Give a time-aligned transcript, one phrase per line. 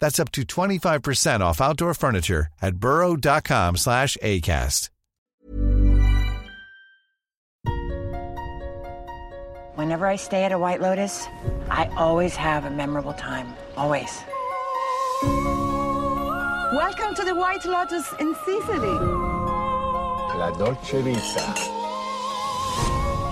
[0.00, 4.88] That's up to 25% off outdoor furniture at burrow.com slash ACAST.
[9.76, 11.26] Whenever I stay at a White Lotus,
[11.70, 13.54] I always have a memorable time.
[13.78, 14.10] Always.
[16.74, 18.98] Welcome to the White Lotus in Sicily.
[20.36, 21.89] La Dolce Vita.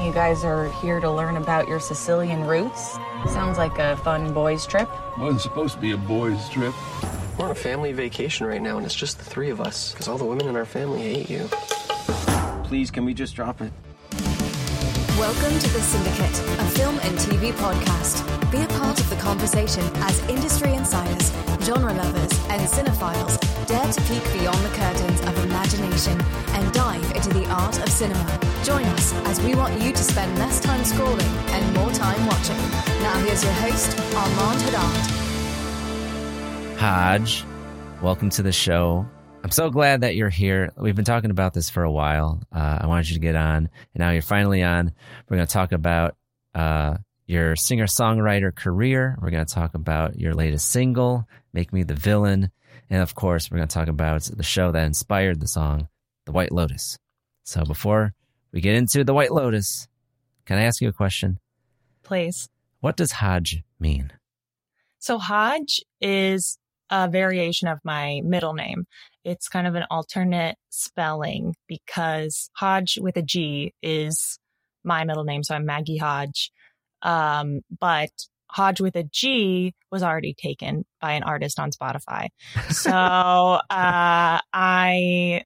[0.04, 2.92] You guys are here to learn about your Sicilian roots.
[3.26, 4.88] Sounds like a fun boys' trip.
[5.18, 6.72] Wasn't supposed to be a boys' trip.
[7.36, 10.06] We're on a family vacation right now, and it's just the three of us, because
[10.06, 11.48] all the women in our family hate you.
[12.64, 13.72] Please, can we just drop it?
[15.18, 18.22] Welcome to The Cinedicate, a film and TV podcast.
[18.52, 24.00] Be a part of the conversation as industry insiders, genre lovers, and cinephiles dare to
[24.02, 26.20] peek beyond the curtains of imagination
[26.54, 28.40] and dive into the art of cinema.
[28.62, 32.56] Join us as we want you to spend less time scrolling and more time watching.
[33.02, 35.18] Now here's your host, Armand Haddad.
[36.78, 37.44] Hodje,
[38.00, 39.04] welcome to the show.
[39.48, 40.74] I'm so glad that you're here.
[40.76, 42.42] We've been talking about this for a while.
[42.52, 44.92] Uh, I wanted you to get on, and now you're finally on.
[45.26, 46.16] We're going to talk about
[46.54, 49.16] uh, your singer songwriter career.
[49.18, 52.50] We're going to talk about your latest single, Make Me the Villain.
[52.90, 55.88] And of course, we're going to talk about the show that inspired the song,
[56.26, 56.98] The White Lotus.
[57.44, 58.12] So before
[58.52, 59.88] we get into The White Lotus,
[60.44, 61.38] can I ask you a question?
[62.02, 62.50] Please.
[62.80, 64.12] What does Hodje mean?
[64.98, 66.58] So, Hodje is
[66.90, 68.86] a variation of my middle name.
[69.24, 74.38] It's kind of an alternate spelling because Hodge with a G is
[74.84, 75.42] my middle name.
[75.42, 76.50] So I'm Maggie Hodge.
[77.02, 78.10] Um, but
[78.50, 82.28] Hodge with a G was already taken by an artist on Spotify.
[82.70, 85.42] So uh, I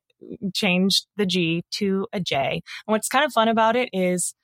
[0.54, 2.36] changed the G to a J.
[2.86, 4.34] And what's kind of fun about it is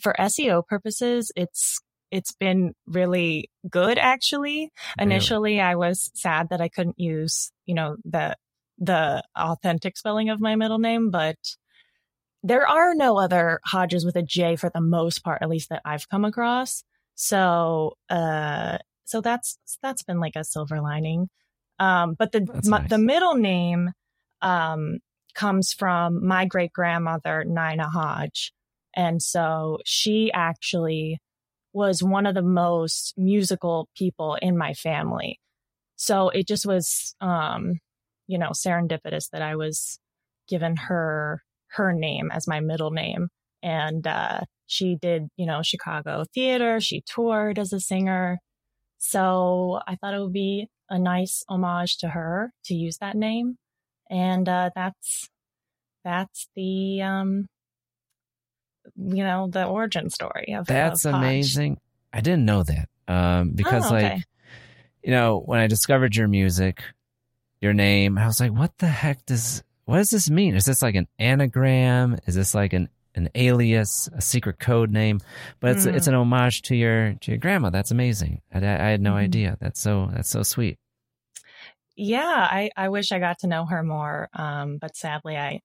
[0.00, 4.70] for SEO purposes, it's it's been really good actually.
[4.98, 8.36] Initially, I was sad that I couldn't use, you know, the
[8.82, 11.36] the authentic spelling of my middle name, but
[12.42, 15.82] there are no other Hodjes with a J for the most part, at least that
[15.84, 16.82] I've come across.
[17.14, 21.28] So, uh, so that's that's been like a silver lining.
[21.78, 22.88] Um, but the nice.
[22.88, 23.90] the middle name
[24.40, 24.98] um,
[25.34, 28.52] comes from my great grandmother Nina Hodge,
[28.94, 31.18] and so she actually
[31.72, 35.38] was one of the most musical people in my family.
[35.96, 37.78] So it just was, um,
[38.32, 40.00] you know, serendipitous that I was
[40.48, 43.28] given her her name as my middle name.
[43.62, 46.80] And uh, she did, you know, Chicago theater.
[46.80, 48.38] She toured as a singer.
[48.96, 53.58] So I thought it would be a nice homage to her to use that name.
[54.10, 55.28] And uh, that's
[56.02, 57.46] that's the um,
[58.96, 60.88] you know the origin story of that.
[60.88, 61.78] That's of amazing.
[62.14, 62.88] I didn't know that.
[63.08, 64.14] Um, because Oh, okay.
[64.14, 64.24] like,
[65.02, 66.82] you know, when I discovered your music,
[67.62, 70.54] your name, I was like, what the heck does, what does this mean?
[70.56, 72.18] Is this like an anagram?
[72.26, 75.20] Is this like an, an alias, a secret code name?
[75.60, 75.94] But it's, Mm.
[75.94, 77.70] it's an homage to your, to your grandma.
[77.70, 78.42] That's amazing.
[78.52, 79.16] I, I had no Mhm.
[79.18, 79.56] idea.
[79.60, 80.78] That's so, that's so sweet.
[81.94, 85.60] yeah i i wish i got to know her more um but sadly i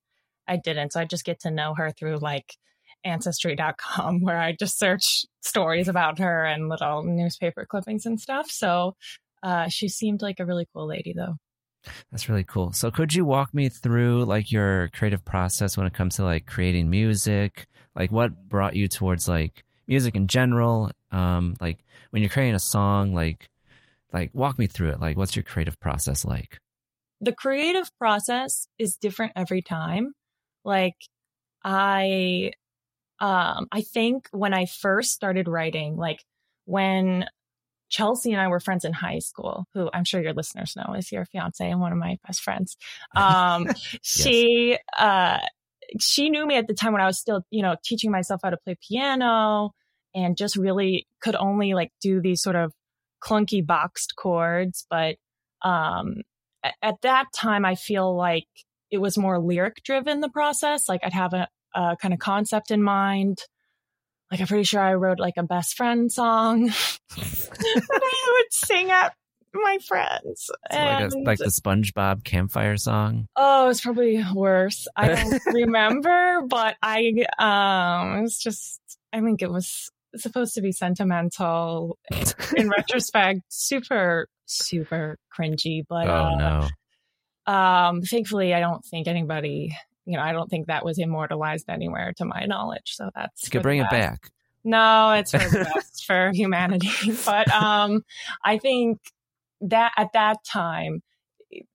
[0.46, 2.54] i didn't so i just get to know her through like
[3.02, 8.94] ancestry.com where i just search stories about her and little newspaper clippings and stuff so
[9.42, 11.36] uh she seemed like a really cool lady though
[12.10, 12.72] That's really cool.
[12.72, 16.46] So could you walk me through like your creative process when it comes to like
[16.46, 17.66] creating music?
[17.94, 20.90] Like what brought you towards like music in general?
[21.10, 23.48] Um like when you're creating a song, like
[24.12, 25.00] like walk me through it.
[25.00, 26.60] Like what's your creative process like?
[27.20, 30.12] The creative process is different every time.
[30.64, 30.96] Like
[31.64, 32.52] I
[33.20, 36.24] um I think when I first started writing, like
[36.64, 37.26] when
[37.88, 41.10] Chelsea and I were friends in high school, who I'm sure your listeners know is
[41.10, 42.76] your fiance and one of my best friends.
[43.16, 43.76] Um, yes.
[44.02, 45.38] she, uh,
[46.00, 48.50] she knew me at the time when I was still, you know, teaching myself how
[48.50, 49.70] to play piano
[50.14, 52.72] and just really could only like do these sort of
[53.22, 54.86] clunky boxed chords.
[54.90, 55.16] But,
[55.62, 56.22] um,
[56.62, 58.46] at, at that time, I feel like
[58.90, 60.88] it was more lyric driven, the process.
[60.88, 63.38] Like I'd have a, a kind of concept in mind
[64.30, 66.66] like I'm pretty sure I wrote like a best friend song
[67.16, 69.14] that I would sing at
[69.54, 70.50] my friends.
[70.70, 73.26] And, like, a, like the SpongeBob campfire song.
[73.36, 74.86] Oh, it's probably worse.
[74.96, 78.80] I don't remember, but I um it was just
[79.12, 81.98] I think it was supposed to be sentimental.
[82.56, 86.68] In retrospect, super super cringy, but oh uh, no.
[87.52, 89.74] Um, thankfully, I don't think anybody
[90.08, 92.94] you know, I don't think that was immortalized anywhere to my knowledge.
[92.94, 94.30] So that's you could bring it back.
[94.64, 96.90] No, it's for the best for humanity.
[97.26, 98.04] But um,
[98.42, 99.00] I think
[99.60, 101.02] that at that time,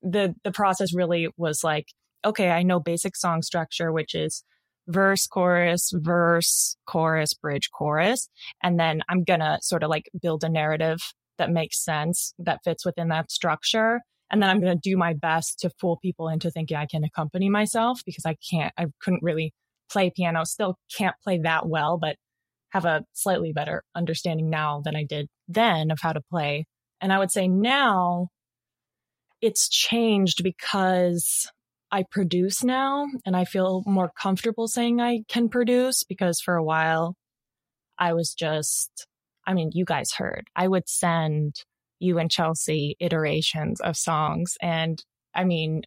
[0.01, 1.89] the the process really was like,
[2.25, 4.43] okay, I know basic song structure, which is
[4.87, 8.29] verse, chorus, verse, chorus, bridge, chorus,
[8.63, 10.97] and then I'm gonna sort of like build a narrative
[11.37, 14.01] that makes sense that fits within that structure.
[14.33, 17.03] And then I'm going to do my best to fool people into thinking I can
[17.03, 19.53] accompany myself because I can't, I couldn't really
[19.91, 22.15] play piano, still can't play that well, but
[22.71, 26.65] have a slightly better understanding now than I did then of how to play.
[26.99, 28.29] And I would say now
[29.39, 31.47] it's changed because
[31.91, 36.63] I produce now and I feel more comfortable saying I can produce because for a
[36.63, 37.15] while
[37.99, 39.05] I was just,
[39.45, 41.53] I mean, you guys heard, I would send
[42.03, 44.55] you and Chelsea iterations of songs.
[44.61, 45.03] And
[45.33, 45.83] I mean,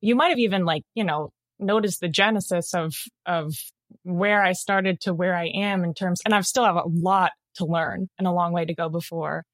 [0.00, 2.94] you might have even like, you know, noticed the genesis of,
[3.26, 3.54] of
[4.02, 7.32] where I started to where I am in terms, and I still have a lot
[7.56, 9.44] to learn and a long way to go before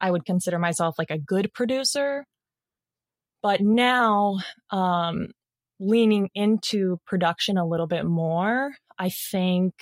[0.00, 2.24] I would consider myself like a good producer.
[3.42, 4.38] But now,
[4.70, 5.28] um,
[5.80, 9.74] leaning into production a little bit more, I think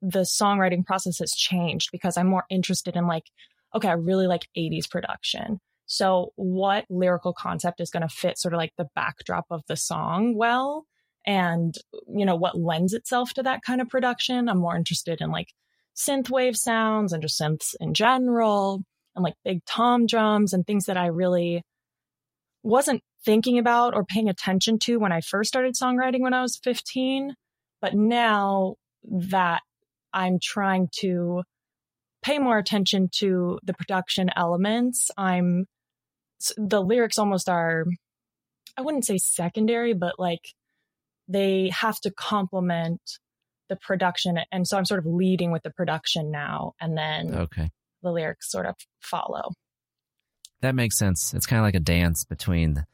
[0.00, 3.24] the songwriting process has changed because I'm more interested in like
[3.74, 5.60] okay, I really like 80s production.
[5.86, 9.76] So what lyrical concept is going to fit sort of like the backdrop of the
[9.76, 10.84] song well?
[11.26, 11.74] And,
[12.14, 14.48] you know, what lends itself to that kind of production?
[14.48, 15.48] I'm more interested in like
[15.96, 18.82] synth wave sounds and just synths in general
[19.16, 21.62] and like big tom drums and things that I really
[22.62, 26.60] wasn't thinking about or paying attention to when I first started songwriting when I was
[26.62, 27.34] 15.
[27.80, 29.62] But now that
[30.12, 31.42] I'm trying to
[32.28, 35.10] pay more attention to the production elements.
[35.16, 35.64] I'm
[36.56, 37.86] the lyrics almost are
[38.76, 40.42] I wouldn't say secondary, but like
[41.26, 43.00] they have to complement
[43.68, 47.70] the production and so I'm sort of leading with the production now and then okay.
[48.02, 49.50] the lyrics sort of follow.
[50.60, 51.32] That makes sense.
[51.34, 52.84] It's kind of like a dance between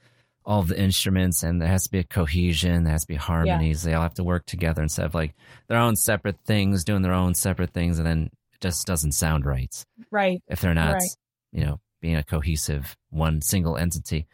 [0.44, 3.14] all of the instruments and there has to be a cohesion, there has to be
[3.16, 3.84] harmonies.
[3.84, 3.90] Yeah.
[3.90, 5.34] They all have to work together instead of like
[5.68, 8.30] their own separate things, doing their own separate things and then
[8.64, 9.84] just doesn't sound right.
[10.10, 10.42] Right.
[10.48, 11.16] If they're not, right.
[11.52, 14.26] you know, being a cohesive one single entity.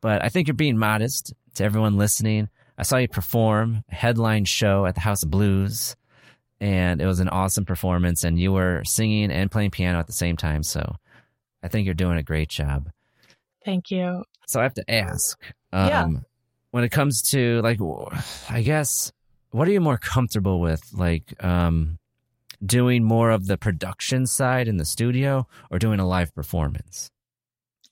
[0.00, 2.48] But I think you're being modest to everyone listening.
[2.78, 5.96] I saw you perform a headline show at the House of Blues,
[6.60, 8.22] and it was an awesome performance.
[8.22, 10.62] And you were singing and playing piano at the same time.
[10.62, 10.94] So
[11.60, 12.88] I think you're doing a great job.
[13.64, 14.22] Thank you.
[14.46, 15.40] So I have to ask,
[15.72, 16.08] um, yeah.
[16.70, 17.80] when it comes to like,
[18.48, 19.12] I guess,
[19.50, 20.82] what are you more comfortable with?
[20.92, 21.98] Like, um,
[22.64, 27.10] doing more of the production side in the studio or doing a live performance?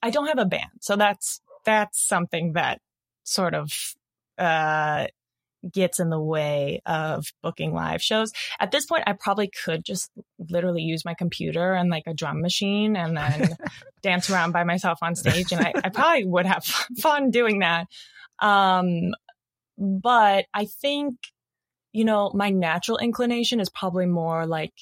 [0.03, 0.71] I don't have a band.
[0.81, 2.81] So that's that's something that
[3.25, 3.73] sort of
[4.39, 5.07] uh
[5.71, 8.33] gets in the way of booking live shows.
[8.59, 12.41] At this point, I probably could just literally use my computer and like a drum
[12.41, 13.57] machine and then
[14.03, 15.53] dance around by myself on stage.
[15.53, 16.65] And I, I probably would have
[16.99, 17.89] fun doing that.
[18.39, 19.12] Um,
[19.77, 21.17] but I think
[21.92, 24.73] you know, my natural inclination is probably more like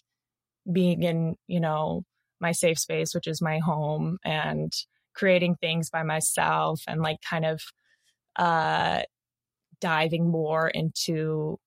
[0.71, 2.05] being in, you know,
[2.41, 4.73] my safe space, which is my home and
[5.15, 7.61] creating things by myself and like kind of
[8.37, 9.03] uh
[9.81, 11.59] diving more into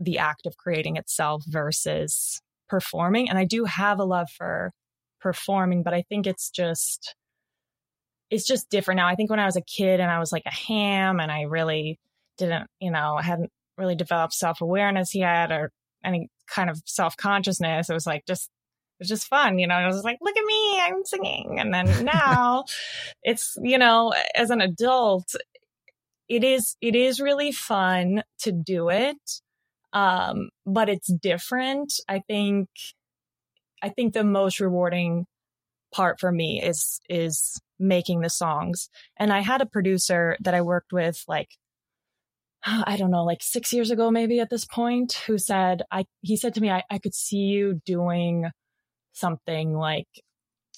[0.00, 3.28] the act of creating itself versus performing.
[3.28, 4.72] And I do have a love for
[5.20, 7.14] performing, but I think it's just
[8.30, 9.06] it's just different now.
[9.06, 11.42] I think when I was a kid and I was like a ham and I
[11.42, 11.98] really
[12.38, 15.70] didn't, you know, I hadn't really developed self awareness yet or
[16.04, 17.90] any kind of self consciousness.
[17.90, 18.50] It was like just
[18.98, 19.78] it was just fun, you know.
[19.78, 21.58] It was like, look at me, I'm singing.
[21.60, 22.64] And then now
[23.22, 25.34] it's, you know, as an adult,
[26.28, 29.16] it is it is really fun to do it.
[29.92, 31.92] Um, but it's different.
[32.08, 32.68] I think
[33.82, 35.26] I think the most rewarding
[35.92, 38.88] part for me is is making the songs.
[39.16, 41.50] And I had a producer that I worked with like
[42.86, 46.36] I don't know, like six years ago, maybe at this point, who said, I, he
[46.36, 48.46] said to me, I, I could see you doing
[49.12, 50.08] something like,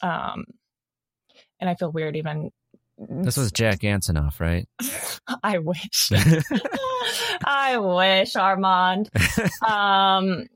[0.03, 0.45] um,
[1.61, 2.51] and I feel weird even.
[2.99, 4.69] This was Jack Antonoff, right?
[5.43, 6.11] I wish.
[7.45, 9.09] I wish, Armand.
[9.67, 10.47] um,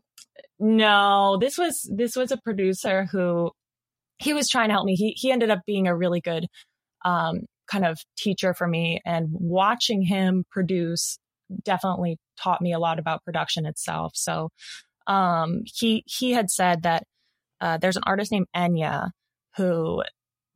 [0.58, 3.50] no, this was, this was a producer who
[4.18, 4.94] he was trying to help me.
[4.94, 6.46] He, he ended up being a really good,
[7.04, 11.18] um, kind of teacher for me and watching him produce
[11.64, 14.12] definitely taught me a lot about production itself.
[14.14, 14.50] So
[15.06, 17.04] um, he he had said that
[17.60, 19.10] uh, there's an artist named Enya
[19.56, 20.02] who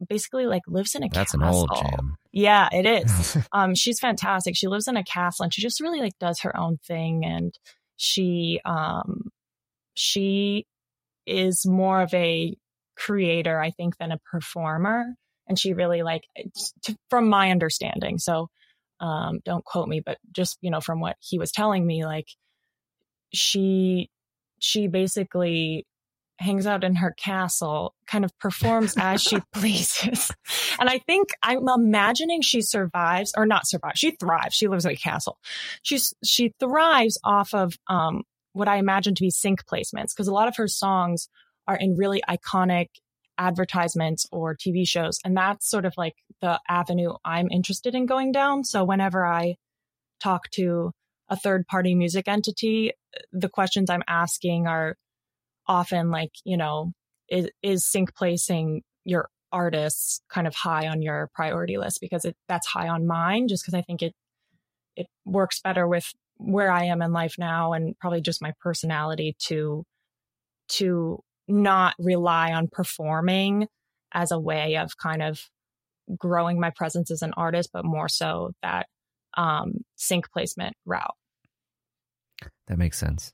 [0.08, 1.42] basically like lives in a That's castle.
[1.42, 2.16] an old jam.
[2.32, 3.38] Yeah, it is.
[3.52, 4.56] um, she's fantastic.
[4.56, 7.54] She lives in a castle and she just really like does her own thing and
[7.96, 9.30] she um
[9.94, 10.66] she
[11.26, 12.54] is more of a
[12.96, 15.14] creator, I think, than a performer.
[15.48, 16.24] And she really like,
[16.82, 18.18] to, from my understanding.
[18.18, 18.48] So
[19.00, 22.28] um, don't quote me, but just, you know, from what he was telling me, like
[23.32, 24.10] she,
[24.58, 25.86] she basically
[26.38, 30.30] hangs out in her castle, kind of performs as she pleases.
[30.78, 33.98] And I think I'm imagining she survives or not survives.
[33.98, 34.54] She thrives.
[34.54, 35.38] She lives in a castle.
[35.80, 40.32] She's, she thrives off of, um, what I imagine to be sync placements because a
[40.32, 41.28] lot of her songs
[41.66, 42.88] are in really iconic
[43.38, 45.18] advertisements or TV shows.
[45.24, 48.64] And that's sort of like the avenue I'm interested in going down.
[48.64, 49.56] So whenever I
[50.20, 50.92] talk to
[51.28, 52.92] a third party music entity,
[53.32, 54.96] the questions I'm asking are
[55.66, 56.92] often like, you know,
[57.28, 62.36] is, is sync placing your artists kind of high on your priority list because it,
[62.48, 64.14] that's high on mine just because I think it,
[64.96, 69.34] it works better with where I am in life now and probably just my personality
[69.46, 69.84] to,
[70.68, 73.68] to not rely on performing
[74.12, 75.40] as a way of kind of
[76.16, 78.86] growing my presence as an artist, but more so that
[79.36, 81.14] um, sync placement route.
[82.68, 83.32] That makes sense.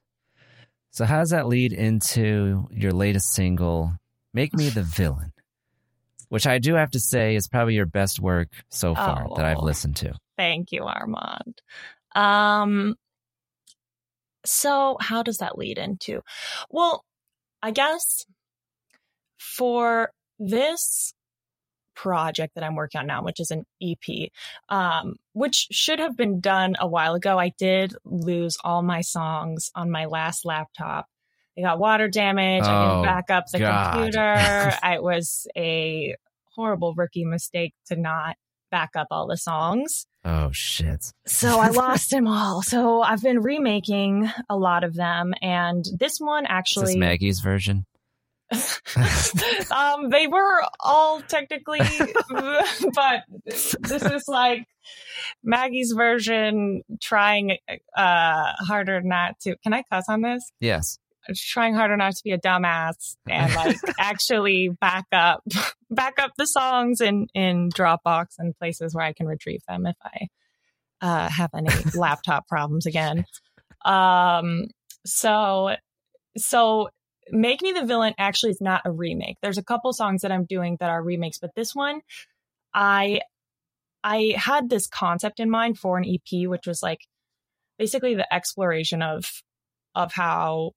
[0.90, 3.92] So, how does that lead into your latest single,
[4.34, 5.32] Make Me the Villain?
[6.28, 9.44] Which I do have to say is probably your best work so far oh, that
[9.44, 10.14] I've listened to.
[10.36, 11.60] Thank you, Armand.
[12.14, 12.96] Um,
[14.44, 16.20] so, how does that lead into?
[16.70, 17.04] Well,
[17.62, 18.26] I guess
[19.38, 21.14] for this
[21.94, 24.30] project that I'm working on now, which is an EP,
[24.68, 27.38] um, which should have been done a while ago.
[27.38, 31.06] I did lose all my songs on my last laptop.
[31.56, 32.64] They got water damage.
[32.64, 33.92] Oh, I didn't back up the God.
[33.92, 34.72] computer.
[34.84, 36.16] it was a
[36.56, 38.36] horrible rookie mistake to not
[38.70, 40.06] back up all the songs.
[40.24, 41.04] Oh shit.
[41.26, 42.62] So I lost them all.
[42.62, 47.40] So I've been remaking a lot of them and this one actually Is this Maggie's
[47.40, 47.86] version?
[49.70, 51.80] um they were all technically
[52.94, 54.66] but this is like
[55.42, 57.56] Maggie's version trying
[57.96, 60.52] uh harder not to Can I cuss on this?
[60.60, 60.98] Yes
[61.34, 65.42] trying harder not to be a dumbass and like actually back up
[65.90, 69.96] back up the songs in in Dropbox and places where I can retrieve them if
[70.02, 70.28] I
[71.00, 73.24] uh, have any laptop problems again.
[73.84, 74.68] Um,
[75.04, 75.76] so
[76.36, 76.88] so
[77.30, 79.36] Make Me the Villain actually is not a remake.
[79.42, 82.00] There's a couple songs that I'm doing that are remakes, but this one
[82.74, 83.20] I
[84.04, 87.06] I had this concept in mind for an EP which was like
[87.78, 89.24] basically the exploration of
[89.94, 90.72] of how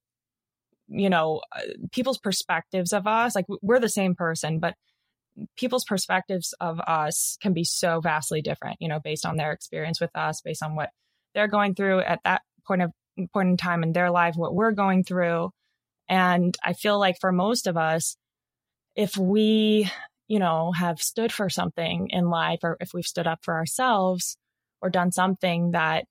[0.88, 1.62] you know, uh,
[1.92, 4.74] people's perspectives of us, like we're the same person, but
[5.56, 10.00] people's perspectives of us can be so vastly different, you know, based on their experience
[10.00, 10.90] with us, based on what
[11.34, 12.90] they're going through at that point of
[13.32, 15.50] point in time in their life, what we're going through.
[16.08, 18.16] And I feel like for most of us,
[18.94, 19.90] if we,
[20.28, 24.36] you know, have stood for something in life or if we've stood up for ourselves
[24.80, 26.04] or done something that,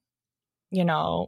[0.71, 1.27] you know,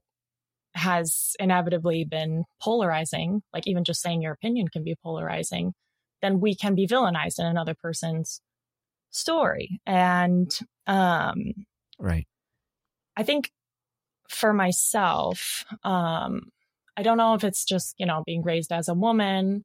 [0.78, 5.74] has inevitably been polarizing, like even just saying your opinion can be polarizing,
[6.22, 8.42] then we can be villainized in another person's
[9.10, 9.80] story.
[9.86, 11.54] And um
[12.00, 12.28] right.
[13.16, 13.52] I think
[14.30, 16.50] for myself, um,
[16.96, 19.64] I don't know if it's just, you know, being raised as a woman.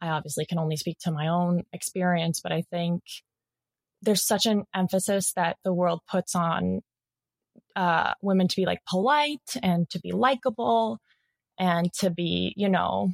[0.00, 3.02] I obviously can only speak to my own experience, but I think
[4.02, 6.80] there's such an emphasis that the world puts on
[7.76, 10.98] uh, women to be like polite and to be likable
[11.58, 13.10] and to be, you know,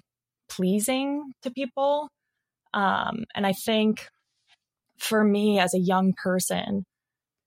[0.49, 2.09] pleasing to people.
[2.73, 4.09] Um, and I think
[4.99, 6.85] for me as a young person,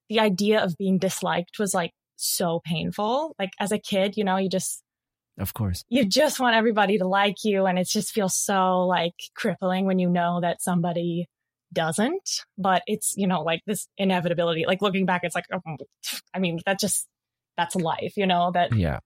[0.08, 3.34] the idea of being disliked was like so painful.
[3.38, 4.82] Like as a kid, you know, you just,
[5.38, 7.66] of course, you just want everybody to like you.
[7.66, 11.26] And it just feels so like crippling when you know that somebody
[11.74, 14.64] doesn't, but it's, you know, like this inevitability.
[14.66, 15.76] Like looking back, it's like, oh,
[16.32, 17.06] I mean, that just,
[17.56, 19.00] that's life, you know, that, yeah,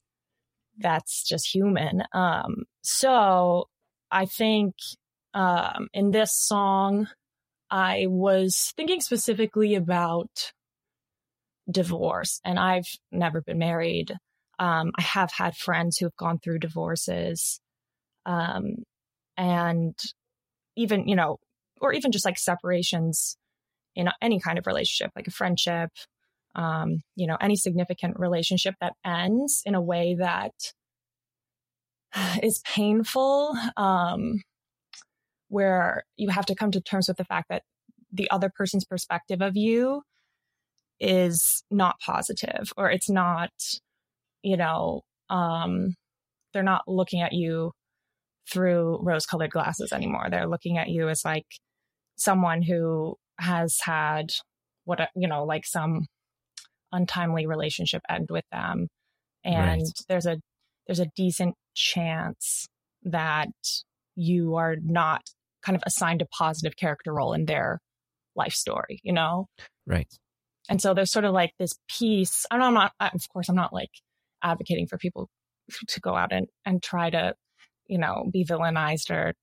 [0.78, 2.02] that's just human.
[2.12, 3.66] Um, so
[4.10, 4.74] I think,
[5.34, 7.08] um, in this song,
[7.70, 10.52] I was thinking specifically about
[11.70, 14.14] divorce and I've never been married.
[14.58, 17.60] Um, I have had friends who have gone through divorces.
[18.24, 18.84] Um,
[19.36, 19.94] and
[20.76, 21.38] even, you know,
[21.80, 23.36] or even just like separations
[23.94, 25.90] in any kind of relationship, like a friendship,
[26.54, 30.52] um, you know, any significant relationship that ends in a way that
[32.42, 34.40] is painful, um,
[35.48, 37.62] where you have to come to terms with the fact that
[38.12, 40.02] the other person's perspective of you
[41.00, 43.50] is not positive or it's not,
[44.42, 45.94] you know, um,
[46.52, 47.72] they're not looking at you
[48.50, 50.28] through rose colored glasses anymore.
[50.30, 51.46] They're looking at you as like
[52.18, 54.32] someone who has had
[54.84, 56.06] what, uh, you know, like some
[56.92, 58.88] untimely relationship end with them.
[59.44, 59.88] And right.
[60.08, 60.38] there's a,
[60.86, 62.66] there's a decent chance
[63.04, 63.48] that
[64.16, 65.22] you are not
[65.62, 67.78] kind of assigned a positive character role in their
[68.34, 69.46] life story, you know?
[69.86, 70.12] Right.
[70.68, 72.44] And so there's sort of like this piece.
[72.50, 73.90] I I'm not, of course, I'm not like
[74.42, 75.28] advocating for people
[75.88, 77.34] to go out and, and try to,
[77.86, 79.34] you know, be villainized or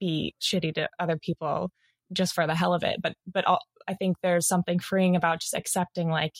[0.00, 1.70] be shitty to other people
[2.12, 3.00] just for the hell of it.
[3.02, 3.44] But, but
[3.88, 6.34] I think there's something freeing about just accepting like,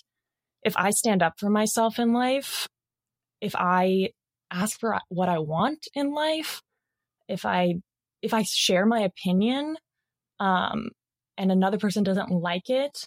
[0.62, 2.68] if I stand up for myself in life,
[3.40, 4.10] if I
[4.50, 6.62] ask for what I want in life,
[7.28, 7.74] if I,
[8.22, 9.76] if I share my opinion,
[10.38, 10.90] um,
[11.36, 13.06] and another person doesn't like it,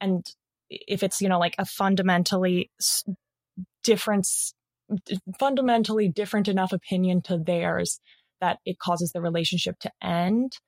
[0.00, 0.24] and
[0.70, 2.70] if it's you know like a fundamentally
[3.84, 4.26] different
[5.38, 8.00] fundamentally different enough opinion to theirs
[8.40, 10.58] that it causes the relationship to end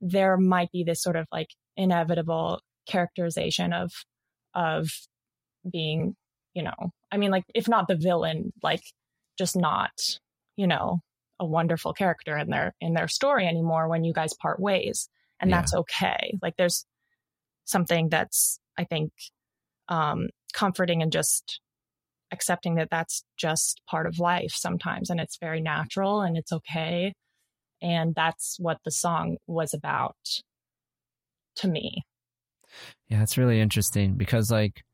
[0.00, 3.92] there might be this sort of like inevitable characterization of
[4.54, 4.90] of
[5.70, 6.16] being
[6.54, 8.82] you know i mean like if not the villain like
[9.38, 9.92] just not
[10.56, 11.00] you know
[11.38, 15.08] a wonderful character in their in their story anymore when you guys part ways
[15.38, 15.56] and yeah.
[15.60, 16.84] that's okay like there's
[17.64, 19.12] something that's I think,
[19.88, 21.60] um, comforting and just
[22.32, 27.12] accepting that that's just part of life sometimes and it's very natural and it's okay.
[27.82, 30.16] And that's what the song was about
[31.56, 32.04] to me.
[33.08, 34.84] Yeah, it's really interesting because, like,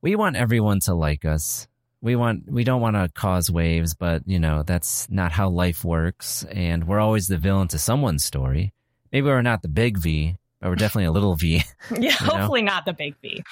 [0.00, 1.68] we want everyone to like us.
[2.00, 5.84] We want, we don't want to cause waves, but, you know, that's not how life
[5.84, 6.44] works.
[6.50, 8.72] And we're always the villain to someone's story.
[9.12, 11.62] Maybe we're not the big V, but we're definitely a little V.
[11.98, 12.72] yeah, hopefully know?
[12.72, 13.42] not the big V.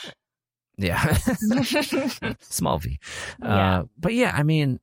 [0.81, 1.13] Yeah,
[2.41, 2.99] small V.
[3.43, 3.81] Yeah.
[3.81, 4.81] Uh, but yeah, I mean,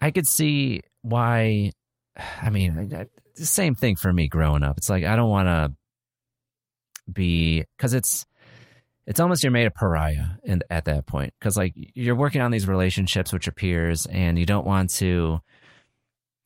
[0.00, 1.72] I could see why.
[2.16, 2.74] I mean,
[3.36, 4.78] the same thing for me growing up.
[4.78, 5.72] It's like I don't want to
[7.10, 8.26] be because it's
[9.06, 12.50] it's almost you're made a pariah in, at that point because like you're working on
[12.50, 15.40] these relationships with your peers and you don't want to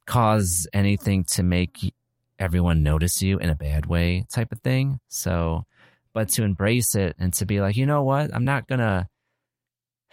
[0.07, 1.93] cause anything to make
[2.39, 5.01] everyone notice you in a bad way type of thing.
[5.09, 5.65] So,
[6.13, 9.09] but to embrace it and to be like, you know what, I'm not gonna.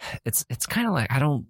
[0.24, 1.46] It's it's kind of like I don't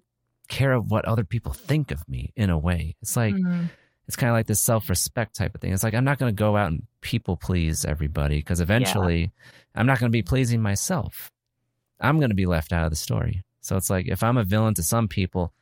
[0.49, 2.95] care of what other people think of me in a way.
[3.01, 3.65] It's like mm-hmm.
[4.07, 5.73] It's kind of like this self respect type of thing.
[5.73, 9.29] It's like I'm not gonna go out and people please everybody because eventually yeah.
[9.75, 11.31] I'm not gonna be pleasing myself.
[12.01, 13.43] I'm gonna be left out of the story.
[13.61, 15.53] So it's like if I'm a villain to some people,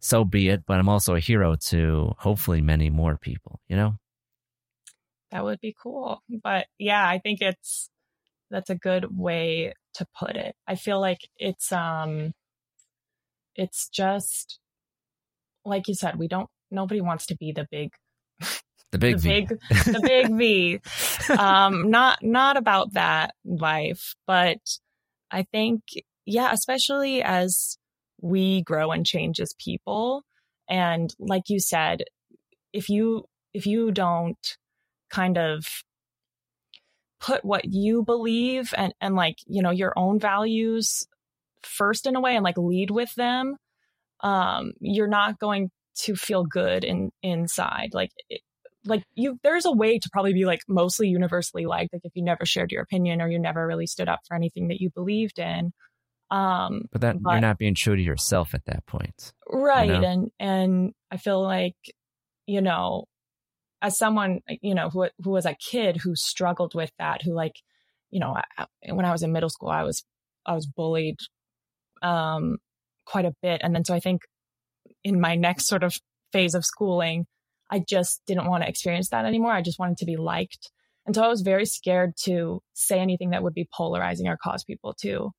[0.00, 0.64] so be it.
[0.66, 3.60] But I'm also a hero to hopefully many more people.
[3.68, 3.94] You know.
[5.30, 6.22] That would be cool.
[6.42, 7.90] But yeah, I think it's
[8.50, 10.54] that's a good way to put it.
[10.66, 12.32] I feel like it's um
[13.54, 14.60] it's just
[15.64, 17.90] like you said, we don't nobody wants to be the big
[18.92, 19.28] the big the V.
[19.28, 19.48] big
[19.84, 20.80] the big V.
[21.38, 24.58] Um not not about that life, but
[25.30, 25.82] I think
[26.24, 27.78] yeah, especially as
[28.20, 30.22] we grow and change as people
[30.68, 32.04] and like you said,
[32.72, 34.56] if you if you don't
[35.10, 35.66] kind of
[37.20, 41.06] put what you believe and and like you know your own values
[41.62, 43.56] first in a way and like lead with them
[44.20, 48.40] um you're not going to feel good in inside like it,
[48.84, 52.22] like you there's a way to probably be like mostly universally liked like if you
[52.22, 55.38] never shared your opinion or you never really stood up for anything that you believed
[55.38, 55.72] in
[56.30, 60.00] um but that but, you're not being true to yourself at that point right you
[60.00, 60.08] know?
[60.08, 61.76] and and i feel like
[62.46, 63.04] you know
[63.82, 67.56] as someone you know who who was a kid who struggled with that who like
[68.10, 70.04] you know I, when i was in middle school i was
[70.46, 71.18] i was bullied
[72.02, 72.58] um
[73.06, 74.22] quite a bit and then so i think
[75.08, 75.96] in my next sort of
[76.32, 77.26] phase of schooling
[77.70, 79.52] I just didn't want to experience that anymore.
[79.52, 80.70] I just wanted to be liked.
[81.06, 84.64] And so I was very scared to say anything that would be polarizing or cause
[84.64, 85.30] people to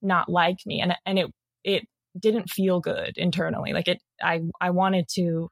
[0.00, 0.80] not like me.
[0.80, 1.26] And and it
[1.64, 1.84] it
[2.18, 3.72] didn't feel good internally.
[3.72, 5.48] Like it I I wanted to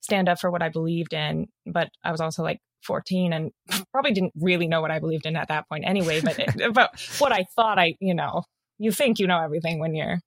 [0.00, 3.52] stand up for what I believed in, but I was also like 14 and
[3.92, 6.90] probably didn't really know what I believed in at that point anyway, but it, but
[7.18, 8.42] what I thought I, you know,
[8.78, 10.18] you think you know everything when you're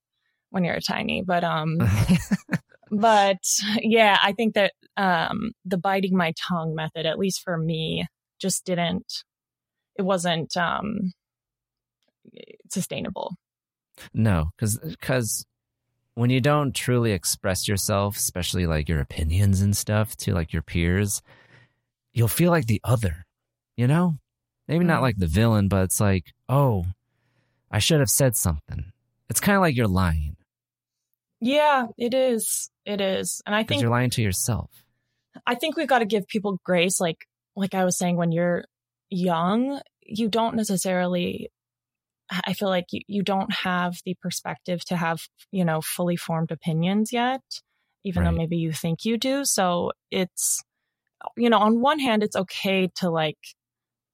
[0.56, 1.78] when you're a tiny, but um
[2.92, 3.44] but
[3.82, 8.08] yeah, I think that um, the biting my tongue method, at least for me,
[8.40, 9.24] just didn't.
[9.98, 11.12] It wasn't um,
[12.72, 13.36] sustainable.
[14.14, 15.46] No, because because
[16.14, 20.62] when you don't truly express yourself, especially like your opinions and stuff to like your
[20.62, 21.22] peers,
[22.14, 23.26] you'll feel like the other.
[23.76, 24.16] You know,
[24.70, 25.04] maybe not mm.
[25.04, 26.86] like the villain, but it's like, oh,
[27.70, 28.94] I should have said something.
[29.30, 30.38] It's kind of like you're lying.
[31.46, 32.72] Yeah, it is.
[32.88, 33.40] It is.
[33.46, 34.72] And I think you're lying to yourself.
[35.46, 37.00] I think we've got to give people grace.
[37.00, 38.66] Like, like I was saying, when you're
[39.12, 41.52] young, you don't necessarily,
[42.32, 46.50] I feel like you, you don't have the perspective to have, you know, fully formed
[46.50, 47.44] opinions yet,
[48.04, 48.32] even right.
[48.32, 49.46] though maybe you think you do.
[49.46, 50.64] So it's,
[51.38, 53.38] you know, on one hand, it's okay to like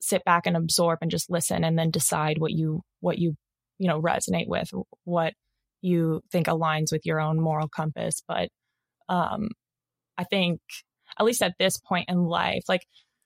[0.01, 3.37] sit back and absorb and just listen and then decide what you, what you,
[3.79, 4.69] you know, resonate with,
[5.05, 5.33] what
[5.81, 8.21] you think aligns with your own moral compass.
[8.27, 8.49] But
[9.09, 9.49] um,
[10.17, 10.59] I think,
[11.19, 12.85] at least at this point in life, like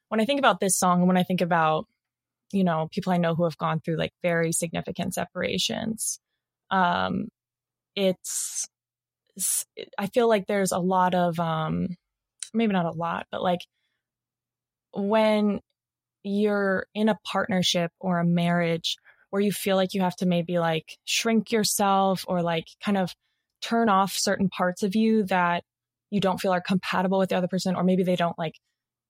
[0.10, 1.86] when I think about this song and when I think about,
[2.52, 6.20] you know, people I know who have gone through like very significant separations,
[6.72, 7.28] um,
[7.96, 8.66] it's,
[9.98, 11.88] I feel like there's a lot of, um,
[12.54, 13.60] maybe not a lot, but like
[14.94, 15.60] when
[16.24, 18.96] you're in a partnership or a marriage
[19.36, 23.14] where you feel like you have to maybe like shrink yourself or like kind of
[23.62, 25.62] turn off certain parts of you that
[26.10, 28.54] you don't feel are compatible with the other person or maybe they don't like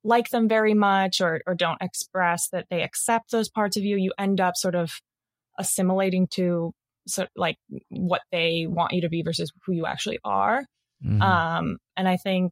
[0.03, 3.97] like them very much or or don't express that they accept those parts of you
[3.97, 4.93] you end up sort of
[5.59, 6.71] assimilating to
[7.05, 7.57] so like
[7.89, 10.65] what they want you to be versus who you actually are
[11.05, 11.21] mm-hmm.
[11.21, 12.51] um and i think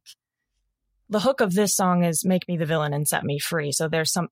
[1.08, 3.88] the hook of this song is make me the villain and set me free so
[3.88, 4.28] there's some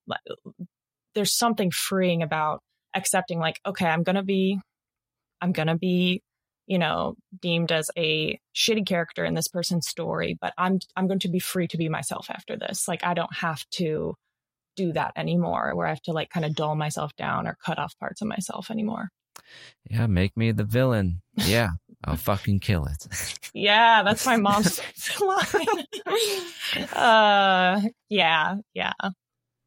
[1.17, 2.63] there's something freeing about
[2.95, 4.59] accepting like okay i'm gonna be
[5.41, 6.23] i'm gonna be
[6.67, 11.19] you know deemed as a shitty character in this person's story but i'm i'm going
[11.19, 12.87] to be free to be myself after this.
[12.89, 14.15] Like i don't have to
[14.77, 17.79] do that anymore where i have to like kind of dull myself down or cut
[17.79, 19.09] off parts of myself anymore.
[19.91, 21.21] Yeah make me the villain.
[21.37, 21.71] Yeah
[22.05, 23.07] i'll fucking kill it.
[23.55, 24.81] Yeah that's my mom's
[25.21, 26.87] line.
[26.95, 28.93] Uh yeah yeah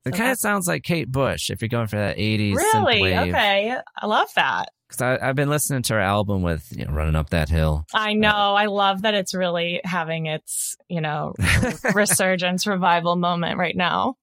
[0.06, 2.56] it kind of sounds like Kate Bush if you're going for that 80s.
[2.56, 3.18] Really?
[3.18, 3.76] Okay.
[3.98, 4.70] I love that.
[4.88, 7.86] Because I've been listening to her album with you know, Running Up That Hill.
[7.94, 8.30] I know.
[8.30, 11.34] Uh, I love that it's really having its, you know,
[11.96, 14.16] resurgence revival moment right now.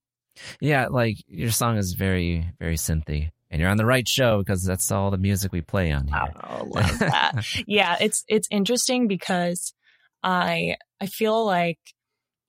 [0.60, 0.86] Yeah.
[0.88, 3.30] Like your song is very, very synthy.
[3.50, 6.32] And you're on the right show because that's all the music we play on here.
[6.48, 7.44] Oh, love that.
[7.66, 9.74] yeah, it's it's interesting because
[10.22, 11.78] I I feel like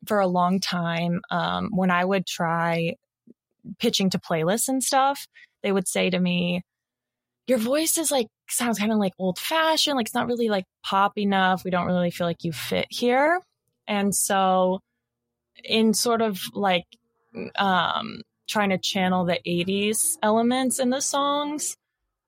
[0.06, 2.94] for a long time, um, when I would try
[3.80, 5.28] pitching to playlists and stuff,
[5.62, 6.62] they would say to me,
[7.48, 10.66] your voice is like sounds kind of like old fashioned, like it's not really like
[10.84, 11.64] pop enough.
[11.64, 13.42] We don't really feel like you fit here.
[13.88, 14.80] And so
[15.64, 16.86] in sort of like
[17.58, 21.76] um trying to channel the 80s elements in the songs,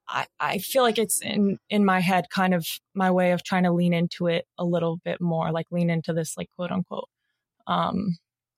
[0.08, 3.64] I, I feel like it's in in my head kind of my way of trying
[3.64, 7.10] to lean into it a little bit more, like lean into this like quote unquote
[7.68, 8.18] um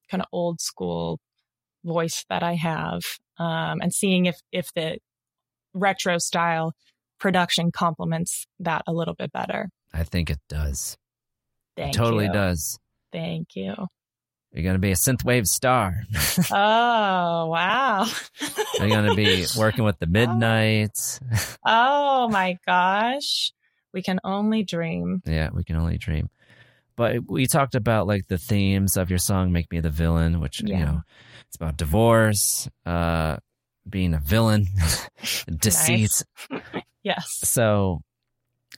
[0.10, 1.20] kind of old school
[1.88, 3.02] voice that I have,
[3.40, 5.00] um, and seeing if if the
[5.74, 6.74] retro style
[7.20, 9.70] production complements that a little bit better.
[9.94, 10.98] I think it does.
[11.76, 12.34] Thank it totally you.
[12.34, 12.78] does.
[13.12, 13.74] Thank you.
[14.54, 16.04] You're going to be a synthwave star.
[16.52, 18.08] oh, wow.
[18.80, 21.20] You're going to be working with the Midnights.
[21.66, 23.52] oh, my gosh.
[23.94, 25.22] We can only dream.
[25.26, 26.30] Yeah, we can only dream.
[26.98, 30.62] But we talked about like the themes of your song, Make Me the Villain, which,
[30.64, 30.80] yeah.
[30.80, 31.02] you know,
[31.48, 33.38] it's about divorce, uh,
[33.90, 34.66] being a villain,
[35.60, 36.24] deceit.
[37.04, 37.40] yes.
[37.44, 38.02] So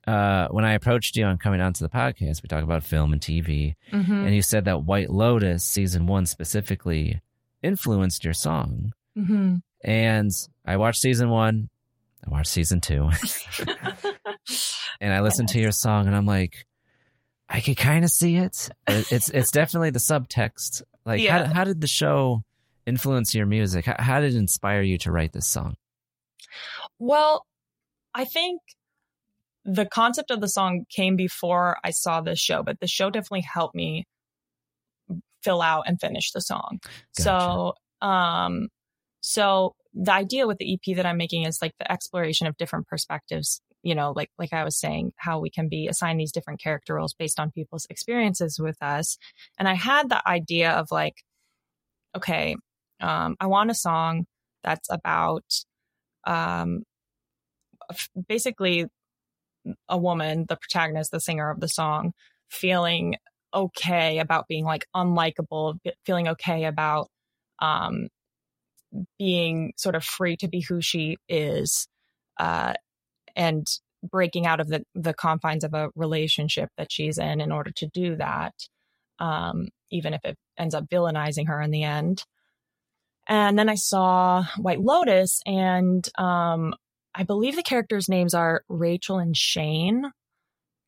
[0.06, 3.22] uh, when I approached you on coming onto the podcast, we talk about film and
[3.22, 4.26] TV, Mhm.
[4.26, 7.22] and you said that White Lotus season one specifically
[7.64, 8.92] influenced your song.
[9.16, 10.32] hmm And
[10.66, 11.70] I watched season one,
[12.26, 13.10] I watched season two,
[15.02, 16.66] and I listened to your song, and I'm like,
[17.50, 18.70] I could kind of see it.
[18.88, 20.84] It- It's it's definitely the subtext.
[21.06, 21.46] Like, Yeah.
[21.48, 22.44] how how did the show
[22.86, 23.86] influence your music?
[23.86, 25.76] How, how did it inspire you to write this song?
[27.00, 27.46] Well,
[28.14, 28.62] I think
[29.66, 33.42] the concept of the song came before I saw the show, but the show definitely
[33.42, 34.06] helped me
[35.44, 36.80] fill out and finish the song.
[37.12, 38.70] So, um,
[39.22, 42.88] so the idea with the EP that I'm making is like the exploration of different
[42.88, 43.62] perspectives.
[43.84, 46.96] You know, like like I was saying, how we can be assigned these different character
[46.96, 49.18] roles based on people's experiences with us.
[49.58, 51.16] And I had the idea of like,
[52.16, 52.56] okay,
[53.02, 54.26] um, I want a song
[54.64, 55.46] that's about
[56.26, 56.84] um,
[58.28, 58.86] basically
[59.88, 62.14] a woman, the protagonist, the singer of the song,
[62.50, 63.16] feeling
[63.54, 67.08] okay about being like unlikable, feeling okay about
[67.60, 68.08] um,
[69.18, 71.88] being sort of free to be who she is,
[72.40, 72.74] uh,
[73.36, 73.68] and
[74.04, 77.88] breaking out of the the confines of a relationship that she's in in order to
[77.88, 78.54] do that,
[79.20, 82.24] um, even if it ends up villainizing her in the end.
[83.28, 86.74] And then I saw White Lotus, and um,
[87.14, 90.12] I believe the characters' names are Rachel and Shane.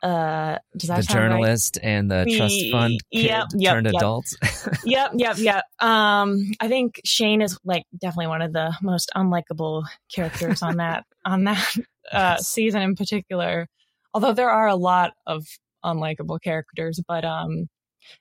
[0.02, 1.30] Uh, does that The sound right?
[1.30, 3.96] journalist and the trust fund kid yep, yep, turned yep.
[3.96, 4.26] adult.
[4.84, 5.64] yep, yep, yep.
[5.80, 9.84] Um, I think Shane is like definitely one of the most unlikable
[10.14, 11.76] characters on that on that
[12.12, 13.68] uh, season in particular.
[14.14, 15.46] Although there are a lot of
[15.86, 17.68] unlikable characters, but um,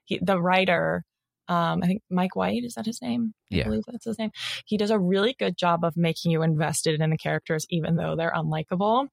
[0.04, 1.02] he, the writer,
[1.48, 3.32] um, I think Mike White is that his name?
[3.52, 3.64] I Yeah.
[3.64, 4.30] believe that's his name.
[4.66, 8.16] He does a really good job of making you invested in the characters, even though
[8.16, 9.08] they're unlikable.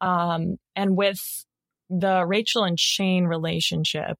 [0.00, 1.44] Um, and with
[1.90, 4.16] the Rachel and Shane relationship,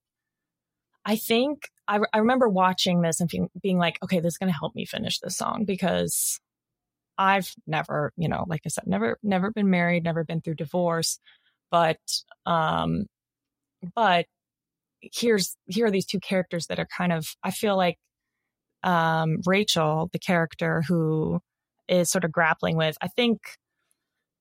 [1.05, 4.51] I think I, I remember watching this and being, being like, okay, this is going
[4.53, 6.41] to help me finish this song because
[7.19, 11.19] I've never, you know, like I said, never, never been married, never been through divorce,
[11.71, 11.99] but,
[12.47, 13.07] um,
[13.95, 14.27] but
[15.01, 17.99] here's, here are these two characters that are kind of, I feel like,
[18.83, 21.41] um, Rachel, the character who
[21.89, 23.41] is sort of grappling with, I think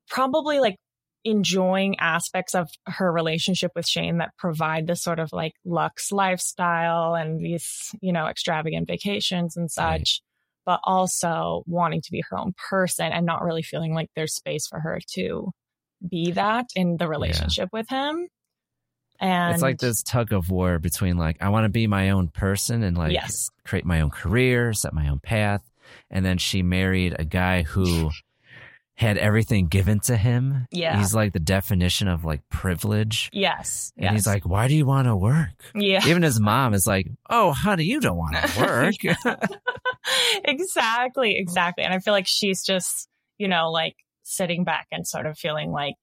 [0.10, 0.78] probably like
[1.24, 7.16] enjoying aspects of her relationship with Shane that provide this sort of like luxe lifestyle
[7.16, 10.22] and these, you know, extravagant vacations and such,
[10.66, 14.68] but also wanting to be her own person and not really feeling like there's space
[14.68, 15.52] for her to
[16.08, 18.28] be that in the relationship with him.
[19.20, 22.28] And it's like this tug of war between like I want to be my own
[22.28, 23.50] person and like Yes.
[23.64, 25.62] create my own career, set my own path,
[26.10, 28.10] and then she married a guy who
[28.96, 30.68] had everything given to him.
[30.72, 30.98] Yeah.
[31.00, 33.30] he's like the definition of like privilege.
[33.34, 33.92] Yes.
[33.98, 36.06] And he's like, "Why do you want to work?" Yeah.
[36.08, 38.96] Even his mom is like, "Oh, honey, you don't want to work."
[40.46, 41.84] exactly, exactly.
[41.84, 45.72] And I feel like she's just, you know, like sitting back and sort of feeling
[45.72, 45.96] like,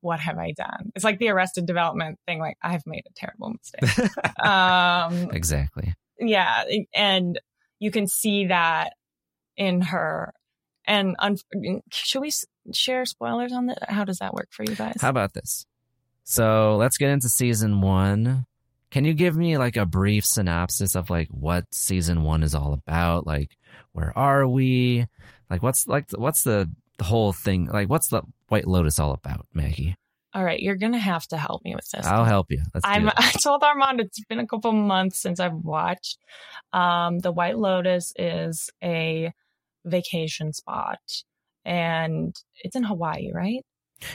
[0.00, 0.90] what have I done?
[0.94, 4.10] It's like the arrested development thing, like, I've made a terrible mistake.
[4.44, 5.94] um, exactly.
[6.18, 6.64] yeah.
[6.92, 7.38] And
[7.78, 8.94] you can see that
[9.56, 10.34] in her.
[10.86, 11.36] And un-
[11.90, 12.32] should we
[12.72, 13.90] share spoilers on that?
[13.90, 14.98] How does that work for you guys?
[15.00, 15.66] How about this?
[16.24, 18.46] So let's get into season one.
[18.90, 22.74] Can you give me like a brief synopsis of like what season one is all
[22.74, 23.26] about?
[23.26, 23.56] Like,
[23.92, 25.06] where are we?
[25.48, 27.66] Like, what's like what's the the whole thing?
[27.66, 29.96] Like, what's the White Lotus all about, Maggie?
[30.34, 32.06] All right, you're gonna have to help me with this.
[32.06, 32.62] I'll help you.
[32.72, 33.14] Let's do I'm, it.
[33.18, 36.18] I told Armand it's been a couple months since I've watched.
[36.72, 39.32] Um, the White Lotus is a
[39.84, 41.00] vacation spot,
[41.64, 43.64] and it's in Hawaii, right?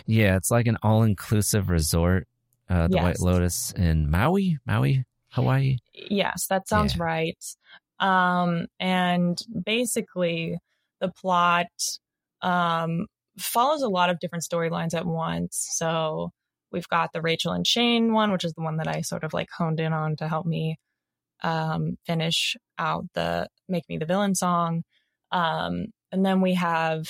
[0.06, 2.28] Yeah, it's like an all inclusive resort.
[2.70, 5.78] Uh, the White Lotus in Maui, Maui, Hawaii.
[5.94, 7.42] Yes, that sounds right.
[8.00, 10.58] Um, and basically,
[11.00, 11.68] the plot
[12.42, 15.68] um, follows a lot of different storylines at once.
[15.72, 16.32] So
[16.72, 19.34] we've got the Rachel and Shane one, which is the one that I sort of
[19.34, 20.78] like honed in on to help me
[21.44, 24.84] um, finish out the "Make Me the Villain" song.
[25.32, 27.10] Um, and then we have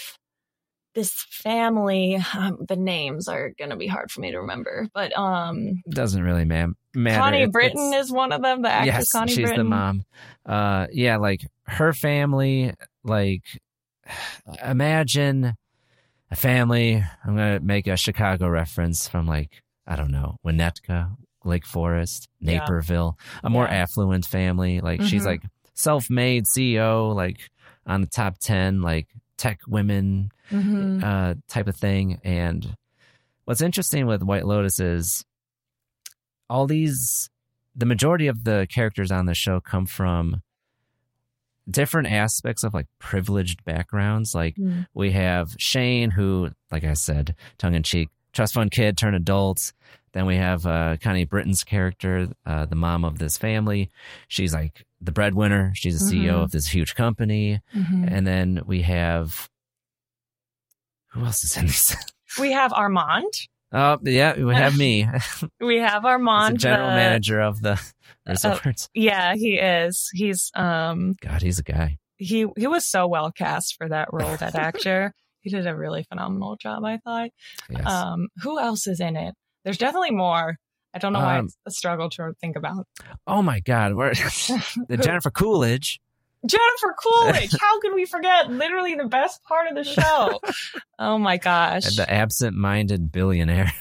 [0.96, 2.18] this family.
[2.36, 6.24] Um, the names are going to be hard for me to remember, but um, Doesn't
[6.24, 7.20] really ma- matter.
[7.20, 8.64] Connie It- Britton it's- is one of them.
[8.64, 9.58] The actress yes, Connie she's Britton.
[9.58, 10.04] the mom.
[10.46, 12.74] Uh, yeah, like her family.
[13.04, 13.44] Like,
[14.64, 15.54] imagine
[16.32, 16.96] a family.
[17.26, 22.60] I'm gonna make a Chicago reference from like I don't know Winnetka, Lake Forest, Yeah.
[22.60, 23.18] Naperville.
[23.44, 23.76] A more Yeah.
[23.84, 24.82] affluent family.
[24.82, 25.28] Like she's Mhm.
[25.28, 25.42] like
[25.74, 27.38] self-made CEO, like
[27.88, 31.04] on the top ten, like tech women Mhm.
[31.04, 32.76] uh, type of thing, and
[33.45, 35.26] what's interesting with White Lotus is
[36.50, 37.30] all these
[37.76, 40.41] the majority of the characters on the show come from
[41.69, 44.34] different aspects of like privileged backgrounds.
[44.34, 44.88] Like Mm.
[44.93, 49.73] we have Shane, who, like I said, tongue in cheek, trust fund kid turned adult.
[50.18, 53.92] Then we have uh, Connie Britton's character, uh, the mom of this family.
[54.28, 55.74] She's like the breadwinner.
[55.76, 56.44] She's the CEO Mhm.
[56.46, 57.62] of this huge company.
[57.76, 58.12] Mhm.
[58.12, 59.48] And then we have
[61.12, 61.96] who else is in this?
[62.40, 63.32] We have Armand.
[63.72, 65.08] oh, yeah, we have me.
[65.62, 67.78] We have Armand, the general the- manager of the uh,
[68.32, 68.90] resort.
[68.96, 70.10] yeah, he is.
[70.16, 72.00] He's um God, he's a guy.
[72.18, 74.36] he he was so well cast for that role.
[74.38, 76.84] That actor, he did a really phenomenal job.
[76.84, 77.30] I thought.
[77.70, 77.86] Yes.
[77.86, 79.36] Um, who else is in it?
[79.68, 80.56] There's definitely more.
[80.94, 82.88] I don't know why Um, it's a struggle to think about.
[83.28, 84.14] oh my God, we're
[84.88, 86.00] the Jennifer Coolidge.
[86.46, 87.52] Jennifer Coolidge.
[87.60, 88.50] How can we forget?
[88.50, 90.40] Literally the best part of the show.
[91.00, 91.96] Oh my gosh.
[91.98, 93.74] the absent-minded billionaire.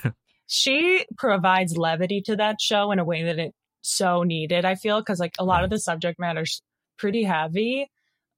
[0.48, 5.00] she provides levity to that show in a way that it so needed i feel
[5.00, 6.60] because like a lot of the subject matter's
[6.98, 7.88] pretty heavy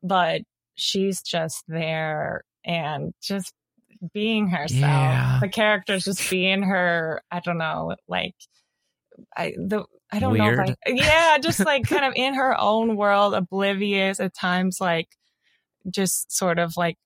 [0.02, 0.42] but
[0.74, 3.52] she's just there and just
[4.12, 5.38] being herself Yeah.
[5.40, 8.34] the character's just being her i don't know like
[9.36, 12.96] i the i don't know if I, yeah just like kind of in her own
[12.96, 15.08] world oblivious at times like
[15.90, 16.96] just sort of like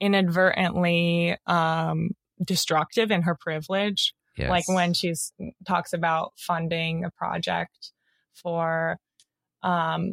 [0.00, 2.10] inadvertently um
[2.44, 4.50] destructive in her privilege Yes.
[4.50, 5.32] like when she's
[5.66, 7.92] talks about funding a project
[8.34, 8.98] for
[9.62, 10.12] um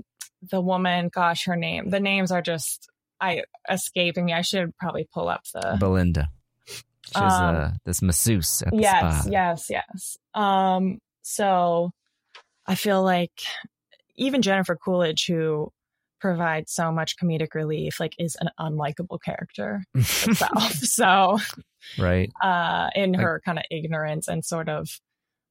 [0.50, 2.90] the woman gosh her name the names are just
[3.28, 6.30] i escaping me i should probably pull up the Belinda.
[7.06, 9.30] She's Um, uh, this masseuse at the yes spa.
[9.32, 11.92] yes yes um so
[12.66, 13.32] i feel like
[14.16, 15.72] even jennifer coolidge who
[16.22, 21.38] provides so much comedic relief like is an unlikable character herself so
[22.00, 22.32] Right.
[22.42, 25.02] uh, in Like- her kind of ignorance and sort of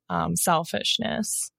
[0.09, 1.51] um, selfishness.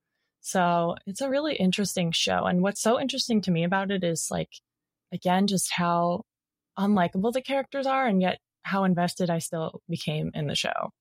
[0.42, 2.46] So it's a really interesting show.
[2.46, 4.50] And what's so interesting to me about it is like,
[5.14, 6.24] again, just how
[6.78, 10.92] unlikable the characters are, and yet how invested I still became in the show.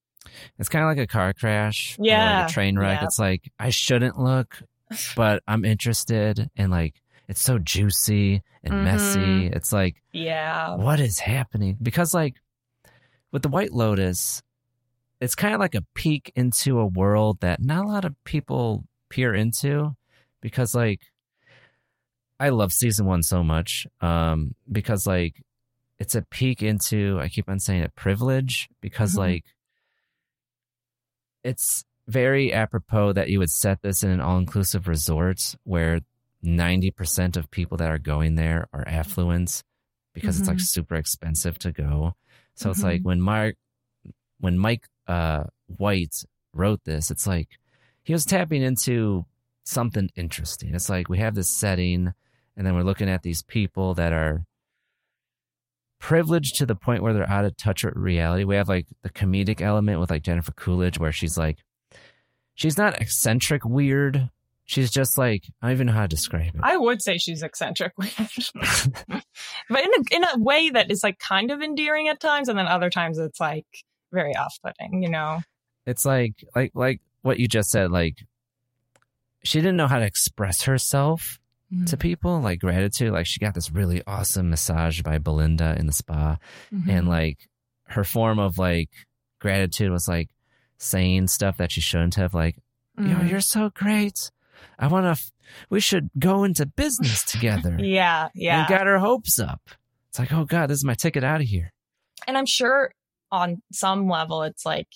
[0.59, 1.97] It's kind of like a car crash.
[1.99, 3.01] or Yeah, Like a train wreck.
[3.01, 3.07] yeah.
[3.07, 4.63] It's like, I shouldn't look,
[5.17, 6.49] but I'm interested.
[6.57, 6.95] And like,
[7.29, 9.19] it's so juicy and messy.
[9.49, 9.57] Mhm.
[9.57, 10.75] It's like, Yeah.
[10.77, 11.77] what is happening?
[11.83, 12.35] Because like
[13.33, 14.43] with the White Lotus,
[15.21, 18.85] it's kind of like a peek into a world that not a lot of people
[19.09, 19.95] peer into
[20.41, 21.01] because like
[22.47, 25.35] I love season 1 so much um because like
[26.03, 29.19] it's a peek into I keep on saying it privilege because Mhm.
[29.25, 29.45] like
[31.45, 36.01] it's very apropos that you would set this in an all-inclusive resort where
[36.45, 39.63] 90% of people that are going there are affluent
[40.15, 40.73] because it's like Mhm.
[40.77, 42.15] super expensive to go.
[42.55, 42.91] So it's Mhm.
[42.91, 43.55] like when Mark
[44.41, 46.17] when Mike uh White
[46.53, 47.51] wrote this, it's like
[48.03, 49.25] he was tapping into
[49.65, 50.75] something interesting.
[50.75, 52.13] It's like we have this setting
[52.57, 54.45] and then we're looking at these people that are
[55.99, 58.45] privileged to the point where they're out of touch with reality.
[58.45, 61.59] We have like the comedic element with like Jennifer Coolidge where she's like
[62.55, 64.31] she's not eccentric weird.
[64.65, 66.61] She's just like I don't even know how to describe it.
[66.63, 68.07] I would say she's eccentric, but
[69.71, 72.67] in a, in a way that is like kind of endearing at times, and then
[72.67, 73.67] other times it's like
[74.13, 75.03] very off-putting.
[75.03, 75.41] You know?
[75.87, 78.19] it's like like like what you just said like
[79.45, 81.39] she didn't know how to express herself
[81.73, 81.85] Mm-hmm.
[81.87, 85.93] to people like gratitude like she got this really awesome massage by belinda in the
[85.95, 86.37] spa
[86.71, 86.89] Mhm.
[86.91, 87.49] and like
[87.85, 88.91] her form of like
[89.41, 90.29] gratitude was like
[90.77, 92.57] saying stuff that she shouldn't have like
[92.99, 93.31] yo Mhm.
[93.31, 94.31] you're so great
[94.79, 95.33] i want to f-
[95.71, 98.61] we should go into business together Yeah, yeah.
[98.61, 99.63] and got her hopes up
[100.11, 101.73] it's like oh god this is my ticket out of here
[102.27, 102.93] and I'm sure
[103.31, 104.89] on some level it's like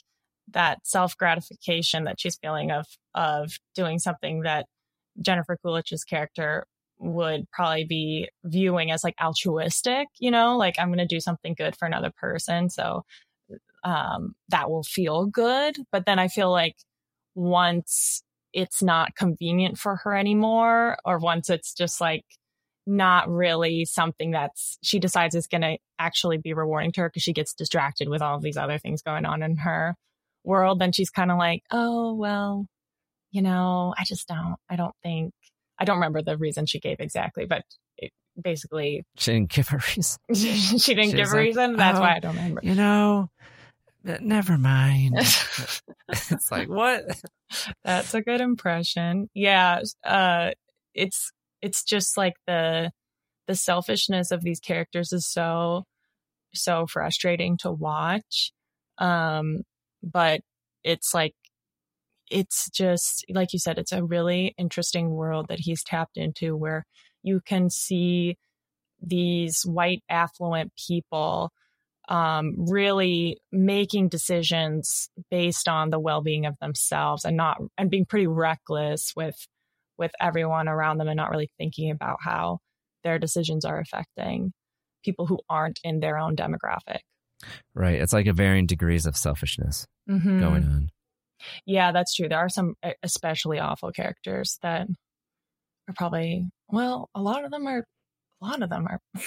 [0.53, 2.85] that self gratification that she's feeling of
[3.15, 4.67] of doing something that
[5.21, 6.67] Jennifer Coolidge's character
[6.99, 11.55] would probably be viewing as like altruistic, you know, like I'm going to do something
[11.57, 13.05] good for another person, so
[13.85, 16.77] um that will feel good, but then I feel like
[17.35, 22.25] once it's not convenient for her anymore or once it's just like
[22.87, 27.23] not really something that's she decides is going to actually be rewarding to her because
[27.23, 29.95] she gets distracted with all of these other things going on in her
[30.45, 32.67] world then she's kind of like oh well
[33.31, 35.33] you know i just don't i don't think
[35.79, 37.63] i don't remember the reason she gave exactly but
[37.99, 38.11] it,
[38.41, 42.03] basically she didn't give a reason she didn't She give a like, reason that's "Oh,
[42.03, 43.29] why i don't remember you know
[44.21, 45.15] never mind
[46.09, 47.03] it's like what
[47.85, 49.29] That's a good impression.
[49.35, 50.51] Yeah, uh
[50.95, 52.91] it's it's just like the
[53.47, 55.85] the selfishness of these characters is so
[56.55, 58.53] so frustrating to watch.
[58.99, 59.63] Um
[60.03, 60.41] but
[60.85, 61.35] it's like
[62.31, 66.85] it's just like you said it's a really interesting world that he's tapped into where
[67.23, 68.37] you can see
[69.01, 71.51] these white affluent people
[72.09, 78.27] um, really making decisions based on the well-being of themselves and not and being pretty
[78.27, 79.37] reckless with
[79.99, 82.59] with everyone around them and not really thinking about how
[83.03, 84.53] their decisions are affecting
[85.05, 87.01] people who aren't in their own demographic.
[87.75, 88.01] Right.
[88.01, 90.41] It's like a varying degrees of selfishness mm-hmm.
[90.41, 90.91] going on
[91.65, 94.87] yeah that's true there are some especially awful characters that
[95.89, 97.85] are probably well a lot of them are
[98.43, 99.01] a lot of them are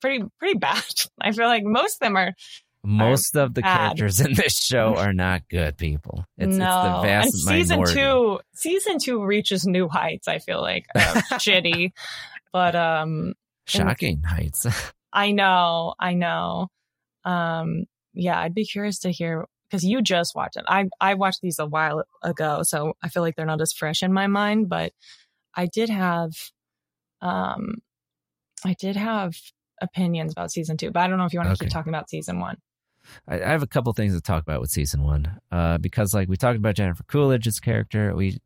[0.00, 0.82] pretty pretty bad.
[1.20, 2.32] I feel like most of them are.
[2.88, 3.78] Most are of the bad.
[3.78, 6.24] characters in this show are not good people.
[6.38, 6.64] It's, no.
[6.64, 7.94] it's the vast and season minority.
[7.94, 10.28] two, season two reaches new heights.
[10.28, 11.90] I feel like shitty,
[12.52, 13.34] but um,
[13.66, 14.66] shocking heights.
[15.12, 16.68] I know, I know.
[17.24, 20.64] Um, yeah, I'd be curious to hear because you just watched it.
[20.68, 24.02] I I watched these a while ago, so I feel like they're not as fresh
[24.02, 24.68] in my mind.
[24.68, 24.92] But
[25.54, 26.32] I did have,
[27.20, 27.76] um,
[28.64, 29.34] I did have
[29.80, 31.66] opinions about season two, but I don't know if you want to okay.
[31.66, 32.56] keep talking about season one.
[33.28, 36.28] I, I have a couple things to talk about with season one, uh, because like
[36.28, 38.38] we talked about Jennifer Coolidge's character, we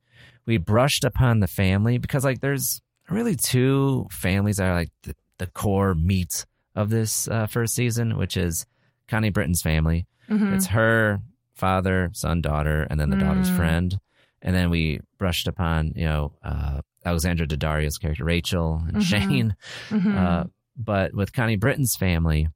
[0.47, 5.15] we brushed upon the family because like there's really two families that are like the,
[5.39, 8.67] the core meat of this uh, first season, which is
[9.09, 10.07] Connie Britton's family.
[10.31, 10.55] Mm-hmm.
[10.55, 11.21] It's her
[11.55, 13.21] father, son, daughter, and then the mm.
[13.21, 13.99] daughter's friend.
[14.43, 19.01] And then we brushed upon, you know, uh, Alexandra Daddario's character, Rachel and mm-hmm.
[19.01, 19.57] Shane.
[19.91, 20.17] Mm-hmm.
[20.17, 20.45] Uh,
[20.77, 22.49] but with Connie Britton's family,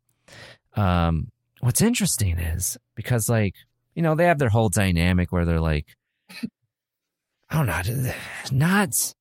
[0.76, 3.54] um, what's interesting is because like
[3.94, 5.86] you know they have their whole dynamic where they're like,
[7.50, 8.12] I don't know,
[8.52, 9.14] not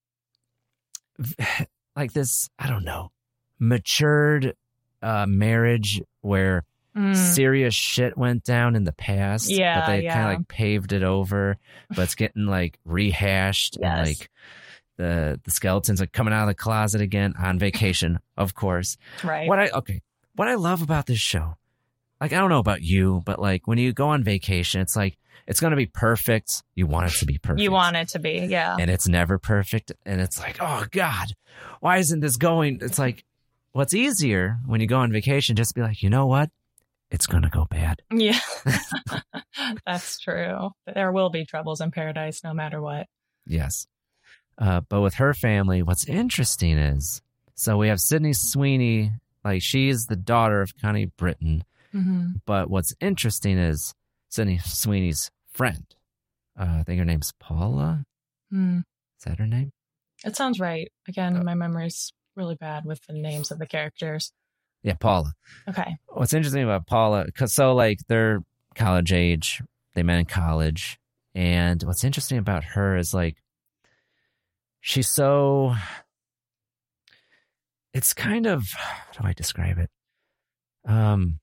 [1.95, 2.49] like this.
[2.57, 3.11] I don't know,
[3.59, 4.55] matured
[5.01, 6.63] uh, marriage where
[6.95, 7.15] Mm.
[7.15, 9.49] serious shit went down in the past.
[9.49, 9.79] Yeah.
[9.79, 10.13] But they yeah.
[10.13, 11.57] kind of like paved it over,
[11.89, 13.91] but it's getting like rehashed yes.
[13.91, 14.29] and like
[14.97, 18.97] the the skeletons are coming out of the closet again on vacation, of course.
[19.23, 19.47] Right.
[19.47, 20.01] What I okay,
[20.35, 21.55] what I love about this show,
[22.21, 25.17] like I don't know about you, but like when you go on vacation, it's like
[25.47, 26.63] it's going to be perfect.
[26.75, 27.61] You want it to be perfect.
[27.61, 28.77] You want it to be, yeah.
[28.79, 31.33] And it's never perfect, and it's like, oh god,
[31.79, 32.79] why isn't this going?
[32.81, 33.23] It's like,
[33.71, 35.55] what's easier when you go on vacation?
[35.55, 36.49] Just be like, you know what?
[37.13, 38.01] It's going to go bad.
[38.11, 38.39] Yeah,
[39.85, 40.71] that's true.
[40.91, 43.07] There will be troubles in paradise, no matter what.
[43.45, 43.85] Yes.
[44.57, 47.21] Uh, but with her family, what's interesting is
[47.53, 49.11] so we have Sydney Sweeney,
[49.45, 51.63] like she's the daughter of Connie Britton.
[51.93, 52.37] Mm-hmm.
[52.45, 53.93] But what's interesting is
[54.29, 55.85] Sydney Sweeney's friend.
[56.59, 58.05] Uh, I think her name's Paula.
[58.51, 58.79] Mm.
[58.79, 59.71] Is that her name?
[60.25, 60.91] It sounds right.
[61.07, 64.31] Again, uh, my memory's really bad with the names of the characters.
[64.83, 65.33] Yeah, Paula.
[65.67, 65.95] Okay.
[66.09, 68.43] What's interesting about Paula, because so like they're
[68.75, 69.61] college age,
[69.95, 70.99] they met in college,
[71.33, 73.37] and what's interesting about her is like
[74.81, 75.73] she's so
[77.93, 79.89] it's kind of how do I describe it?
[80.85, 81.39] Um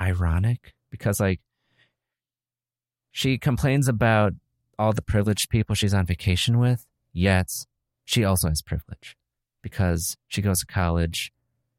[0.00, 1.40] ironic because like
[3.12, 4.34] she complains about
[4.78, 7.48] all the privileged people she's on vacation with, yet
[8.04, 9.16] she also has privilege
[9.62, 11.32] because she goes to college.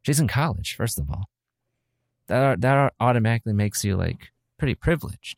[0.06, 1.26] She's in college, first of all.
[2.28, 5.38] That that automatically makes you like pretty privileged.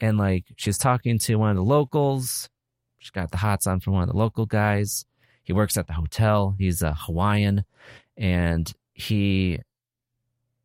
[0.00, 2.48] And like she's talking to one of the locals
[3.06, 5.04] She's got the hots on from one of the local guys.
[5.44, 6.56] He works at the hotel.
[6.58, 7.64] He's a Hawaiian,
[8.16, 9.60] and he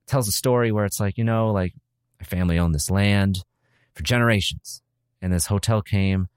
[0.07, 1.75] tells a story where it's like, you know, like
[2.19, 3.43] my family owned this land
[3.93, 4.81] for generations,
[5.21, 6.29] and this hotel came,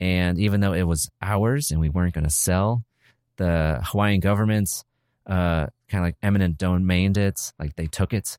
[0.00, 2.84] and even though it was ours and we weren't going to sell,
[3.36, 4.82] the Hawaiian government
[5.26, 8.38] uh, kind of like eminent domained it, like they took it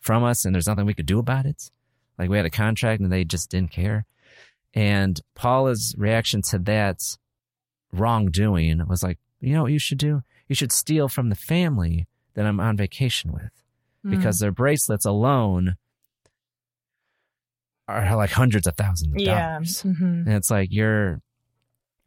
[0.00, 1.70] from us, and there's nothing we could do about it.
[2.18, 4.06] Like we had a contract, and they just didn't care.
[4.74, 6.98] And Paula's reaction to that
[7.92, 10.22] wrongdoing was like, you know what you should do?
[10.48, 13.52] You should steal from the family that I'm on vacation with
[14.04, 14.10] mm.
[14.10, 15.76] because their bracelets alone
[17.86, 19.52] are like hundreds of thousands of yeah.
[19.52, 19.82] dollars.
[19.82, 20.04] Mm-hmm.
[20.26, 21.20] And it's like you're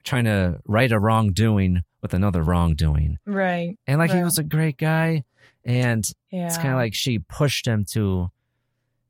[0.08, 3.20] trying to right a wrongdoing with another wrongdoing.
[3.26, 3.78] Right.
[3.86, 4.18] And like right.
[4.18, 5.24] he was a great guy.
[5.66, 6.48] And yeah.
[6.48, 8.30] it's kind of like she pushed him to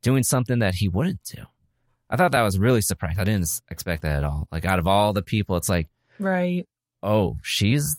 [0.01, 1.43] doing something that he wouldn't do.
[2.09, 3.19] I thought that was really surprised.
[3.19, 4.47] I didn't expect that at all.
[4.51, 5.87] Like out of all the people, it's like,
[6.19, 6.65] right.
[7.03, 7.97] Oh, she's.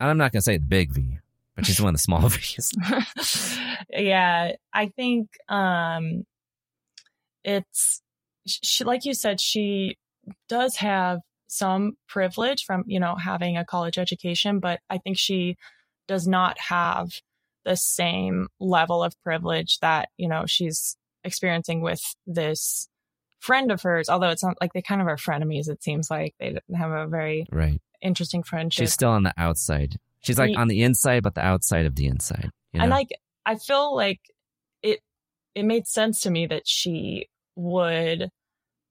[0.00, 1.18] I'm not gonna say the big V,
[1.56, 2.76] but she's one of the small V's.
[3.90, 6.24] yeah, I think um,
[7.42, 8.00] it's
[8.46, 9.98] she, like you said, she
[10.48, 15.56] does have some privilege from you know having a college education, but I think she
[16.06, 17.10] does not have
[17.64, 22.88] the same level of privilege that you know she's experiencing with this
[23.40, 26.34] friend of hers, although it's not like they kind of are frenemies, it seems like
[26.38, 27.80] they have a very right.
[28.00, 28.82] interesting friendship.
[28.82, 29.98] She's still on the outside.
[30.20, 32.50] She's like on the inside, but the outside of the inside.
[32.72, 32.84] You know?
[32.84, 33.08] And like
[33.46, 34.20] I feel like
[34.82, 35.00] it
[35.54, 38.30] it made sense to me that she would,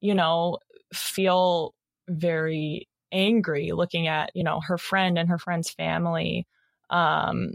[0.02, 0.60] you know,
[0.94, 1.74] feel
[2.08, 6.46] very angry looking at, you know, her friend and her friend's family,
[6.90, 7.52] um,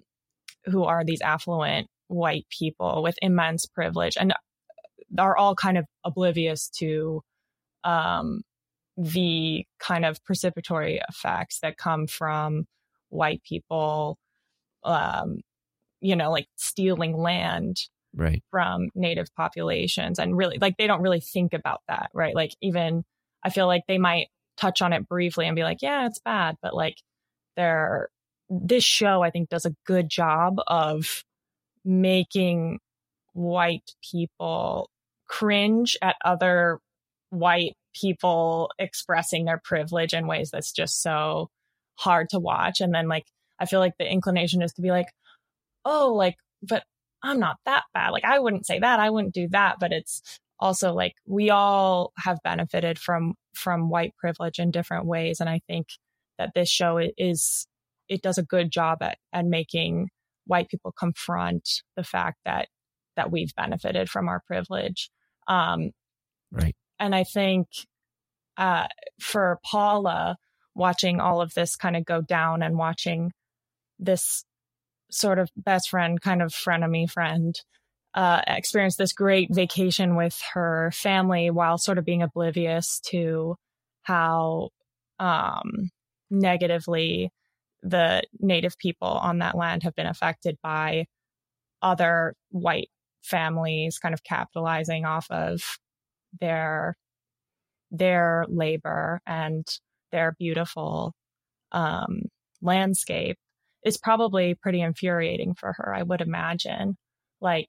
[0.65, 4.33] who are these affluent white people with immense privilege and
[5.19, 7.23] are all kind of oblivious to
[7.85, 8.43] um,
[8.97, 12.65] the kind of precipitory effects that come from
[13.09, 14.19] white people,
[14.85, 15.41] um,
[16.01, 17.77] you know, like stealing land
[18.15, 18.43] right.
[18.51, 22.35] from native populations and really like they don't really think about that right?
[22.35, 23.05] Like even
[23.45, 26.57] i feel like they might touch on it briefly and be like yeah it's bad
[26.63, 26.97] but like
[27.57, 28.09] they're
[28.51, 31.25] this show i think does a good job of
[31.85, 32.79] making
[33.33, 34.91] white people
[35.27, 36.79] cringe at other
[37.31, 41.49] white people expressing their privilege in ways that's just so
[41.97, 43.25] hard to watch and then like
[43.59, 45.09] i feel like the inclination is to be like
[45.85, 46.85] oh like but
[47.23, 48.11] I'm not that bad.
[48.11, 49.01] Like I wouldn't say that.
[49.01, 49.77] I wouldn't do that.
[49.81, 55.41] But it's also like we all have benefited from from white privilege in different ways.
[55.41, 55.89] And I think
[56.39, 57.67] that this show is
[58.09, 60.09] it does a good job at at making
[60.47, 62.69] white people confront the fact that
[63.17, 65.11] that we've benefited from our privilege.
[65.49, 65.91] Um,
[66.53, 66.77] right.
[66.99, 67.67] And I think
[68.57, 68.87] uh,
[69.21, 70.37] for Paula,
[70.77, 73.33] watching all of this kind of go down and watching
[73.99, 74.45] this
[75.11, 77.55] sort of best friend, kind of frenemy friend,
[78.15, 83.57] uh, experienced this great vacation with her family while sort of being oblivious to
[84.03, 84.69] how
[85.19, 85.91] um,
[86.31, 87.31] negatively
[87.83, 91.07] the native people on that land have been affected by
[91.81, 92.91] other white
[93.23, 95.79] families kind of capitalizing off of
[96.41, 96.97] their
[97.91, 99.67] their labor and
[100.13, 101.13] their beautiful
[101.73, 102.23] um,
[102.63, 103.37] landscape
[103.85, 106.97] is probably pretty infuriating for her, I would imagine.
[107.41, 107.69] Like,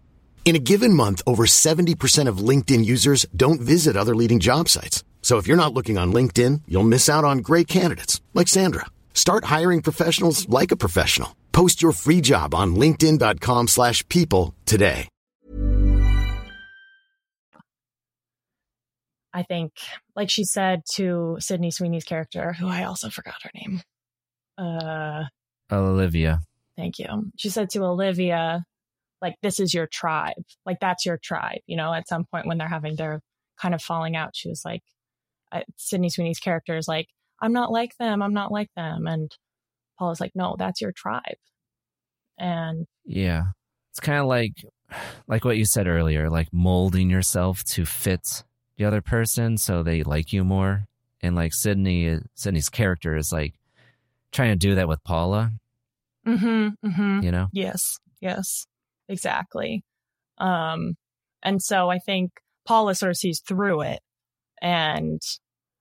[0.43, 5.05] In a given month, over 70% of LinkedIn users don't visit other leading job sites.
[5.21, 8.87] So if you're not looking on LinkedIn, you'll miss out on great candidates like Sandra.
[9.13, 11.33] Start hiring professionals like a professional.
[11.53, 15.07] Post your free job on linkedin.com/people today.
[19.33, 19.71] I think
[20.15, 23.81] like she said to Sydney Sweeney's character, who I also forgot her name.
[24.57, 25.23] Uh
[25.71, 26.41] Olivia.
[26.75, 27.31] Thank you.
[27.37, 28.65] She said to Olivia,
[29.21, 32.57] like this is your tribe like that's your tribe you know at some point when
[32.57, 33.21] they're having their
[33.59, 34.81] kind of falling out she was like
[35.51, 37.07] uh, sydney sweeney's character is like
[37.41, 39.31] i'm not like them i'm not like them and
[40.01, 41.37] paul is like no that's your tribe.
[42.37, 43.43] And yeah.
[43.91, 44.53] It's kind of like
[45.27, 48.43] like what you said earlier like molding yourself to fit
[48.77, 50.85] the other person so they like you more.
[51.21, 53.53] And like sydney sydney's character is like
[54.31, 55.51] trying to do that with paula.
[56.25, 57.23] Mm-hmm, mm-hmm.
[57.23, 57.47] you know?
[57.53, 58.65] Yes yes
[59.11, 59.83] exactly.
[60.37, 60.95] Um,
[61.43, 62.31] and so I think
[62.65, 63.99] Paula sort of sees through it.
[64.61, 65.21] And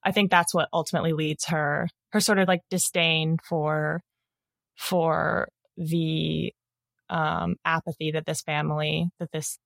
[0.05, 4.03] I think that's what ultimately leads her, her sort of like disdain for,
[4.77, 6.53] for the,
[7.09, 9.59] um, apathy that this family, that this,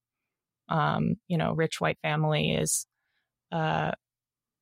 [0.69, 2.85] um, you know, rich white family is,
[3.51, 3.91] uh,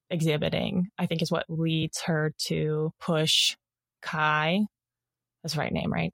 [0.09, 3.55] exhibiting, I think is what leads her to push
[4.01, 4.59] Kai.
[5.41, 6.13] That's the right name, right?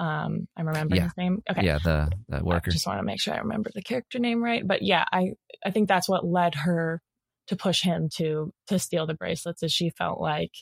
[0.00, 1.08] Um, I'm remembering yeah.
[1.08, 1.42] his name.
[1.50, 1.62] Okay.
[1.62, 2.70] Yeah, the, the worker.
[2.70, 4.66] I just want to make sure I remember the character name right.
[4.66, 5.32] But yeah, I
[5.64, 7.02] I think that's what led her
[7.48, 10.52] to push him to to steal the bracelets, as she felt like,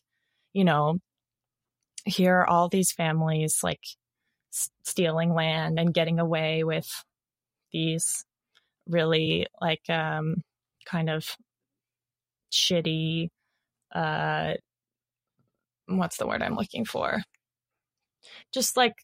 [0.53, 0.99] you know,
[2.05, 3.80] here are all these families like
[4.53, 6.89] s- stealing land and getting away with
[7.72, 8.24] these
[8.89, 10.43] really like um
[10.86, 11.36] kind of
[12.53, 13.28] shitty
[13.95, 14.55] uh
[15.86, 17.22] what's the word I'm looking for?
[18.53, 18.95] Just like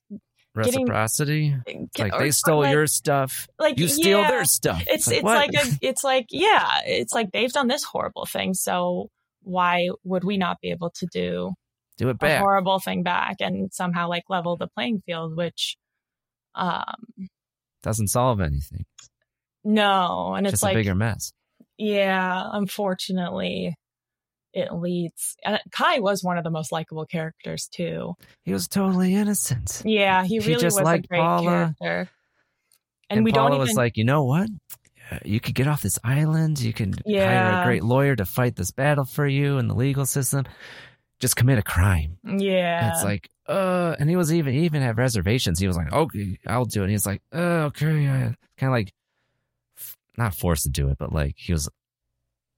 [0.55, 1.55] Reciprocity.
[1.67, 3.49] It's like or- they stole like- your stuff.
[3.59, 4.85] like you steal yeah, their stuff.
[4.87, 5.37] It's it's what?
[5.37, 9.11] like a, it's like yeah, it's like they've done this horrible thing, so
[9.43, 11.53] why would we not be able to do
[11.99, 12.41] do it a back.
[12.41, 15.37] horrible thing back and somehow like level the playing field?
[15.37, 15.77] Which,
[16.55, 17.29] um,
[17.83, 18.85] Doesn't solve anything.
[19.65, 21.33] no, and it's like a bigger mess.
[21.79, 23.75] yeah, unfortunately,
[24.55, 25.37] it leads.
[25.45, 28.15] And Kai was one of the most likable characters too.
[28.45, 29.83] He was totally innocent.
[29.85, 31.75] Yeah, he He really just was a great Paula.
[31.81, 32.11] character.
[33.11, 34.49] And, And, we Paula don't was like, you know what?
[35.11, 36.61] Uh, You could get off this island.
[36.61, 40.07] You can hire a great lawyer to fight this battle for you in the legal
[40.07, 40.45] system.
[41.21, 42.17] Just commit a crime.
[42.25, 42.93] yeah.
[42.95, 45.59] It's like, uh, and he was even he even had reservations.
[45.61, 46.91] He was like, okay, I'll do it.
[46.91, 48.93] He's like, oh, okay, kind of like
[50.17, 51.69] not forced to do it, but like he was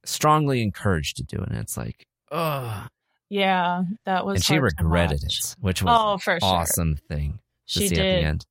[0.07, 1.49] strongly encouraged to do it.
[1.49, 2.87] And it's like, oh,
[3.29, 4.37] yeah, that was.
[4.37, 6.49] and she regretted it, which was Oh, for sure.
[6.49, 8.23] awesome thing to She see at did.
[8.25, 8.47] the end.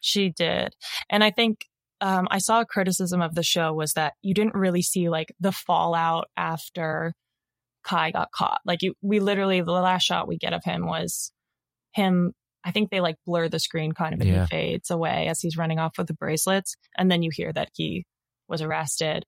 [0.00, 0.74] She did.
[1.10, 1.66] And I think
[2.00, 5.34] um, I saw a criticism of the show was that you didn't really see like
[5.40, 7.14] the fallout after
[7.84, 8.60] Kai got caught.
[8.64, 11.32] Like you, we literally, the last shot we get of him was
[11.92, 12.32] him.
[12.64, 14.42] I think they like blur the screen kind of and Yeah.
[14.42, 16.76] he fades away as he's running off with the bracelets.
[16.96, 18.04] And then you hear that he
[18.48, 19.24] was arrested.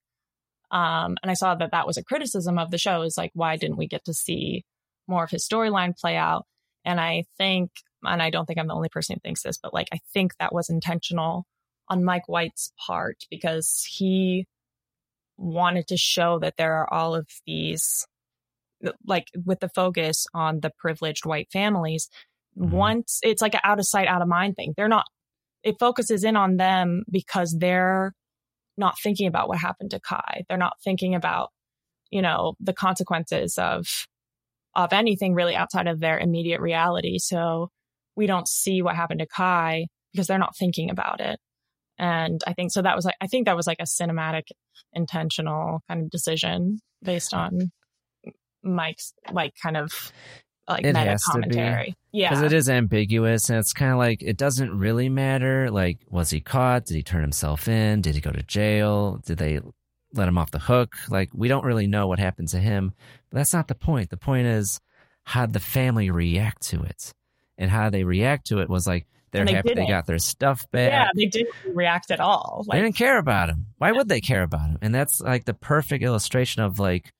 [0.71, 3.57] Um, and I saw that that was a criticism of the show is like, why
[3.57, 4.64] didn't we get to see
[5.09, 6.47] more of his storyline play out?
[6.85, 7.71] And I think,
[8.03, 10.33] and I don't think I'm the only person who thinks this, but like, I think
[10.39, 11.45] that was intentional
[11.89, 14.47] on Mike White's part because he
[15.37, 18.07] wanted to show that there are all of these,
[19.07, 22.09] like, with the focus on the privileged white families.
[22.55, 24.75] Once it's like an out of sight, out of mind thing.
[24.77, 25.07] They're not,
[25.62, 28.12] it focuses in on them because they're
[28.81, 30.45] not thinking about what happened to Kai.
[30.49, 31.51] They're not thinking about,
[32.11, 33.87] you know, the consequences of
[34.74, 37.18] of anything really outside of their immediate reality.
[37.18, 37.70] So
[38.16, 41.39] we don't see what happened to Kai because they're not thinking about it.
[41.99, 44.45] And I think so that was like I think that was like a cinematic
[44.93, 47.70] intentional kind of decision based on
[48.62, 50.12] Mike's like kind of
[50.73, 51.43] like It meta has to be.
[51.43, 51.97] commentary.
[52.12, 52.31] Yeah.
[52.31, 55.71] Because it is ambiguous and it's kind of like it doesn't really matter.
[55.71, 56.87] Like, was he caught?
[56.87, 58.01] Did he turn himself in?
[58.03, 59.21] Did he go to jail?
[59.25, 59.61] Did they
[60.14, 60.95] let him off the hook?
[61.09, 62.93] Like, we don't really know what happened to him.
[63.31, 64.11] But that's not the point.
[64.11, 64.81] The point is
[65.25, 67.12] how the family react to it.
[67.59, 69.89] And how they react to it was like they're they happy they didn't.
[69.91, 70.91] got their stuff back.
[70.91, 72.64] yeah, they didn't react at all.
[72.68, 73.66] they didn't care about him.
[73.79, 74.79] Why would they care about him?
[74.83, 77.12] And that's like the perfect illustration of like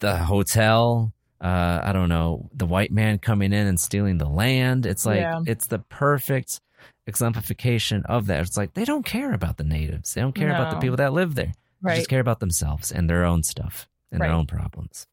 [0.00, 1.12] the hotel.
[1.40, 4.86] Uh, I don't know, the white man coming in and stealing the land.
[4.86, 5.40] It's like Yeah.
[5.46, 6.60] it's the perfect
[7.06, 8.40] exemplification of that.
[8.40, 10.14] It's like they don't care about the natives.
[10.14, 11.52] They don't care about the people that live there.
[11.82, 15.06] They just care about themselves and their own stuff and their own problems.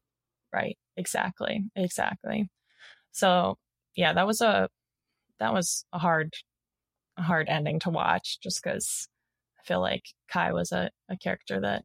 [0.52, 0.76] Right.
[0.96, 1.64] Exactly.
[1.76, 2.48] Exactly.
[3.12, 3.58] So
[3.94, 4.68] yeah, that was a
[5.38, 6.34] that was a hard
[7.16, 9.08] a hard ending to watch just because
[9.60, 11.84] I feel like Kai was a, a character that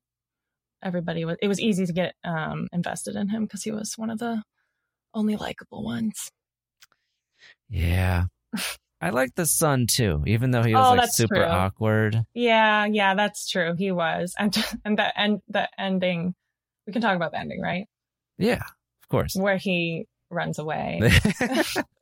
[0.83, 4.09] everybody was it was easy to get um invested in him because he was one
[4.09, 4.41] of the
[5.13, 6.29] only likable ones.
[7.69, 8.25] Yeah.
[9.03, 11.43] I like the son too, even though he was Oh, like super true.
[11.43, 12.23] awkward.
[12.35, 13.73] Yeah, yeah, that's true.
[13.75, 14.35] He was.
[14.37, 14.55] And
[14.85, 16.35] and the and the ending
[16.85, 17.87] we can talk about the ending, right?
[18.37, 19.35] Yeah, of course.
[19.35, 21.01] Where he runs away.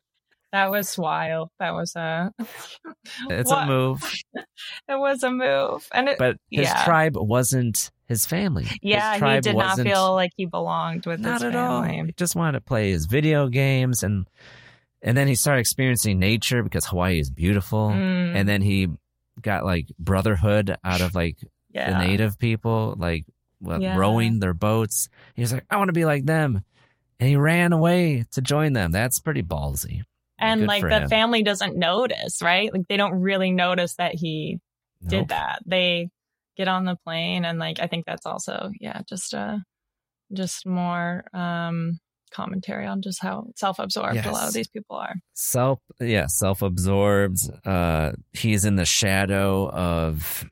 [0.52, 1.50] that was wild.
[1.60, 2.32] That was a
[3.30, 3.64] It's What?
[3.64, 4.14] a move.
[4.34, 5.88] it was a move.
[5.94, 6.84] And it But his yeah.
[6.86, 8.64] tribe wasn't his family.
[8.66, 11.84] His Yeah, he did not feel like he belonged with not his at all.
[11.84, 14.28] He just wanted to play his video games and
[15.02, 17.90] and then he started experiencing nature because Hawaii is beautiful.
[17.90, 18.36] Mm.
[18.36, 18.90] And then he
[19.42, 21.38] got like brotherhood out of like
[21.72, 21.92] Yeah.
[22.02, 23.26] the native people, like
[23.60, 23.96] what, Yeah.
[23.96, 25.08] rowing their boats.
[25.36, 26.64] He was like, I want to be like them.
[27.20, 28.92] And he ran away to join them.
[28.92, 30.04] That's pretty ballsy.
[30.40, 31.10] And Good like the him.
[31.10, 32.72] family doesn't notice, right?
[32.74, 34.60] Like they don't really notice that he
[35.02, 35.10] Nope.
[35.12, 35.60] did that.
[35.66, 36.10] They
[36.58, 39.58] get on the plane and like I think that's also yeah, just uh
[40.34, 42.00] just more um
[42.32, 45.16] commentary on just how self-absorbed a lot of these people are.
[45.34, 50.46] self yeah self-absorbed uh he's in the shadow of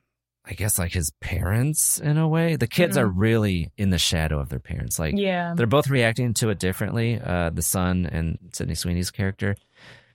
[0.46, 3.02] i guess like his parents in a way the kids Mhm.
[3.02, 5.54] are really in the shadow of their parents like Yeah.
[5.56, 9.56] they're both reacting to it differently uh the son and sydney sweeney's character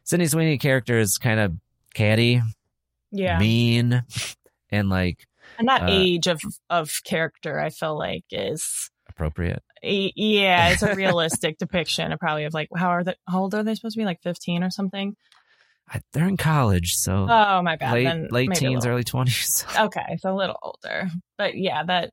[0.05, 1.53] sydney sweeney character is kind of
[1.95, 2.41] catty
[3.11, 3.39] Yeah.
[3.39, 4.03] mean
[4.71, 5.27] and like
[5.59, 6.41] And that uh, age of
[6.71, 12.55] of character I feel like is appropriate Yeah, it's a realistic depiction of probably of
[12.55, 14.05] like how are they how old are they supposed to be?
[14.05, 15.17] Like fifteen or something?
[15.89, 17.93] I, they're in college so Oh my bad.
[17.93, 21.09] late late teens early 20s Okay, so a little older.
[21.37, 22.11] But yeah, that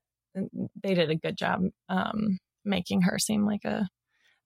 [0.83, 3.87] they did a good job um making her seem like a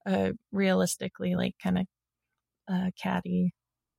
[0.06, 1.86] a realistically like kind of
[2.72, 3.54] uh catty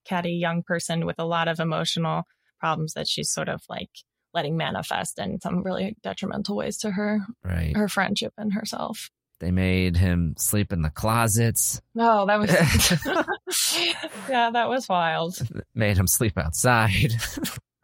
[0.06, 2.22] catty young person with a lot of emotional
[2.60, 3.90] problems that she's sort of like
[4.32, 7.76] letting manifest in some really detrimental ways to her Right.
[7.76, 9.10] her friendship and herself.
[9.40, 12.50] They made him sleep in the closets, No, that was
[14.28, 15.36] yeah, that was wild.
[15.74, 17.14] made him sleep outside.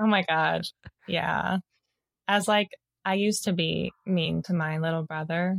[0.03, 0.62] Oh my god,
[1.07, 1.59] yeah.
[2.26, 2.70] As like
[3.05, 5.59] I used to be mean to my little brother,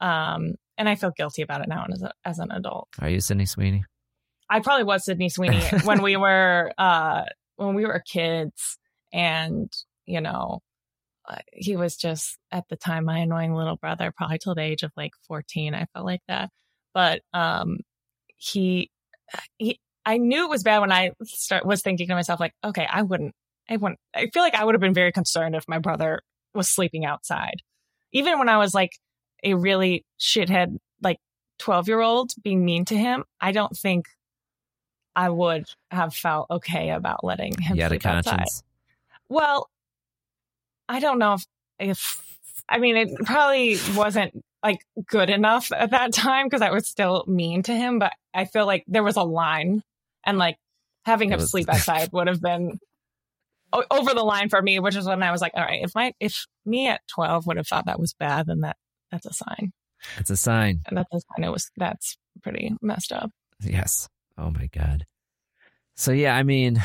[0.00, 2.88] um, and I feel guilty about it now as a, as an adult.
[3.00, 3.84] Are you Sydney Sweeney?
[4.54, 7.24] I probably was Sydney Sweeney when we were uh
[7.56, 8.78] when we were kids.
[9.12, 9.72] And
[10.06, 10.60] you know
[11.52, 14.92] he was just at the time my annoying little brother probably till the age of
[14.96, 16.50] like 14 I felt like that.
[16.92, 17.78] But um
[18.36, 18.92] he
[19.58, 22.86] he I knew it was bad when I start was thinking to myself like okay
[22.88, 23.34] I wouldn't
[23.68, 26.22] I wouldn't I feel like I would have been very concerned if my brother
[26.54, 27.56] was sleeping outside.
[28.12, 28.92] Even when I was like
[29.42, 31.18] a really shithead like
[31.58, 34.04] 12 year old being mean to him I don't think
[35.16, 38.46] I would have felt okay about letting him You had a sleep outside.
[39.28, 39.68] Well,
[40.88, 41.46] I don't know if,
[41.78, 42.22] if
[42.68, 47.24] I mean, it probably wasn't like good enough at that time because I was still
[47.26, 49.82] mean to him, but I feel like there was a line
[50.24, 50.56] and like
[51.04, 52.78] having him was- sleep outside would have been
[53.72, 55.94] o- over the line for me, which is when I was like, all right, if
[55.94, 58.76] my, if me at 12 would have thought that was bad, then that,
[59.10, 59.72] that's a sign.
[60.18, 60.80] It's a sign.
[60.86, 63.30] And that's a sign it was, that's pretty messed up.
[63.60, 64.08] Yes.
[64.38, 65.06] Oh my god.
[65.96, 66.82] So yeah, I mean,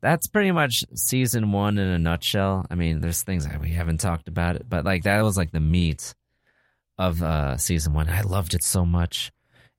[0.00, 2.66] that's pretty much season one in a nutshell.
[2.70, 5.52] I mean, there's things that we haven't talked about it, but like that was like
[5.52, 6.14] the meat
[6.98, 8.08] of uh season one.
[8.08, 9.30] I loved it so much.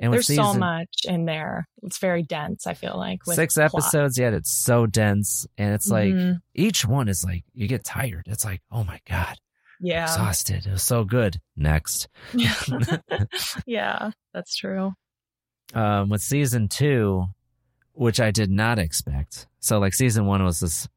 [0.01, 1.67] And There's so much in there.
[1.83, 3.19] It's very dense, I feel like.
[3.27, 3.65] with six plot.
[3.73, 6.39] episodes yet it's so dense and it's like Mhm.
[6.55, 9.35] each one is like you get tired it's like oh my god
[9.81, 10.03] Yeah.
[10.03, 12.07] exhausted it was so good next
[13.65, 14.93] yeah, that's true.
[15.73, 17.25] Um with season two
[17.93, 20.87] which i did not expect so like season one was this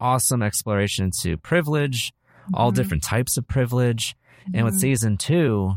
[0.00, 2.12] awesome exploration into privilege
[2.52, 2.74] all Mhm.
[2.76, 4.14] different types of privilege
[4.52, 4.80] and with Mhm.
[4.80, 5.74] season two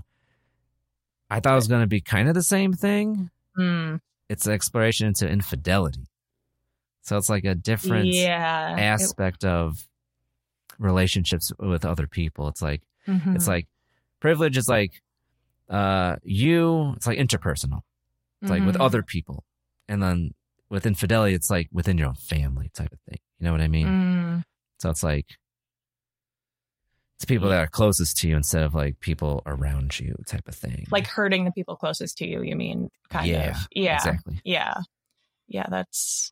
[1.30, 4.01] i thought it was going to be kind of the same thing Mm.
[4.30, 6.07] it's an exploration into infidelity
[7.01, 8.73] so it's like a different Yeah.
[8.75, 9.88] It- aspect of
[10.78, 12.49] relationships with other people.
[12.49, 13.36] It's like Mhm.
[13.36, 13.67] it's like
[14.19, 15.01] privilege is like
[15.69, 17.82] uh you it's like interpersonal.
[18.42, 18.82] It's like with Mhm.
[18.86, 19.44] other people.
[19.88, 20.34] And then
[20.70, 23.20] with infidelity it's like within your own family type of thing.
[23.40, 23.88] You know what I mean?
[23.88, 24.44] Mm.
[24.80, 25.26] So it's like
[27.16, 30.54] it's people that are closest to you instead of like people around you type of
[30.56, 30.86] thing.
[30.92, 33.68] like hurting the people closest to you, you mean kind Yeah, of.
[33.72, 33.96] Yeah.
[33.96, 34.40] exactly.
[34.44, 34.76] Yeah.
[35.48, 36.32] Yeah, that's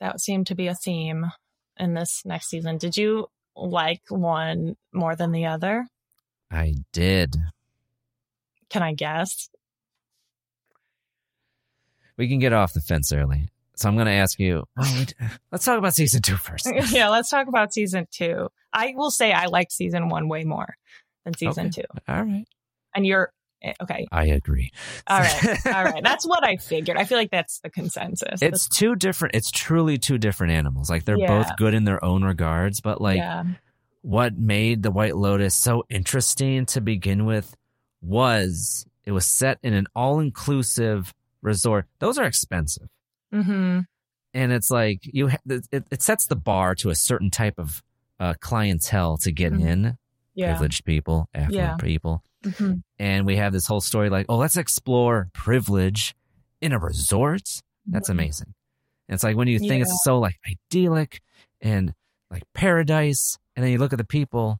[0.00, 1.26] that seemed to be a theme
[1.76, 2.78] in this next season.
[2.78, 5.86] Did you like one more than the other?
[6.50, 7.36] I did.
[8.70, 9.48] Can I guess?
[12.16, 13.48] We can get off the fence early.
[13.76, 14.64] So I'm going to ask you.
[15.50, 16.70] Let's talk about season two first.
[16.90, 18.48] yeah, let's talk about season two.
[18.72, 20.76] I will say I liked season one way more
[21.24, 21.82] than season Okay.
[21.82, 22.00] two.
[22.08, 22.44] All right.
[22.94, 24.06] And you're eh, okay.
[24.12, 24.70] I agree.
[25.08, 25.66] All right.
[25.66, 26.02] All right.
[26.04, 26.96] That's what I figured.
[26.96, 28.40] I feel like that's the consensus.
[28.42, 29.34] It's two different.
[29.34, 30.88] It's truly two different animals.
[30.88, 33.44] Like they're both good in their own regards, but like yeah.
[34.02, 37.56] what made the White Lotus so interesting to begin with
[38.00, 41.12] was it was set in an all-inclusive
[41.44, 41.86] resort.
[42.00, 42.88] Those are expensive,
[43.32, 43.80] Mm-hmm.
[44.34, 45.28] and it's like you.
[45.28, 47.82] ha- It, it sets the bar to a certain type of
[48.20, 49.66] uh, clientele to get Mhm.
[49.66, 49.98] in.
[50.34, 50.52] Yeah.
[50.52, 51.76] Privileged people, affluent Yeah.
[51.76, 52.22] people.
[52.44, 52.74] Mm-hmm.
[52.98, 56.14] and we have this whole story like, oh, let's explore privilege
[56.60, 57.62] in a resort.
[57.86, 58.52] That's amazing.
[59.08, 59.78] And it's like when you think Mm-hmm.
[59.78, 59.82] Yeah.
[59.84, 61.22] it's so like idyllic
[61.62, 61.94] and
[62.30, 64.58] like paradise, and then you look at the people,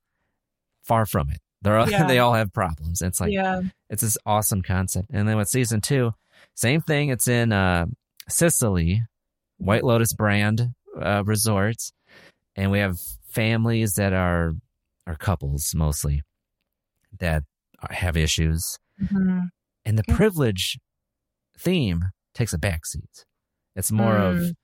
[0.82, 1.41] far from it.
[1.61, 2.07] They're all, Yeah.
[2.07, 3.03] they all have problems.
[3.03, 3.61] And it's like yeah.
[3.91, 5.11] it's this awesome concept.
[5.12, 6.14] And then with season two,
[6.55, 7.11] same thing.
[7.11, 7.87] It's in uh,
[8.29, 9.03] Sicily,
[9.59, 11.93] White Lotus brand uh, resorts,
[12.57, 12.99] and we have
[13.31, 14.53] families that are
[15.07, 16.23] are couples mostly
[17.21, 17.43] that
[17.91, 19.49] have issues, Mhm.
[19.85, 20.79] and the privilege
[21.59, 23.25] theme takes a backseat.
[23.77, 24.55] It's more of Mm.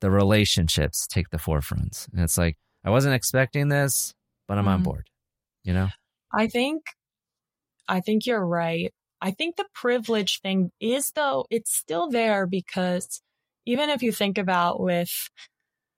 [0.00, 4.14] the relationships take the forefront, and it's like I wasn't expecting this,
[4.48, 4.84] but I'm on Mhm.
[4.84, 5.10] board.
[5.64, 5.88] You know,
[6.32, 6.82] I think
[7.88, 8.94] I think you're right.
[9.24, 13.22] I think the privilege thing is though it's still there because
[13.64, 15.08] even if you think about with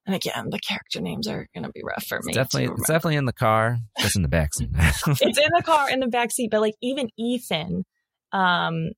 [0.07, 2.33] and again the character names are going to be rough for it's me.
[2.33, 4.71] definitely it's definitely in the car, just in the backseat.
[5.21, 7.85] it's in the car in the back seat, but like even Ethan,
[8.31, 8.91] um,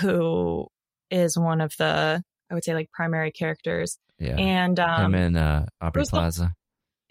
[0.00, 0.68] who
[1.10, 5.36] is one of the I would say like primary characters, yeah, and um, him and
[5.36, 6.54] uh, Aubrey Plaza.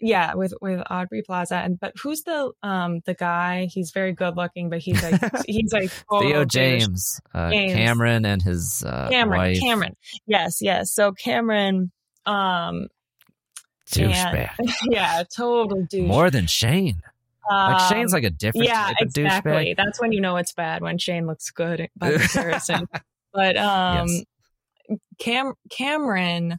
[0.02, 3.68] Yeah, with with Aubrey Plaza, and but who's the um the guy?
[3.72, 6.44] He's very good looking, but he's like he's like Theo.
[6.44, 7.72] James, uh, James.
[7.72, 9.60] Cameron, and his uh, Cameron, wife.
[9.60, 9.96] Cameron.
[10.26, 10.92] Yes, yes.
[10.92, 11.90] So Cameron
[12.26, 12.88] Um,
[13.90, 14.50] douchebag.
[14.90, 16.06] Yeah, total douche.
[16.08, 17.02] More than Shane.
[17.50, 19.52] Like Um, Shane's like a different yeah, type of exactly.
[19.52, 19.76] douchebag.
[19.76, 22.86] That's when you know it's bad when Shane looks good by comparison.
[23.32, 24.24] but um, Yes.
[25.18, 26.56] Cam Cameron,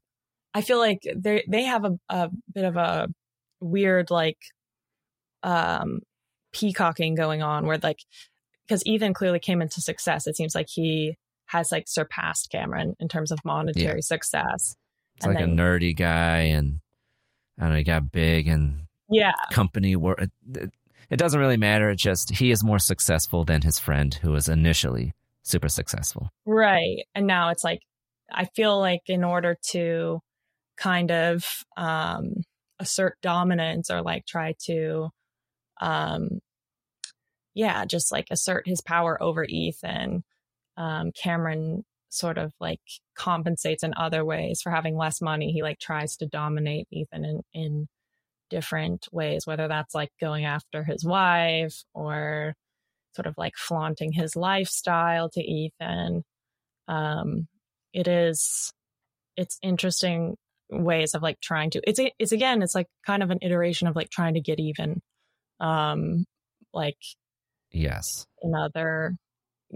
[0.54, 3.08] I feel like they they have a, a bit of a
[3.64, 4.38] weird like
[5.42, 6.00] um
[6.52, 8.00] peacocking going on where like
[8.68, 10.28] because Ethan clearly came into success.
[10.28, 14.76] It seems like he has like surpassed Cameron in terms of monetary success.
[15.18, 16.80] It's like a nerdy guy, and
[17.60, 20.22] I don't know, he got big and yeah, company work.
[20.22, 20.72] It, it-
[21.10, 21.90] it doesn't really matter.
[21.92, 26.30] It's just he is more successful than his friend who was initially super successful.
[26.46, 27.06] Right.
[27.14, 27.82] And now it's like,
[28.32, 30.22] I feel like in order to
[30.78, 31.46] kind of
[31.78, 32.44] um,
[32.80, 35.10] assert dominance or like try to,
[35.82, 36.40] um,
[37.54, 40.24] yeah, just like assert his power over Ethan,
[40.78, 42.82] um, Cameron sort of like
[43.16, 45.52] compensates in other ways for having less money.
[45.52, 47.88] He like tries to dominate Ethan in, in
[48.50, 52.54] different ways, whether that's like going after his wife or
[53.16, 56.24] sort of like flaunting his lifestyle to Ethan.
[56.88, 57.48] Um,
[57.94, 58.72] it is,
[59.38, 60.36] it's interesting
[60.70, 63.96] ways of like trying to, it's, it's again, it's like kind of an iteration of
[63.96, 65.02] like trying to get even,
[65.60, 66.26] um,
[66.74, 66.98] like
[67.72, 68.26] Yes.
[68.42, 69.16] in other,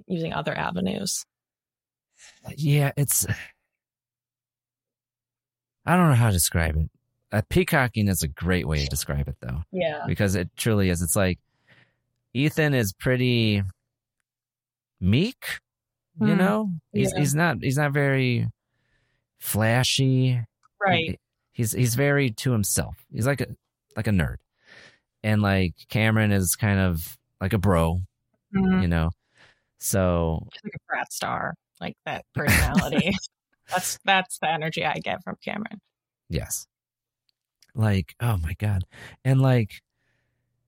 [0.08, 1.26] using other avenues.
[2.56, 3.26] Yeah, it's.
[5.86, 6.90] I don't know how to describe it.
[7.32, 9.64] Uh, peacocking is a great way to describe it, though.
[9.72, 10.04] Yeah.
[10.08, 11.02] Because it truly is.
[11.02, 11.40] It's like
[12.34, 13.64] Ethan is pretty
[15.00, 15.60] meek,
[16.20, 16.38] you Hmm.
[16.38, 16.72] know?
[16.94, 17.20] He's Yeah.
[17.20, 18.48] he's not he's not very
[19.40, 20.42] flashy.
[20.82, 21.19] Right.
[21.53, 22.95] He's he's very to himself.
[23.11, 23.47] He's like a
[23.95, 24.38] like a nerd.
[25.23, 28.01] And like Cameron is kind of like a bro,
[28.55, 28.82] Mhm.
[28.82, 29.09] you know.
[29.80, 33.15] So He's like a frat star, like that personality.
[33.69, 35.82] that's, that's the energy I get from Cameron.
[36.30, 36.67] Yes.
[37.75, 38.84] Like, oh my God.
[39.25, 39.82] And like,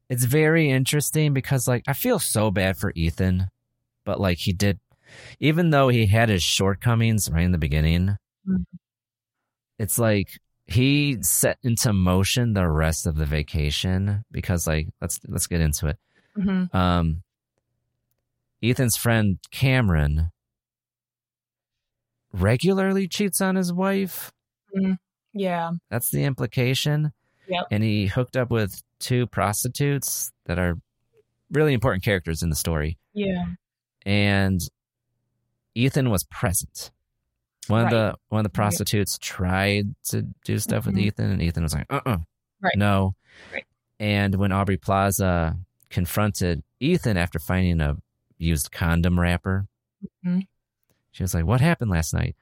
[0.10, 3.48] it's very interesting because, like, I feel so bad for Ethan,
[4.06, 4.80] but like, he did,
[5.40, 8.66] even though he had his shortcomings right in the beginning, Mhm.
[9.80, 15.48] It's like he set into motion the rest of the vacation because, like, let's, let's
[15.48, 15.98] get into it.
[16.38, 16.74] Mhm.
[16.76, 17.24] Um,
[18.62, 20.32] Ethan's friend Cameron
[22.32, 24.32] regularly cheats on his wife.
[24.76, 24.98] Mm,
[25.34, 25.72] Yeah.
[25.90, 27.14] That's the implication.
[27.48, 27.68] Yep.
[27.72, 30.76] And he hooked up with two prostitutes that are
[31.52, 32.98] really important characters in the story.
[33.14, 33.46] Yeah.
[34.06, 34.62] And
[35.74, 36.92] Ethan was present.
[37.70, 41.02] One of the one of the prostitutes tried to do stuff with Mhm.
[41.02, 42.18] Ethan, and Ethan was like, "Uh, uh
[42.62, 42.76] Right.
[42.78, 43.16] no."
[43.54, 43.66] Right.
[44.00, 45.58] And when Aubrey Plaza
[45.90, 47.98] confronted Ethan after finding a
[48.38, 49.68] used condom wrapper,
[50.26, 50.48] Mhm.
[51.12, 52.36] she was like, "What happened last night?"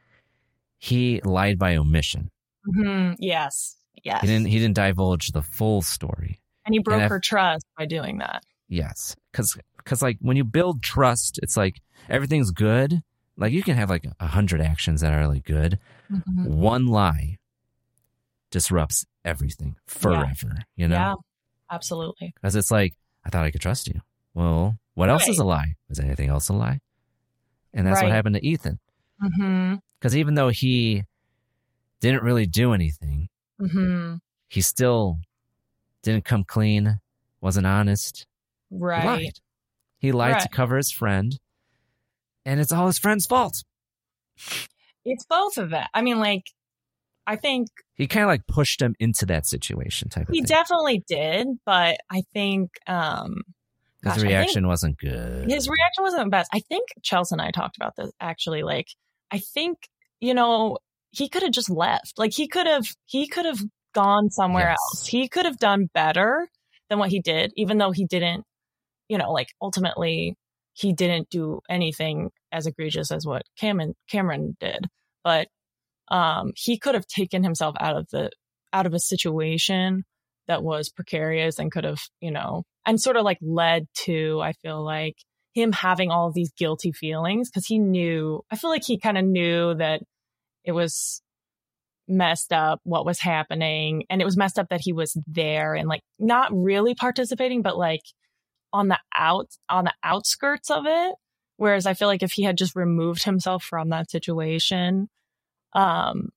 [0.77, 2.29] He lied by omission.
[2.65, 3.77] hmm Yes.
[4.03, 4.21] Yes.
[4.21, 4.47] He didn't.
[4.47, 6.39] He didn't divulge the full story.
[6.65, 8.43] and he broke and her trust by doing that.
[8.67, 13.01] Yes, because because like when you build trust, it's like everything's good.
[13.37, 15.79] Like you can have like a hundred actions that are like good.
[16.11, 16.45] Mhm.
[16.47, 17.37] One lie
[18.51, 20.57] disrupts everything forever.
[20.75, 21.13] You know, Yeah.
[21.69, 22.33] Absolutely.
[22.35, 22.93] because it's like
[23.25, 24.01] I thought I could trust you.
[24.33, 25.73] Well, what else is a lie?
[25.89, 26.79] Was anything else a lie?
[27.73, 28.79] And that's what happened to Ethan.
[29.19, 31.03] hmm Because even though he
[31.99, 33.27] didn't really do anything,
[33.59, 34.15] hmm
[34.49, 35.19] he still
[36.03, 36.99] didn't come clean,
[37.41, 38.25] wasn't honest.
[38.69, 39.03] He Right.
[39.03, 39.33] lied.
[39.99, 41.37] He lied to cover his friend,
[42.47, 43.63] and it's all his friend's fault.
[45.05, 45.89] It's both of that.
[45.93, 46.43] I mean, like,
[47.25, 50.35] I think He kind of like pushed him into that situation type of thing.
[50.35, 53.41] he definitely did, but I think um
[54.03, 55.49] His gosh, reaction think wasn't good.
[55.51, 56.49] his reaction wasn't the best.
[56.53, 58.63] I think Chelsea and I talked about this actually.
[58.63, 58.87] Like,
[59.31, 59.77] I think
[60.19, 60.77] you know
[61.11, 62.13] he could have just left.
[62.17, 63.59] Like he could have he could have
[63.93, 64.77] gone somewhere Yes.
[64.93, 65.07] else.
[65.07, 66.47] He could have done better
[66.89, 68.43] than what he did, even though he didn't.
[69.09, 70.35] You know, like ultimately
[70.73, 74.85] he didn't do anything as egregious as what Cameron Cameron did,
[75.23, 75.47] but
[76.09, 78.29] um he could have taken himself out of the
[78.73, 80.03] out of a situation
[80.47, 84.53] that was precarious and could have, you know, and sort of like led to, I
[84.53, 85.15] feel like,
[85.53, 89.25] him having all these guilty feelings because he knew, I feel like he kind of
[89.25, 90.01] knew that
[90.63, 91.21] it was
[92.07, 94.03] messed up what was happening.
[94.09, 97.77] And it was messed up that he was there and like not really participating, but
[97.77, 98.03] like
[98.71, 101.15] on the out, on the outskirts of it.
[101.57, 105.09] Whereas I feel like if he had just removed himself from that situation,
[105.73, 106.29] um,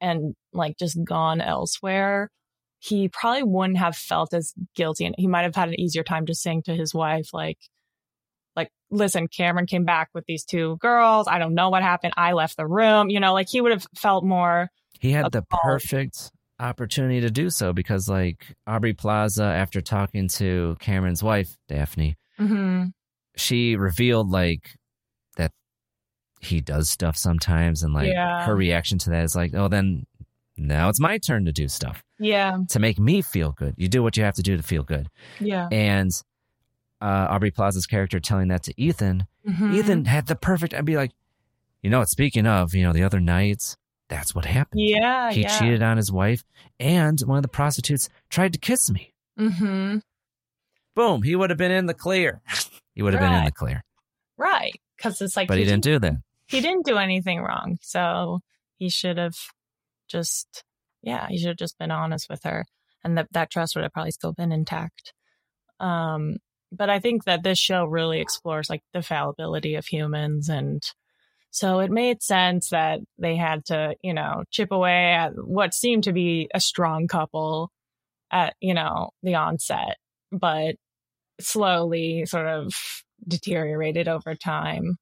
[0.00, 2.30] and like just gone elsewhere,
[2.78, 6.26] he probably wouldn't have felt as guilty and he might have had an easier time
[6.26, 7.58] just saying to his wife like
[8.56, 11.28] like listen cameron came back with these two girls.
[11.28, 12.14] I don't know what happened.
[12.16, 13.10] I left the room.
[13.10, 17.50] You know like he would have felt more He had the perfect opportunity to do
[17.50, 22.84] so because, like, Aubrey Plaza, after talking to Cameron's wife, Daphne, hmm
[23.40, 24.70] she revealed, like,
[25.36, 25.52] that
[26.40, 27.82] he does stuff sometimes.
[27.82, 28.44] And, like, Yeah.
[28.44, 30.06] her reaction to that is, like, oh, then
[30.56, 32.58] now it's my turn to do stuff Yeah.
[32.68, 33.74] to make me feel good.
[33.78, 35.08] You do what you have to do to feel good.
[35.40, 35.68] Yeah.
[35.72, 36.10] And
[37.00, 39.74] uh, Aubrey Plaza's character telling that to Ethan, Mhm.
[39.74, 40.74] Ethan had the perfect.
[40.74, 41.12] I'd be like,
[41.82, 43.78] you know, speaking of, you know, the other nights,
[44.10, 44.82] that's what happened.
[44.82, 45.32] Yeah.
[45.32, 45.58] he yeah.
[45.58, 46.44] cheated on his wife,
[46.78, 49.14] and one of the prostitutes tried to kiss me.
[49.38, 49.98] hmm
[50.94, 52.42] Boom, he would have been in the clear.
[53.00, 53.82] He would have been in the clear,
[54.36, 54.78] Right.
[54.94, 56.16] Because it's like, but he didn't do that.
[56.48, 57.78] He didn't do anything wrong.
[57.80, 58.40] So
[58.76, 59.36] he should have
[60.06, 60.64] just,
[61.00, 62.66] yeah, he should have just been honest with her.
[63.02, 65.14] And that, that trust would have probably still been intact.
[65.78, 66.36] Um,
[66.70, 70.50] but I think that this show really explores like the fallibility of humans.
[70.50, 70.82] And
[71.50, 76.04] so it made sense that they had to, you know, chip away at what seemed
[76.04, 77.72] to be a strong couple
[78.30, 79.96] at, you know, the onset,
[80.30, 80.74] but
[81.42, 82.72] slowly sort of
[83.26, 84.96] deteriorated over time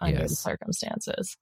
[0.00, 1.36] under the circumstances.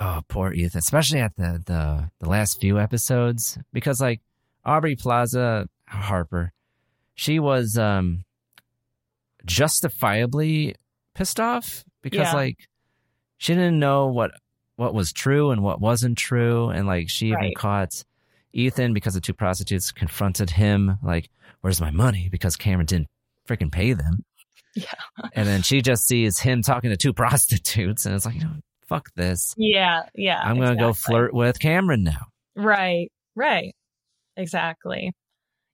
[0.00, 4.20] Oh, poor Ethan, especially at the the the last few episodes, because like
[4.64, 6.52] Aubrey Plaza Harper,
[7.14, 8.24] she was um
[9.44, 10.74] justifiably
[11.14, 12.34] pissed off because Yeah.
[12.34, 12.68] like
[13.38, 14.32] she didn't know what
[14.76, 17.56] what was true and what wasn't true, and like she even Right.
[17.56, 18.04] caught
[18.52, 21.28] Ethan because the two prostitutes confronted him like,
[21.60, 23.08] "Where's my money?" Because Cameron didn't
[23.48, 24.24] freaking pay them.
[24.74, 24.86] Yeah.
[25.34, 28.56] And then she just sees him talking to two prostitutes, and it's like, you know,
[28.88, 29.54] fuck this.
[29.56, 30.40] Yeah, yeah.
[30.42, 32.26] I'm gonna go flirt with Cameron now.
[32.56, 33.74] Right, right.
[34.36, 35.12] Exactly.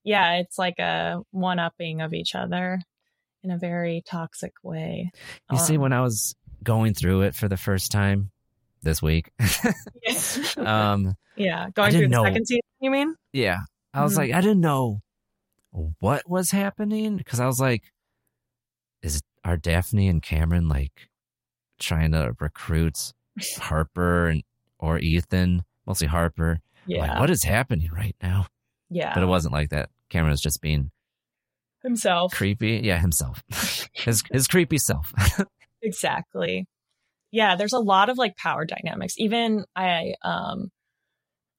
[0.05, 2.79] Yeah, it's like a one upping of each other
[3.43, 5.11] in a very toxic way.
[5.51, 8.31] You see, Um, when I was going through it for the first time
[8.83, 9.31] this week,
[10.59, 12.25] um, yeah, going through the know.
[12.25, 13.15] second season, you mean?
[13.33, 13.59] yeah,
[13.95, 14.19] I was Mhm.
[14.19, 15.01] like, I didn't know
[15.71, 17.85] what was happening because I was like,
[19.03, 21.09] is are Daphne and Cameron like
[21.79, 23.13] trying to recruit
[23.59, 24.43] Harper and
[24.79, 26.61] or Ethan, mostly Harper?
[26.87, 27.03] Yeah.
[27.07, 28.47] Like, what is happening right now?
[28.91, 29.15] Yeah.
[29.15, 29.91] But it wasn't like that.
[30.09, 30.91] Cameron was just being
[31.83, 32.33] Himself.
[32.35, 32.81] creepy.
[32.83, 33.43] Yeah, himself,
[33.93, 35.13] his his creepy self.
[35.83, 36.67] Exactly.
[37.33, 39.15] Yeah, there's a lot of like power dynamics.
[39.17, 40.71] Even I um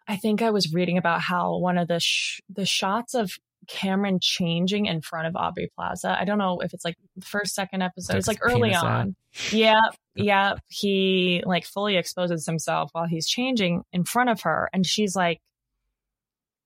[0.08, 3.32] I think I was reading about how one of the sh- the shots of
[3.68, 6.18] Cameron changing in front of Aubrey Plaza.
[6.20, 8.18] I don't know if it's like first second episode.
[8.18, 8.86] It's like early penis out.
[8.86, 9.16] on.
[9.52, 9.80] Yeah,
[10.16, 15.16] yeah, he like fully exposes himself while he's changing in front of her and she's
[15.16, 15.40] like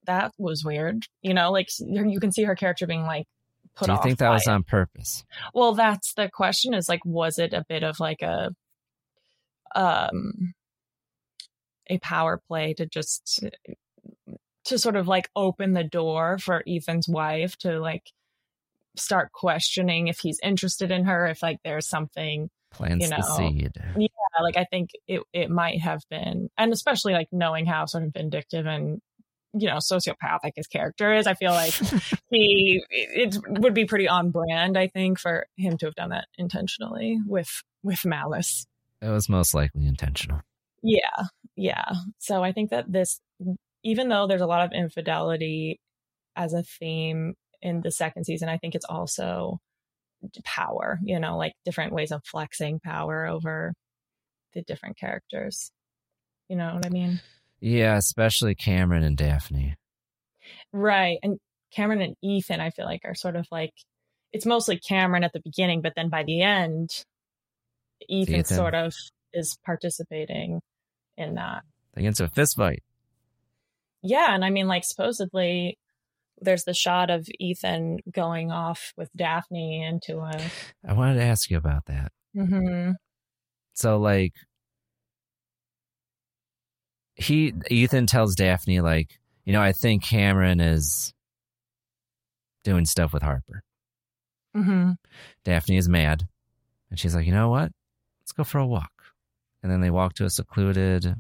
[0.06, 1.06] that was weird.
[1.22, 3.26] You know, like you can see her character being like
[3.76, 4.52] put Do you think that was it.
[4.52, 5.24] on purpose?
[5.54, 8.52] Well, that's the question is like, was it a bit of like a,
[9.76, 10.54] um,
[11.88, 13.44] a power play to just,
[14.66, 18.12] to sort of like open the door for Ethan's wife to like
[18.98, 23.24] start questioning if he's interested in her, if like there's something, Plants you know, the
[23.24, 23.72] seed.
[23.98, 24.08] yeah,
[24.42, 28.14] like I think it, it might have been, and especially like knowing how sort of
[28.14, 29.02] vindictive and,
[29.54, 31.74] you know, sociopathic his character is, I feel like
[32.30, 36.28] he, it would be pretty on brand, I think, for him to have done that
[36.38, 38.66] intentionally with, with malice.
[39.02, 40.42] It was most likely intentional.
[40.82, 41.28] Yeah.
[41.56, 41.94] Yeah.
[42.20, 43.22] So I think that this,
[43.86, 45.80] even though there's a lot of infidelity
[46.36, 49.60] as a theme in the second season, I think it's also
[50.44, 53.74] power, you know, like different ways of flexing power over
[54.54, 55.72] the different characters.
[56.50, 57.22] You know what I mean?
[57.60, 59.76] Yeah, especially Cameron and Daphne.
[60.74, 61.20] Right.
[61.22, 61.38] And
[61.72, 63.74] Cameron and Ethan, I feel like, are sort of like,
[64.34, 66.90] it's mostly Cameron at the beginning, but then by the end,
[68.10, 68.58] Ethan, Ethan.
[68.58, 68.96] sort of
[69.32, 70.62] is participating
[71.18, 71.62] in that.
[71.94, 72.82] They get into a fist fight.
[74.06, 75.80] Yeah, and I mean, like supposedly,
[76.40, 80.32] there's the shot of Ethan going off with Daphne into a.
[80.88, 82.12] I wanted to ask you about that.
[82.36, 82.92] hmm
[83.74, 84.34] So, like,
[87.16, 91.14] he Ethan tells Daphne, like, you know, I think Cameron is
[92.64, 93.64] doing stuff with Harper.
[94.54, 94.92] hmm
[95.44, 96.28] Daphne is mad,
[96.92, 97.72] and she's like, you know what?
[98.22, 98.92] Let's go for a walk.
[99.64, 101.16] And then they walk to a secluded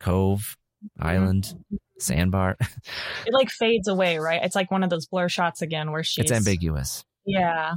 [0.00, 0.56] cove,
[1.00, 1.54] island,
[1.98, 2.56] sandbar.
[3.26, 4.42] It like fades away, right?
[4.42, 6.24] It's like one of those blur shots again where she's.
[6.24, 7.04] it's ambiguous.
[7.26, 7.74] Yeah,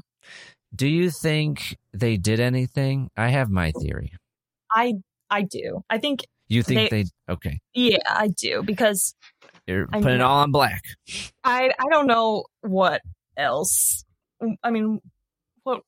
[0.74, 3.10] Do you think they did anything?
[3.18, 4.14] I have my theory.
[4.72, 4.94] I
[5.30, 5.84] I do.
[5.90, 6.22] I think.
[6.48, 7.60] You think They- they, okay?
[7.74, 9.14] Yeah, I do because
[9.68, 10.84] You're I putting it all on black.
[11.44, 13.02] I I don't know what
[13.38, 14.04] else.
[14.64, 15.00] I mean,
[15.64, 15.82] what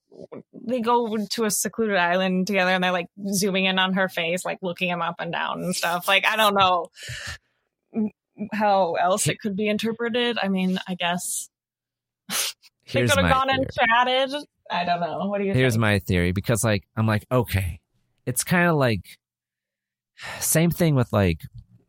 [0.54, 4.46] they go to a secluded island together and they're like zooming in on her face,
[4.46, 6.08] like looking him up and down and stuff.
[6.08, 6.88] Like I don't know
[8.52, 10.38] how else it could be interpreted.
[10.42, 11.50] I mean, I guess
[12.94, 13.88] they could have gone and theory.
[13.88, 14.44] chatted.
[14.70, 15.28] I don't know.
[15.28, 15.60] What do you think?
[15.60, 15.82] Here's think?
[15.82, 17.80] my theory because like I'm like okay,
[18.26, 19.06] it's kind of like
[20.40, 21.42] same thing with like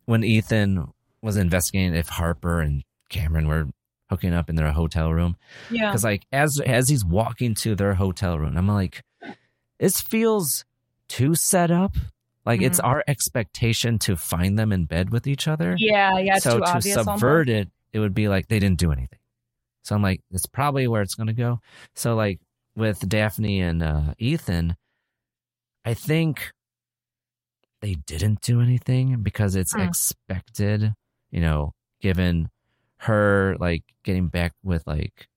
[0.05, 3.67] when Ethan was investigating if Harper and Cameron were
[4.09, 5.35] hooking up in their hotel room.
[5.69, 5.87] Yeah.
[5.89, 9.01] Because like as as he's walking to their hotel room, I'm like,
[9.79, 10.63] this feels
[11.09, 11.95] too set up.
[12.45, 12.85] Like it's Mhm.
[12.87, 15.75] our expectation to find them in bed with each other.
[15.79, 18.91] Yeah, yeah, so too to obvious subvert it, it would be like they didn't do
[18.91, 19.19] anything.
[19.83, 21.59] So I'm like, it's probably where it's going to go.
[21.95, 22.39] So like
[22.75, 24.75] with Daphne and uh, Ethan,
[25.83, 26.51] I think
[27.81, 29.81] they didn't do anything because it's Hmm.
[29.81, 30.93] expected,
[31.31, 32.49] you know, given
[33.05, 35.27] her like getting back with like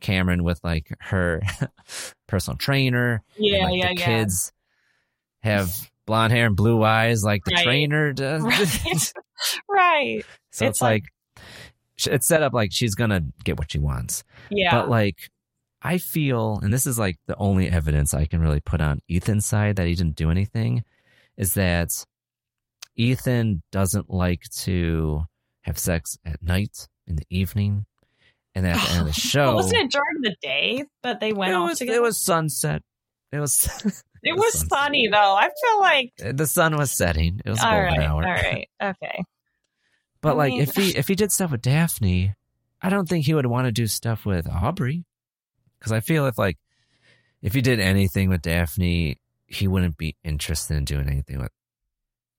[0.00, 1.42] Cameron with like her
[2.26, 3.22] personal trainer.
[3.36, 4.06] and, Yeah, like, yeah, the yeah.
[4.06, 4.52] kids
[5.42, 7.64] have blonde hair and blue eyes like the Right.
[7.64, 8.42] trainer does.
[8.42, 9.12] Right.
[9.68, 10.24] right.
[10.50, 11.04] So it's, It's like,
[11.36, 11.44] like-
[12.06, 14.22] it's set up like she's gonna get what she wants.
[14.50, 14.70] Yeah.
[14.72, 15.16] But like,
[15.82, 19.46] I feel, and this is like the only evidence I can really put on Ethan's
[19.46, 20.84] side that he didn't do anything,
[21.36, 21.90] is that
[22.96, 25.22] Ethan doesn't like to
[25.62, 27.86] have sex at night in the evening,
[28.54, 31.52] and at the end of the show, Wasn't it during the day that they went
[31.52, 31.98] it off was, together?
[31.98, 32.82] it was sunset.
[33.32, 35.36] It was It was funny though.
[35.36, 37.40] I feel like uh, the sun was setting.
[37.44, 38.24] It was all golden right, hour.
[38.24, 39.22] all right, okay.
[40.20, 42.34] But I like, mean- if he if he did stuff with Daphne,
[42.82, 45.04] I don't think he would want to do stuff with Aubrey,
[45.78, 46.58] because I feel if like
[47.42, 51.52] if he did anything with Daphne, he wouldn't be interested in doing anything with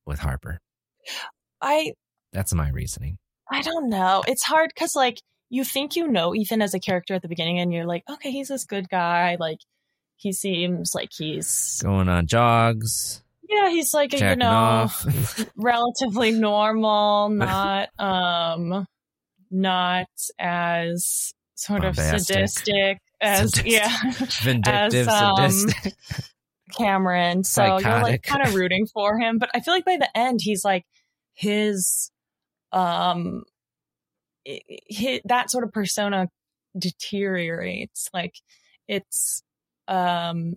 [0.06, 0.60] with Harper.
[1.62, 1.94] I
[2.34, 3.18] That's my reasoning.
[3.52, 4.24] I don't know.
[4.28, 7.60] It's hard because like you think you know Ethan as a character at the beginning,
[7.60, 9.38] and you're like, okay, he's this good guy.
[9.40, 9.60] Like
[10.16, 14.90] he seems like he's Going on jogs, yeah, he's like you know
[15.56, 18.86] relatively normal, not um
[19.50, 23.72] not as sort of sadistic as Sadistic.
[23.72, 24.12] yeah
[24.44, 25.94] Vindictive, as, um, sadistic.
[26.78, 27.44] Cameron.
[27.44, 30.40] So you're like kind of rooting for him, but I feel like by the end
[30.44, 30.86] he's like
[31.34, 32.12] his
[32.72, 33.44] um
[34.48, 34.62] i-
[34.92, 36.28] hi that sort of persona
[36.78, 38.10] deteriorates.
[38.14, 38.36] Like
[38.88, 39.44] it's
[39.88, 40.56] um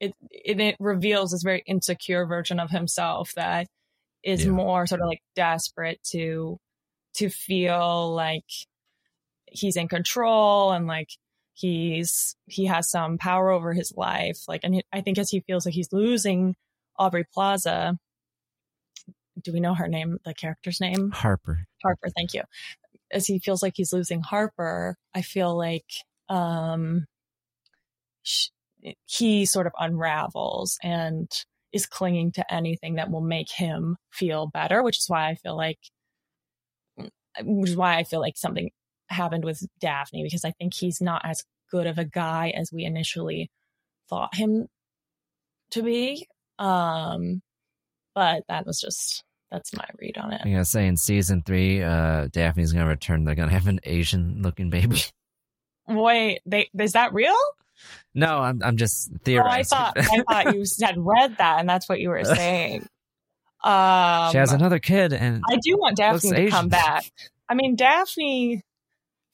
[0.00, 3.68] it, it it reveals this very insecure version of himself that
[4.24, 4.52] is Yeah.
[4.52, 6.58] more sort of like desperate to
[7.16, 8.44] to feel like
[9.50, 11.10] he's in control and like
[11.54, 15.40] he's he has some power over his life like and he, i think as he
[15.40, 16.54] feels like he's losing
[16.98, 17.96] aubrey plaza
[19.48, 21.64] do we know her name the character's name Harper.
[21.82, 22.42] harper thank you
[23.10, 25.86] as he feels like he's losing harper i feel like
[26.28, 27.06] um
[28.22, 28.50] sh-
[29.06, 31.30] he sort of unravels and
[31.72, 35.56] is clinging to anything that will make him feel better which is why i feel
[35.56, 35.78] like
[37.42, 38.70] which is why I feel like something
[39.08, 42.84] happened with Daphne because I think he's not as good of a guy as we
[42.84, 43.50] initially
[44.08, 44.68] thought him
[45.70, 46.26] to be.
[46.58, 47.42] Um,
[48.14, 50.40] but that was just that's my read on it.
[50.44, 53.24] I'm gonna say in season three, uh, Daphne's gonna return.
[53.24, 55.02] They're gonna have an Asian looking baby.
[55.88, 57.36] Wait, they is that real?
[58.14, 61.88] No, I'm I'm just Oh, I thought I thought you had read that and that's
[61.88, 62.86] what you were saying.
[63.64, 67.10] Um, she has another kid, and I do want Daphne to come back.
[67.48, 68.62] I mean, Daphne,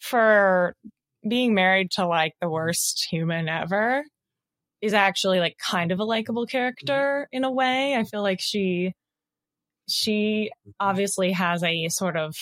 [0.01, 0.75] for
[1.29, 4.03] being married to like the worst human ever,
[4.81, 7.95] is actually like kind of a likable character in a way.
[7.97, 8.95] I feel like she,
[9.89, 10.51] she
[10.81, 12.35] obviously has a sort of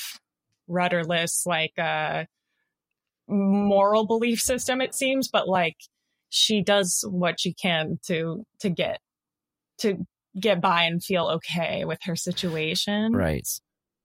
[0.68, 2.24] rudderless, like, uh,
[3.28, 5.76] moral belief system, it seems, but like
[6.28, 8.98] she does what she can to, to get,
[9.78, 10.06] to
[10.38, 13.12] get by and feel okay with her situation.
[13.12, 13.46] right.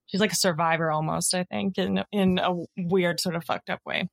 [0.06, 3.80] She's like a survivor almost, I think, in in a weird sort of fucked up
[3.84, 4.08] way.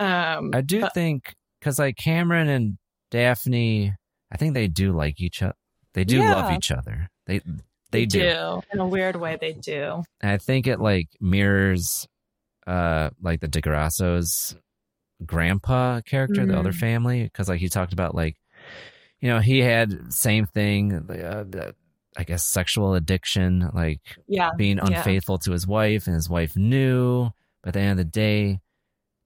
[0.00, 2.78] Um, I do but- think because like Cameron and
[3.10, 3.92] Daphne,
[4.32, 5.54] I think they do like each other.
[5.92, 6.34] They do Yeah.
[6.34, 7.08] love each other.
[7.26, 7.42] They
[7.90, 8.60] they, do.
[8.72, 9.36] in a weird way.
[9.40, 10.02] They do.
[10.20, 12.06] And I think it like mirrors,
[12.66, 14.56] uh, like the Di Grasso's
[15.24, 16.80] grandpa character, the other Mhm.
[16.80, 18.36] family, because like he talked about like,
[19.20, 20.92] you know, he had same thing.
[20.94, 21.74] Uh, the,
[22.16, 24.86] I guess sexual addiction, like Yeah, being yeah.
[24.86, 27.30] unfaithful to his wife, and his wife knew.
[27.62, 28.60] But at the end of the day,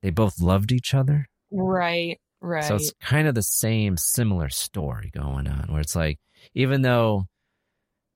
[0.03, 1.27] they both loved each other.
[1.51, 2.65] Right, right.
[2.65, 6.19] So it's kind of the same, similar story going on, where it's like,
[6.55, 7.27] even though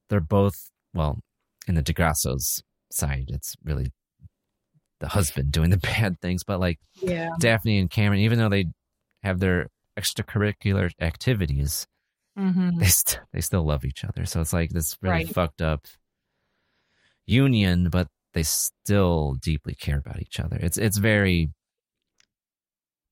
[0.09, 1.19] they're both, well,
[1.69, 3.93] in the Di Grasso's side, it's really
[5.01, 8.67] the husband doing the bad things, but like yeah, Daphne and Cameron, even though they
[9.23, 9.69] have their
[9.99, 11.87] extracurricular activities,
[12.39, 12.79] Mhm.
[12.79, 14.27] they st- they still love each other.
[14.27, 15.29] So it's like this really Right.
[15.29, 15.87] fucked up
[17.27, 20.57] union, but they still deeply care about each other.
[20.61, 21.51] It's it's very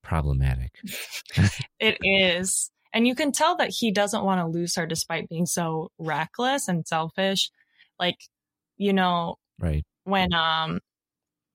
[0.03, 0.73] problematic.
[1.81, 2.71] It is.
[2.95, 6.69] And you can tell that he doesn't want to lose her despite being so reckless
[6.69, 7.51] and selfish.
[7.99, 8.17] Like,
[8.77, 9.85] you know, Right.
[10.05, 10.79] when um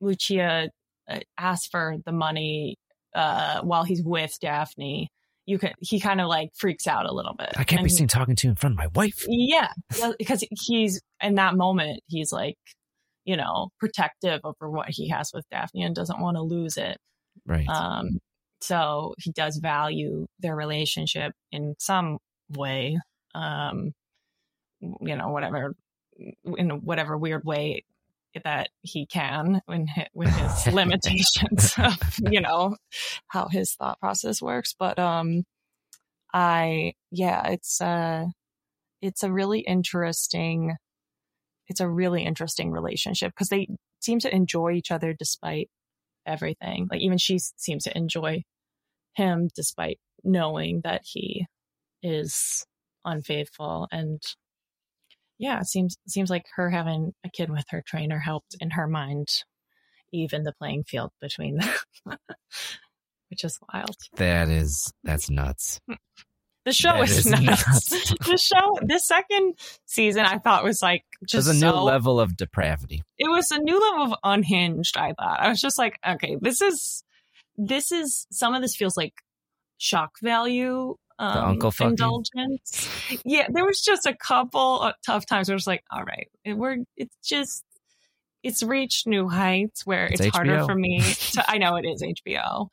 [0.01, 0.69] Lucia
[1.09, 2.77] uh, asks for the money
[3.15, 5.09] uh while he's with Daphne,
[5.45, 7.49] you can he kind of like freaks out a little bit.
[7.57, 9.25] I can't be And- seen talking to you in front of my wife.
[9.27, 9.69] Yeah,
[10.17, 12.55] because he's in that moment he's like,
[13.25, 16.97] you know, protective over what he has with Daphne and doesn't want to lose it.
[17.45, 17.67] Right.
[17.67, 18.19] Um,
[18.61, 22.17] so he does value their relationship in some
[22.49, 22.97] way.
[23.35, 23.93] Um,
[24.81, 25.75] you know, whatever
[26.57, 27.83] in whatever weird way
[28.43, 31.97] that he can when with his limitations of
[32.29, 32.75] you know
[33.27, 34.75] how his thought process works.
[34.77, 35.43] But um,
[36.33, 38.25] I yeah, it's uh,
[39.01, 40.75] it's a really interesting.
[41.67, 43.67] It's a really interesting relationship because they
[44.01, 45.69] seem to enjoy each other despite
[46.25, 46.87] everything.
[46.89, 48.43] Like even she seems to enjoy
[49.15, 51.45] him despite knowing that he
[52.03, 52.65] is
[53.05, 54.21] unfaithful and
[55.37, 58.87] yeah, it seems seems like her having a kid with her trainer helped in her
[58.87, 59.29] mind
[60.11, 61.73] even the playing field between them.
[63.29, 63.95] Which is wild.
[64.17, 65.79] That is that's nuts.
[66.69, 67.91] The show That is, is nuts.
[67.91, 68.13] nuts.
[68.27, 69.55] the show the second
[69.85, 73.01] season I thought was like just There's a new so level of depravity.
[73.17, 76.61] it was a new level of unhinged i thought i was just like okay this
[76.61, 77.03] is
[77.57, 79.13] this is some of this feels like
[79.79, 81.89] shock value um, uncle fucking?
[81.91, 82.87] indulgence
[83.25, 86.77] yeah there was just a couple of tough times where it's like all right we're
[86.95, 87.63] it's just
[88.43, 91.01] it's reached new heights where It's it's, harder for me
[91.33, 92.67] to i know it is hbo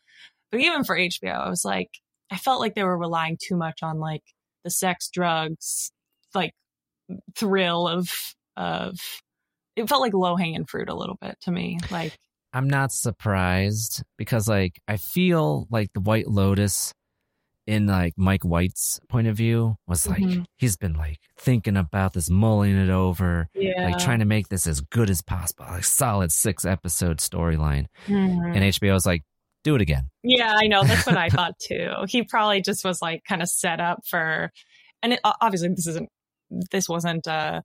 [0.53, 1.89] but even for hbo i was like
[2.31, 4.23] i felt like they were relying too much on like
[4.65, 5.91] the sex drugs
[6.35, 6.53] like
[7.37, 8.11] thrill of
[8.57, 8.97] of
[9.77, 11.79] it felt like low hanging fruit a little bit to me.
[11.91, 12.17] Like
[12.55, 16.95] I'm not surprised because like I feel like the White Lotus
[17.67, 20.47] in like Mike White's point of view was like Mhm.
[20.57, 23.85] he's been like thinking about this, mulling it over, Yeah.
[23.91, 27.87] like trying to make this as good as possible, like solid six episode storyline.
[28.07, 28.55] Mhm.
[28.55, 29.23] And HBO was like,
[29.67, 30.09] do it again.
[30.23, 30.85] Yeah, I know.
[30.85, 31.91] That's what I thought too.
[32.09, 34.51] He probably just was like kind of set up for,
[35.03, 36.09] and it, obviously this isn't,
[36.71, 37.63] this wasn't a,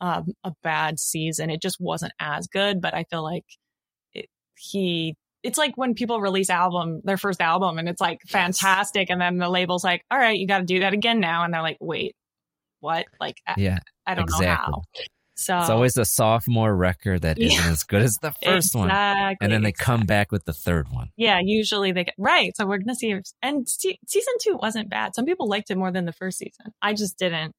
[0.00, 1.50] um, a bad season.
[1.50, 2.80] It just wasn't as good.
[2.80, 3.44] But I feel like
[4.14, 4.26] it,
[4.56, 9.20] he, it's like when people release album, their first album, and it's like fantastic, and
[9.20, 11.60] then the label's like, "All right, you got to do that again now," and they're
[11.60, 12.16] like, "Wait,
[12.80, 13.80] what?" Like, Yeah.
[14.06, 14.82] I don't know how.
[15.36, 17.56] So It's always the sophomore record that Yeah.
[17.60, 18.90] not as good as the first one.
[18.90, 21.10] And then they come back with the third one.
[21.16, 22.56] Yeah, usually they get right.
[22.56, 23.10] So we're gonna see.
[23.12, 25.14] If, and se- season two wasn't bad.
[25.14, 26.66] Some people liked it more than the first season.
[26.80, 27.52] I just didn't.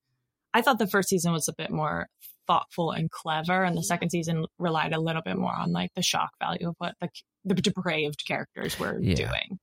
[0.53, 2.07] I thought the first season was a bit more
[2.47, 6.01] thoughtful and clever, and the second season relied a little bit more on like the
[6.03, 7.09] shock value of what the
[7.43, 9.15] the depraved characters were Yeah.
[9.15, 9.59] doing.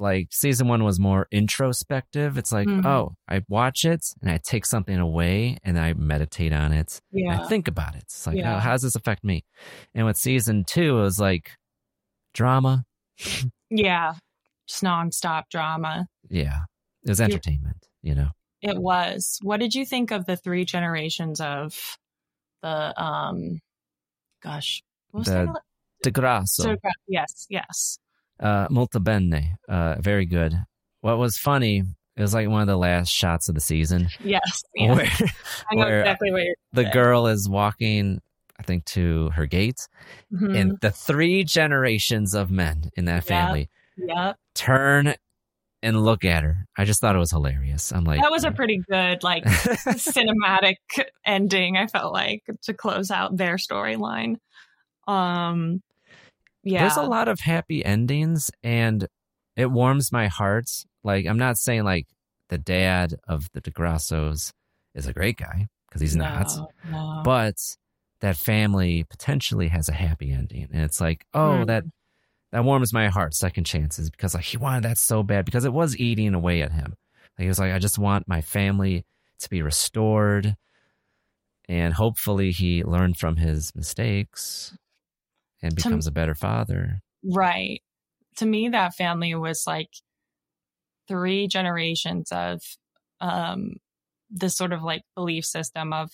[0.00, 2.38] Like season one was more introspective.
[2.38, 2.84] It's like, Mhm.
[2.86, 7.00] oh, I watch it and I take something away and I meditate on it.
[7.10, 7.40] Yeah.
[7.40, 8.02] I think about it.
[8.02, 8.56] It's like, Yeah.
[8.56, 9.44] oh, how does this affect me?
[9.94, 11.52] And with season two, it was like
[12.34, 12.84] drama.
[13.70, 14.14] Yeah,
[14.66, 16.06] just nonstop drama.
[16.30, 16.60] Yeah.
[17.04, 18.28] It was entertainment, you know?
[18.62, 19.38] It was.
[19.42, 21.98] What did you think of the three generations of
[22.62, 23.60] the um?
[24.42, 25.62] Gosh, what was The that?
[26.02, 26.76] Di Grasso, So
[27.08, 27.98] yes, yes.
[28.40, 30.54] Uh, molto bene, uh, very good.
[31.00, 31.84] What was funny,
[32.16, 34.08] it was like one of the last shots of the season.
[34.22, 34.62] Yes.
[34.74, 34.96] yes.
[34.96, 35.28] Where,
[35.70, 36.92] I know where exactly you're the saying.
[36.92, 38.20] girl is walking,
[38.58, 39.86] I think, to her gate,
[40.32, 40.56] Mhm.
[40.58, 43.24] and the three generations of men in that Yep.
[43.24, 44.36] family Yep.
[44.54, 45.14] turn
[45.80, 46.66] and look at her.
[46.76, 47.92] I just thought it was hilarious.
[47.92, 49.44] I'm like, that was a pretty good, like,
[49.94, 50.74] cinematic
[51.24, 54.38] ending, I felt like, to close out their storyline.
[55.06, 55.80] Um,
[56.62, 56.80] yeah.
[56.80, 59.06] there's a lot of happy endings, and
[59.56, 60.68] it warms my heart.
[61.04, 62.06] Like, I'm not saying like
[62.48, 64.52] the dad of the Di Grassos
[64.94, 67.20] is a great guy because he's not, No, no.
[67.24, 67.56] but
[68.20, 71.64] that family potentially has a happy ending, and it's like, oh, Hmm.
[71.64, 71.84] that
[72.52, 73.34] that warms my heart.
[73.34, 76.72] Second chances because like he wanted that so bad because it was eating away at
[76.72, 76.94] him.
[77.38, 79.04] Like, he was like, I just want my family
[79.40, 80.56] to be restored,
[81.68, 84.76] and hopefully he learned from his mistakes
[85.62, 87.00] and To- becomes a better father.
[87.24, 87.82] Right.
[88.36, 89.90] To me, that family was like
[91.08, 92.60] three generations of
[93.20, 93.76] um,
[94.30, 96.10] this sort of like belief system of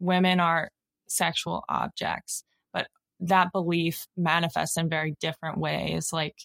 [0.00, 0.70] women are
[1.08, 2.88] sexual objects, but
[3.20, 6.12] that belief manifests in very different ways.
[6.12, 6.36] Like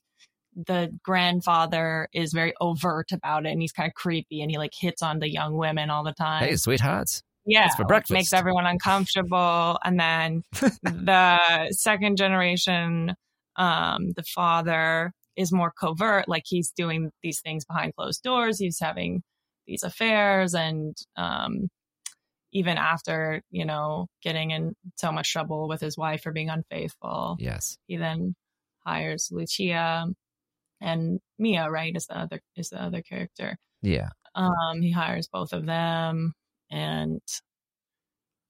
[0.56, 4.74] the grandfather is very overt about it and he's kind of creepy and he like
[4.78, 6.44] hits on the young women all the time.
[6.44, 7.24] Hey, sweethearts.
[7.46, 8.12] Yeah, for breakfast.
[8.14, 9.80] makes everyone uncomfortable.
[9.84, 10.44] And then
[10.84, 13.16] the second generation,
[13.56, 18.60] um, the father is more covert, like he's doing these things behind closed doors.
[18.60, 19.24] He's having
[19.68, 21.70] these affairs, and um,
[22.52, 27.38] even after you know getting in so much trouble with his wife for being unfaithful,
[27.40, 27.78] Yes.
[27.88, 28.36] he then
[28.86, 30.06] hires Lucia
[30.82, 31.70] and Mia.
[31.70, 33.58] Right, is the other is the other character.
[33.82, 34.10] Yeah.
[34.36, 36.34] Um, he hires both of them,
[36.72, 37.22] and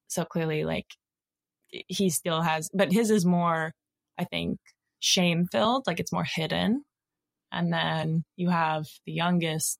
[0.08, 0.86] so clearly, like
[1.68, 3.72] he still has, but his is more,
[4.18, 4.58] I think,
[5.00, 5.86] shame filled.
[5.86, 6.84] Like it's more hidden.
[7.50, 9.78] And then you have the youngest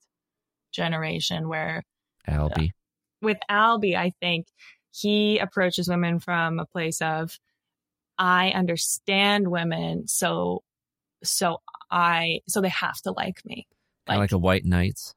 [0.73, 1.83] generation where
[2.29, 2.71] Albie.
[3.21, 4.47] with Albie, I think
[4.91, 7.39] he approaches women from a place of
[8.19, 10.63] I understand women, so
[11.25, 11.61] so
[11.91, 13.67] I so they have to like me.
[14.07, 15.15] Kind of like a white knight.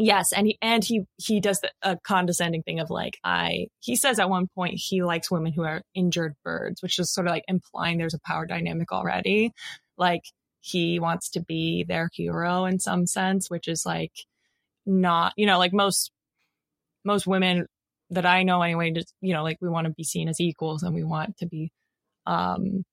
[0.00, 3.96] Yes, and he and he he does the, a condescending thing of like I he
[3.96, 7.32] says at one point he likes women who are injured birds, which is sort of
[7.32, 9.52] like implying there's a power dynamic already.
[9.96, 10.22] Like
[10.60, 14.12] he wants to be their hero in some sense, which is like
[14.86, 16.12] not you know like most
[17.04, 17.66] most women
[18.10, 20.82] that I know anyway, just you know like we want to be seen as equals
[20.84, 21.72] and we want to be
[22.26, 22.84] um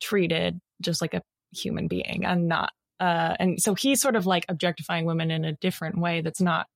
[0.00, 1.22] treated just like a
[1.52, 2.72] human being and not
[3.02, 6.68] uh, and so he's sort of like objectifying women in a different way that's not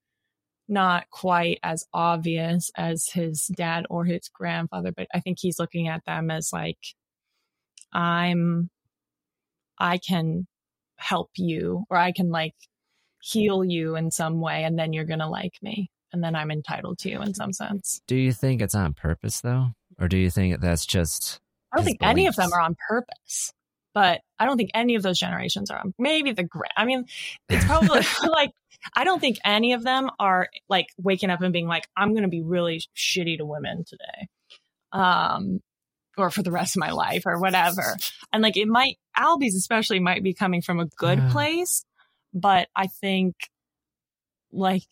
[0.68, 5.86] not quite as obvious as his dad or his grandfather but i think he's looking
[5.86, 6.80] at them as like
[7.92, 8.68] i'm
[9.78, 10.44] i can
[10.96, 12.54] help you or i can like
[13.22, 16.98] heal you in some way and then you're gonna like me and then i'm entitled
[16.98, 18.00] to you in some sense.
[18.08, 19.68] Do you think it's on purpose though,
[20.00, 21.38] or do you think that's just?
[21.72, 23.52] i don't think any of them are on purpose
[23.97, 25.82] but I don't think any of those generations are.
[25.98, 27.06] Maybe the gra- I mean,
[27.48, 28.52] it's probably like
[28.94, 32.24] I don't think any of them are like waking up and being like, I'm going
[32.24, 34.28] to be really shitty to women today,
[34.93, 35.60] um,
[36.18, 37.97] or for the rest of my life or whatever.
[38.35, 41.32] And like it might Albie's especially might be coming from a good Yeah.
[41.32, 41.82] place,
[42.35, 43.35] but I think
[44.52, 44.82] like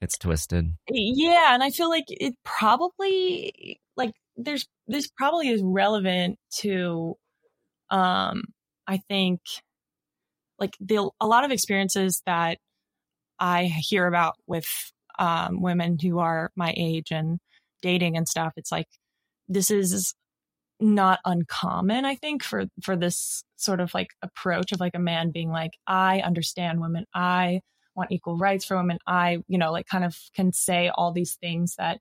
[0.00, 0.66] It's twisted.
[0.88, 7.16] yeah, and I feel like it probably like there's this probably is relevant to
[7.92, 8.42] um
[8.86, 9.40] I think
[10.58, 12.58] like the a lot of experiences that
[13.38, 14.66] I hear about with
[15.18, 17.38] um women who are my age and
[17.82, 18.88] dating and stuff it's like
[19.48, 20.14] this is
[20.80, 25.30] not uncommon I think for for this sort of like approach of like a man
[25.30, 27.60] being like I understand women I
[27.94, 28.98] want equal rights for women.
[29.06, 32.00] I, you know, like kind of can say all these things that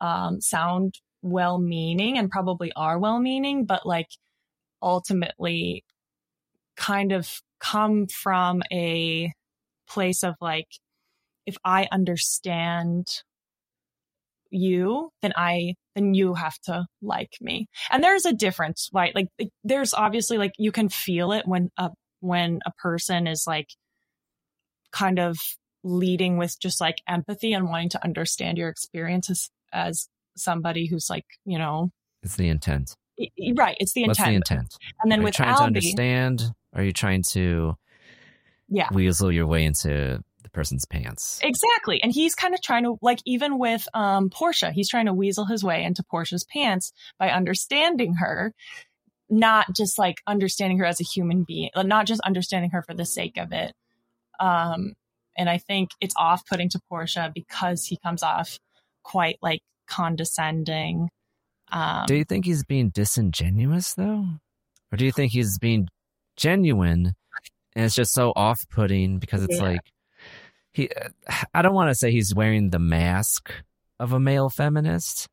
[0.00, 4.08] um, sound well meaning and probably are well meaning, but like
[4.82, 5.84] ultimately
[6.76, 9.32] kind of come from a
[9.88, 10.68] place of like,
[11.46, 13.06] if I understand
[14.50, 17.66] you, then I, then you have to like me.
[17.90, 19.14] And there's a difference, right?
[19.14, 19.28] Like,
[19.64, 21.90] there's obviously like, you can feel it when a,
[22.20, 23.68] when a person is like,
[24.92, 25.38] kind of
[25.82, 30.06] leading with just like empathy and wanting to understand your experiences as
[30.36, 31.90] somebody who's like, you know,
[32.22, 32.94] It's the intent.
[33.56, 33.76] Right.
[33.80, 34.30] It's the What's intent.
[34.30, 34.76] the intent?
[35.02, 36.42] And then Are you with trying to understand?
[36.74, 37.76] Are you trying to
[38.68, 41.40] yeah, weasel your way into the person's pants?
[41.42, 42.02] exactly.
[42.02, 45.44] And he's kind of trying to like, even with um, Portia, he's trying to weasel
[45.46, 48.54] his way into Portia's pants by understanding her,
[49.28, 53.04] not just like understanding her as a human being, not just understanding her for the
[53.06, 53.72] sake of it.
[54.40, 54.94] Um,
[55.36, 58.58] and I think it's off putting to Portia because he comes off
[59.02, 61.08] quite like condescending.
[61.72, 64.26] Um, do you think he's being disingenuous though,
[64.92, 65.88] or do you think he's being
[66.36, 67.14] genuine?
[67.74, 69.62] And it's just so off-putting because it's Yeah.
[69.62, 69.80] like
[70.72, 70.90] he.
[71.54, 73.52] I don't want to say he's wearing the mask
[73.98, 75.26] of a male feminist.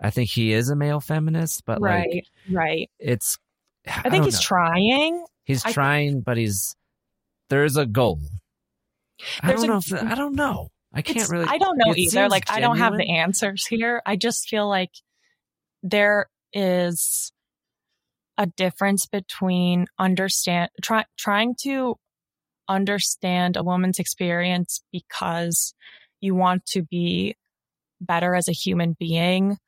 [0.00, 2.90] I think he is a male feminist, but right, like right.
[2.98, 3.38] it's.
[3.86, 4.40] I, I think he's know.
[4.42, 5.24] trying.
[5.44, 6.76] He's I- trying, but he's
[7.48, 8.20] there's a goal.
[9.42, 9.76] I don't a- know.
[9.78, 10.68] If, I don't know.
[10.92, 11.46] I can't It's- really.
[11.48, 12.28] I don't know either.
[12.28, 14.00] Like I don't have the answers here.
[14.06, 14.90] I just feel like
[15.82, 17.32] there is
[18.38, 21.96] a difference between understand try, trying to
[22.68, 25.74] understand a woman's experience because
[26.20, 27.34] you want to be
[28.00, 29.58] better as a human being,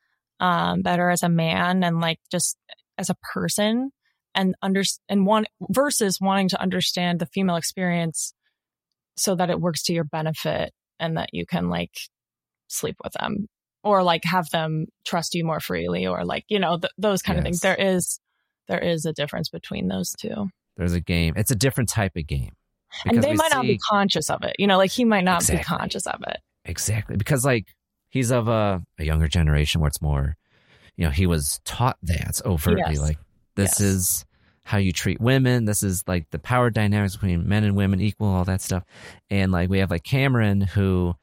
[0.40, 2.56] um, better as a man, and like just
[2.96, 3.90] as a person,
[4.34, 8.32] and under and one versus wanting to understand the female experience
[9.16, 11.92] so that it works to your benefit and that you can like
[12.68, 13.48] sleep with them
[13.82, 17.38] or like have them trust you more freely or like you know th- those kind
[17.38, 18.18] of things there is
[18.68, 21.34] there is a difference between those two there's a game.
[21.36, 22.52] It's a different type of game.
[23.04, 24.56] And they might not be conscious of it.
[24.58, 25.58] You know, like he might not Exactly.
[25.58, 26.38] be conscious of it.
[26.64, 27.16] Exactly.
[27.16, 27.66] Because like
[28.08, 30.36] he's of a, a younger generation where it's more,
[30.96, 32.94] you know, he was taught that overtly.
[32.94, 33.00] Yes.
[33.00, 33.18] Like
[33.54, 33.80] this Yes.
[33.80, 34.24] is
[34.64, 35.64] how you treat women.
[35.66, 38.84] This is like the power dynamics between men and women equal, all that stuff.
[39.28, 41.14] And like we have like Cameron who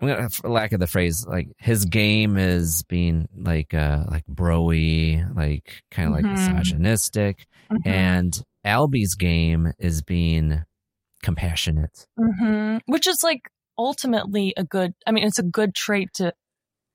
[0.00, 5.34] gonna for lack of the phrase, like his game is being like uh like broy,
[5.34, 6.32] like kind of like Mhm.
[6.32, 7.46] misogynistic.
[7.70, 7.80] Mhm.
[7.86, 10.62] And Albie's game is being
[11.22, 12.06] compassionate.
[12.18, 13.42] hmm Which is like
[13.78, 16.32] ultimately a good, I mean, it's a good trait to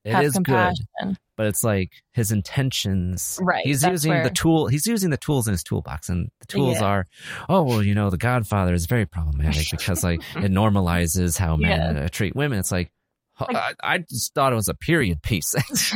[0.03, 0.85] It have is compassion.
[1.01, 3.39] good, but it's like his intentions.
[3.41, 4.67] Right, He's using where- the tool.
[4.67, 6.85] He's using the tools in his toolbox, and the tools Yeah.
[6.85, 7.07] are,
[7.49, 11.97] oh well, you know, the Godfather is very problematic because like it normalizes how men
[11.97, 12.59] uh, treat women.
[12.59, 12.91] It's like.
[13.39, 15.55] I, I just thought it was a period piece.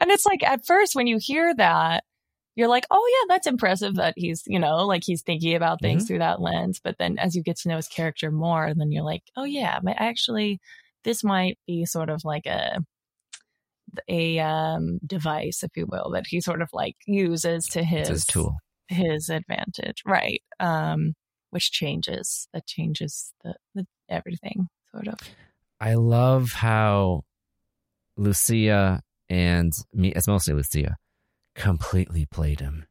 [0.00, 2.04] And it's like at first when you hear that,
[2.56, 6.04] you're like, oh yeah, that's impressive that he's, you know, like he's thinking about things
[6.04, 6.06] Mhm.
[6.06, 6.80] through that lens.
[6.82, 9.78] But then as you get to know his character more, then you're like, oh yeah,
[9.82, 10.58] but actually
[11.04, 12.78] this might be sort of like a
[14.08, 18.24] a um device, if you will, that he sort of like uses to his his
[18.24, 18.56] tool.
[18.88, 20.02] his advantage.
[20.06, 20.42] Right.
[20.60, 21.14] Um,
[21.50, 25.18] which changes that changes the, the everything sort of.
[25.80, 27.24] I love how
[28.16, 30.96] Lucia and Mia, it's mostly Lucia,
[31.54, 32.86] completely played him.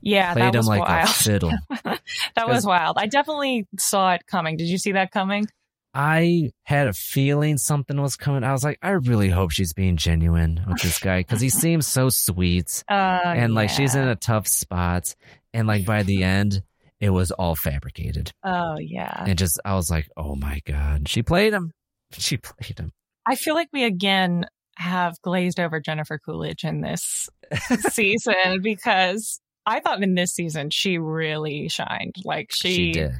[0.00, 1.08] Yeah, Played that him was like a wild.
[1.10, 1.52] fiddle.
[1.84, 2.96] that was wild.
[2.98, 4.56] I definitely saw it coming.
[4.56, 5.46] Did you see that coming?
[5.94, 8.42] I had a feeling something was coming.
[8.42, 11.86] I was like, I really hope she's being genuine with this guy because he seems
[11.86, 12.82] so sweet.
[12.94, 15.14] Uh, and like she's in a tough spot.
[15.52, 16.62] And like by the end,
[17.00, 18.32] it was all fabricated.
[18.42, 19.24] Oh yeah.
[19.26, 21.08] And just, I was like, oh my God.
[21.08, 21.72] She played him.
[22.12, 22.92] She played him.
[23.26, 24.46] I feel like we again
[24.76, 27.28] have glazed over Jennifer Coolidge in this
[27.90, 32.16] season because I thought in this season she really shined.
[32.24, 33.12] Like she, She, did.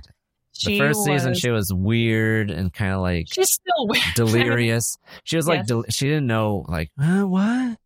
[0.65, 4.05] The first season, she was weird and kind of like She's still weird.
[4.15, 4.97] delirious.
[5.25, 5.67] She was like, Yes.
[5.67, 7.79] del- she didn't know, like, uh, what?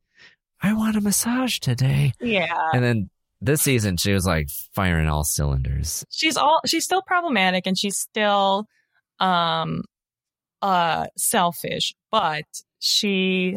[0.61, 2.13] I want a massage today.
[2.21, 2.53] Yeah.
[2.73, 6.05] And then this season, she was like firing all cylinders.
[6.11, 8.67] she's all she's still problematic and she's still
[9.21, 9.83] um
[10.63, 12.45] uh selfish but
[12.81, 13.57] she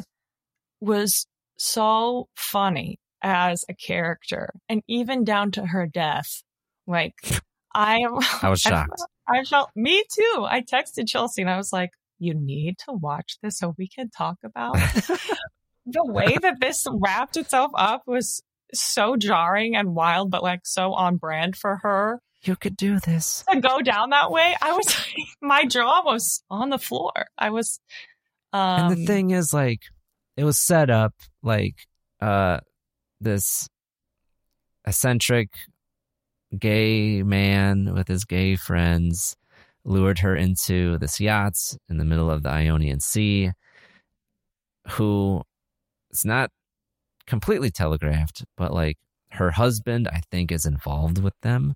[0.79, 1.25] was
[1.57, 6.43] so funny as a character and even down to her death
[6.88, 7.15] like
[7.73, 7.99] i
[8.41, 9.02] I was shocked.
[9.27, 12.93] I, I felt me too i texted chelsea and i was like you need to
[12.93, 14.76] watch this so we can talk about
[15.85, 18.41] the way that this wrapped itself up was
[18.73, 23.43] so jarring and wild but like so on brand for her You could do this.
[23.52, 24.88] to go down that way, I was
[25.41, 27.11] my jaw was on the floor.
[27.38, 27.80] I was
[28.53, 29.81] um and the thing is, like,
[30.38, 31.76] it was set up like
[32.22, 32.60] uh
[33.19, 33.68] this
[34.88, 35.49] eccentric
[36.57, 39.36] gay man with his gay friends
[39.84, 41.56] lured her into this yacht
[41.90, 43.52] in the middle of the Ionian Sea,
[44.90, 45.41] who
[46.10, 46.52] it's not
[47.26, 48.98] completely telegraphed, but like
[49.32, 51.76] her husband, I think, is involved with them,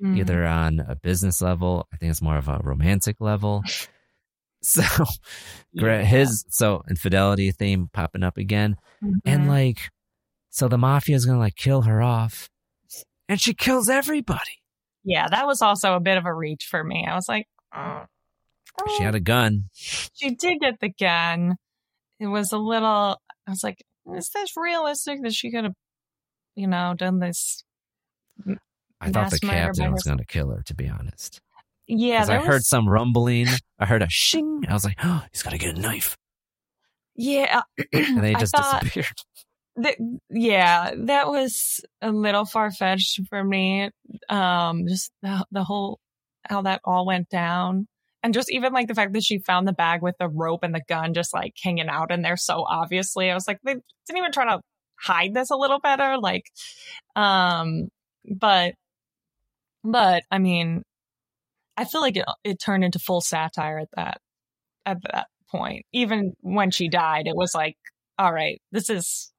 [0.00, 0.18] Mhm.
[0.18, 1.86] either on a business level.
[1.92, 3.62] I think it's more of a romantic level.
[4.64, 4.84] So,
[5.76, 8.76] gra- his so infidelity theme popping up again,
[9.24, 9.48] and Mhm.
[9.48, 9.90] like,
[10.50, 12.48] so the mafia is gonna like kill her off,
[13.28, 14.60] and she kills everybody.
[15.04, 17.06] yeah, that was also a bit of a reach for me.
[17.08, 18.04] I was like, oh.
[18.96, 19.64] She had a gun.
[19.74, 21.56] she did get the gun.
[22.18, 23.84] It was a little I was like,
[24.16, 25.74] is this realistic that she could have,
[26.56, 27.64] you know, done this?
[29.00, 30.62] I thought the mass murder by captain was gonna kill her.
[30.62, 31.40] To be honest,
[31.86, 33.48] Yeah, because I there heard some rumbling.
[33.78, 34.64] I heard a shing.
[34.68, 36.16] I was like, oh, he's gonna get a knife,
[37.14, 37.62] Yeah,
[37.92, 39.06] and then he just thought- disappeared.
[40.30, 43.90] Yeah, that was a little far fetched for me.
[44.28, 45.98] Um, just the, the whole
[46.44, 47.86] how that all went down,
[48.22, 50.74] and just even like the fact that she found the bag with the rope and
[50.74, 53.30] the gun just like hanging out in there so obviously.
[53.30, 54.60] I was like, they didn't even try to
[55.00, 56.44] hide this a little better, like,
[57.16, 57.88] um,
[58.38, 58.74] but,
[59.84, 60.82] but I mean,
[61.76, 64.20] I feel like it it turned into full satire at that
[64.86, 65.86] at that point.
[65.92, 67.76] Even when she died, it was like,
[68.18, 69.31] all right, this is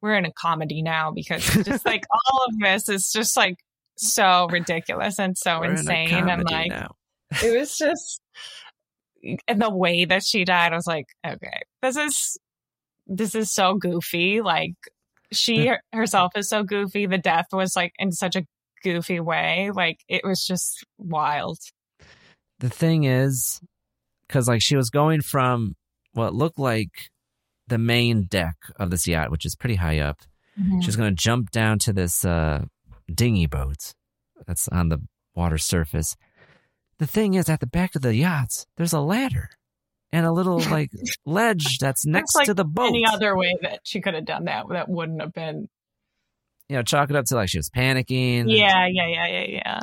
[0.00, 3.56] we're in a comedy now because just like all of this is just like
[3.96, 6.94] so ridiculous and so We're in insane and like now.
[7.42, 8.20] it was just
[9.48, 12.38] and the way that she died, I was like, okay, this is
[13.06, 14.40] this is so goofy.
[14.40, 14.74] Like
[15.32, 17.06] she herself is so goofy.
[17.06, 18.44] The death was like in such a
[18.82, 19.70] goofy way.
[19.74, 21.58] Like it was just wild.
[22.60, 23.60] the thing is,
[24.26, 25.74] because like she was going from
[26.12, 27.10] what looked like
[27.68, 30.18] the main deck of this yacht, which is pretty high up.
[30.58, 30.82] Mhm.
[30.82, 32.64] She was going to jump down to this uh,
[33.12, 33.94] dinghy boat
[34.46, 34.98] that's on the
[35.34, 36.16] water surface.
[36.98, 39.50] The thing is, at the back of the yachts, there's a ladder
[40.10, 40.90] and a little like
[41.24, 42.88] ledge that's next like to the boat.
[42.88, 45.68] Any other way that she could have done that that wouldn't have been.
[46.68, 48.44] You know, chalk it up to like she was panicking.
[48.48, 49.80] Yeah, yeah, yeah, yeah, yeah.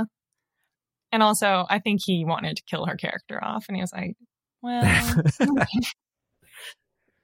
[1.11, 4.15] And also, I think he wanted to kill her character off, and he was like,
[4.61, 4.83] "Well,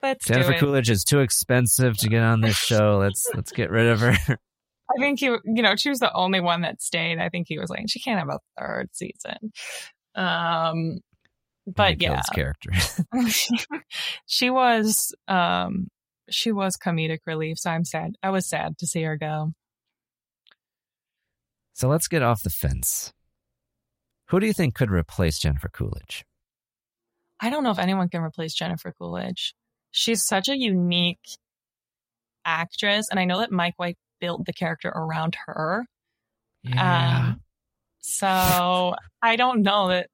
[0.01, 2.97] let's Jennifer it." Coolidge is too expensive to get on this show.
[2.99, 4.37] Let's let's get rid of her.
[4.91, 7.19] I think he, you know, she was the only one that stayed.
[7.19, 9.51] I think he was like, she can't have a third season.
[10.15, 10.99] Um,
[11.67, 12.71] but yeah, character.
[14.25, 15.87] she was, um,
[16.29, 17.57] she was comedic relief.
[17.59, 18.15] So I'm sad.
[18.21, 19.53] I was sad to see her go.
[21.73, 23.13] so let's get off the fence.
[24.29, 26.25] Who do you think could replace Jennifer Coolidge?
[27.39, 29.55] I don't know if anyone can replace Jennifer Coolidge.
[29.91, 31.19] She's such a unique
[32.45, 35.85] actress, and I know that Mike White built the character around her.
[36.63, 37.31] Yeah.
[37.31, 37.41] Um,
[37.99, 40.07] so I don't know that.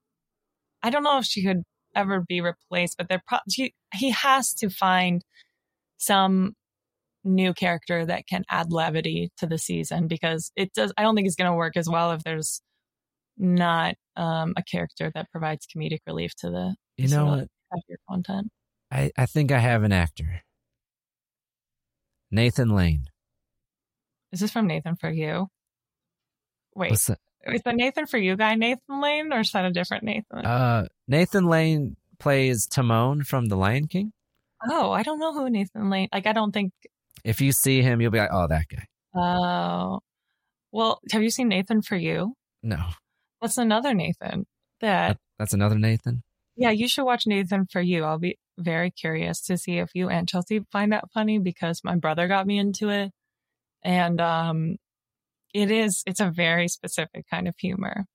[0.84, 1.64] I don't know if she could
[1.96, 5.24] ever be replaced, but they're pro- she, he has to find
[5.98, 6.54] some
[7.24, 10.94] new character that can add levity to the season because it does.
[10.98, 12.62] I don't think it's going to work as well if there's
[13.38, 17.48] not um, a character that provides comedic relief to the You know what?
[18.10, 18.50] content.
[18.92, 20.42] I, I think I have an actor.
[22.32, 23.06] Nathan Lane.
[24.32, 25.48] Is this from Nathan for you?
[26.76, 30.46] Wait, Is the Nathan for you guy Nathan Lane, or is that a different Nathan?
[30.46, 34.12] Uh, Nathan Lane plays Timon from The Lion King.
[34.70, 36.10] oh, I don't know who Nathan Lane.
[36.14, 36.74] Like, I don't think.
[37.24, 38.86] If you see him, you'll be like, oh, that guy.
[39.16, 40.00] Oh,
[40.72, 42.34] well, have you seen Nathan for you?
[42.62, 42.90] No,
[43.42, 44.46] That's another Nathan.
[44.82, 46.22] That that's another Nathan.
[46.56, 48.04] yeah, you should watch Nathan for you.
[48.04, 51.96] I'll be very curious to see if you and Chelsea find that funny because my
[51.96, 53.12] brother got me into it,
[53.84, 54.78] and um,
[55.54, 58.06] it is it's a very specific kind of humor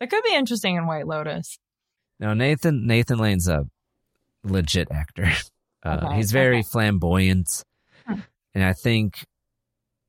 [0.00, 1.58] that could be interesting in White Lotus.
[2.20, 3.66] No, Nathan Nathan Lane's a
[4.44, 5.30] legit actor.
[5.84, 6.62] Uh, Okay, he's very okay.
[6.72, 7.62] flamboyant,
[8.04, 8.18] Hmm.
[8.52, 9.24] and I think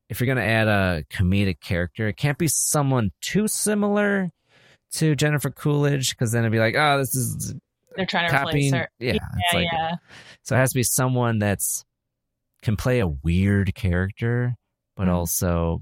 [0.10, 4.32] if you're gonna add a comedic character, it can't be someone too similar
[4.94, 7.53] to Jennifer Coolidge because then it'd be like, oh, this is
[8.00, 8.68] They're trying to copying.
[8.68, 8.90] replace her.
[9.00, 9.96] Yeah, yeah, it's like yeah.
[10.44, 11.84] so it has to be someone that's
[12.62, 14.56] can play a weird character,
[14.96, 15.14] but Mhm.
[15.14, 15.82] also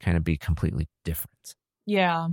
[0.00, 1.54] kind of be completely different.
[1.86, 2.28] Yeah.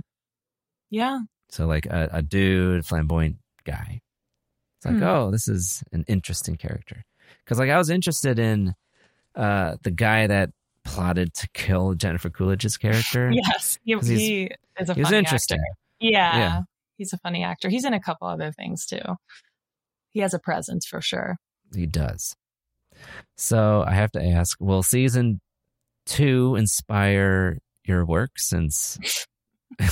[0.90, 1.20] Yeah.
[1.50, 4.00] So like a, a dude, flamboyant guy.
[4.78, 5.02] It's like, Hmm.
[5.02, 7.04] oh, this is an interesting character.
[7.44, 8.74] Because like I was interested in
[9.34, 10.50] uh the guy that
[10.84, 13.30] plotted to kill Jennifer Coolidge's character.
[13.34, 13.78] Yes.
[13.84, 14.50] He, he's- he
[14.80, 15.58] is a he was funny interesting.
[15.58, 15.78] actor.
[16.00, 16.36] Yeah.
[16.38, 16.60] Yeah.
[16.96, 17.68] He's a funny actor.
[17.68, 19.02] He's in a couple other things too.
[20.10, 21.36] He has a presence for sure.
[21.74, 22.34] He does.
[23.36, 25.40] So I have to ask, will season
[26.06, 28.98] two inspire your work since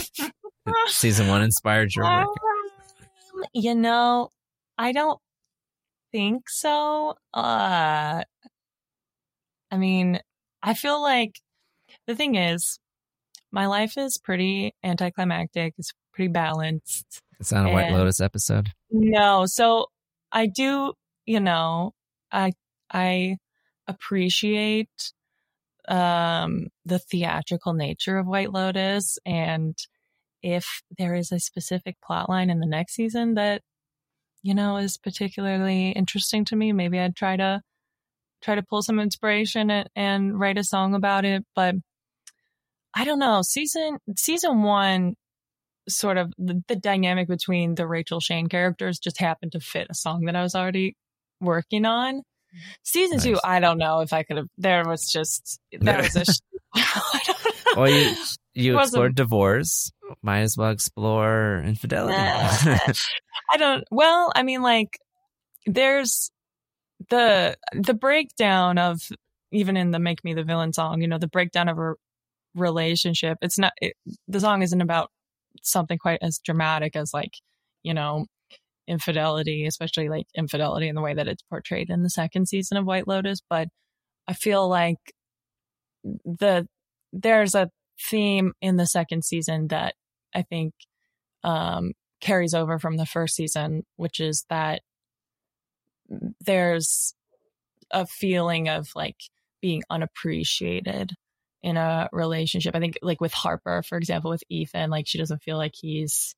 [0.87, 2.27] season one inspired your work?
[2.27, 4.29] Um, you know,
[4.79, 5.19] I don't
[6.13, 7.15] think so.
[7.35, 8.23] Uh
[9.71, 10.21] I mean,
[10.63, 11.41] I feel like
[12.07, 12.79] the thing is
[13.51, 15.75] my life is pretty anticlimactic.
[15.79, 17.21] It's pretty balanced.
[17.41, 18.69] It's not a White And- Lotus episode.
[18.91, 19.87] No, so
[20.31, 20.93] I do,
[21.27, 21.93] you know,
[22.31, 22.53] I
[22.93, 23.37] I
[23.89, 25.13] appreciate
[25.89, 29.77] um the theatrical nature of White Lotus and
[30.43, 33.63] if there is a specific plot line in the next season that
[34.43, 37.63] you know is particularly interesting to me, maybe I'd try to
[38.43, 41.77] try to pull some inspiration and, and write a song about it, but
[42.95, 43.41] I don't know.
[43.43, 45.15] Season season 1
[45.89, 49.95] sort of the, the dynamic between the Rachel Shane characters just happened to fit a
[49.95, 50.97] song that I was already
[51.41, 52.23] working on.
[52.83, 54.47] Season two, I don't know if I could have.
[54.59, 56.25] There was just that was a.
[57.77, 58.15] Well, you
[58.55, 59.91] you explored divorce.
[60.23, 62.17] Might as well explore infidelity.
[62.19, 63.85] I don't.
[63.91, 64.99] Well, I mean, like,
[65.67, 66.31] there's
[67.09, 69.01] the the breakdown of
[69.53, 71.01] even in the "Make Me the Villain" song.
[71.01, 71.95] You know, the breakdown of a
[72.55, 73.39] relationship.
[73.41, 73.73] It's not.
[73.81, 73.95] It,
[74.29, 75.11] the song isn't about
[75.63, 77.35] something quite as dramatic as like,
[77.83, 78.27] you know,
[78.89, 82.87] infidelity, especially like infidelity in the way that it's portrayed in the second season of
[82.87, 83.41] White Lotus.
[83.49, 83.69] But
[84.29, 84.99] I feel like
[86.05, 86.67] the
[87.13, 87.71] there's a
[88.01, 89.95] theme in the second season that
[90.35, 90.75] I think
[91.45, 94.83] um, carries over from the first season, which is that
[96.41, 97.15] there's
[97.91, 99.17] a feeling of like
[99.61, 101.13] being unappreciated
[101.63, 102.75] in a relationship.
[102.75, 106.35] I think like with Harper, for example, with Ethan, like she doesn't feel like he's,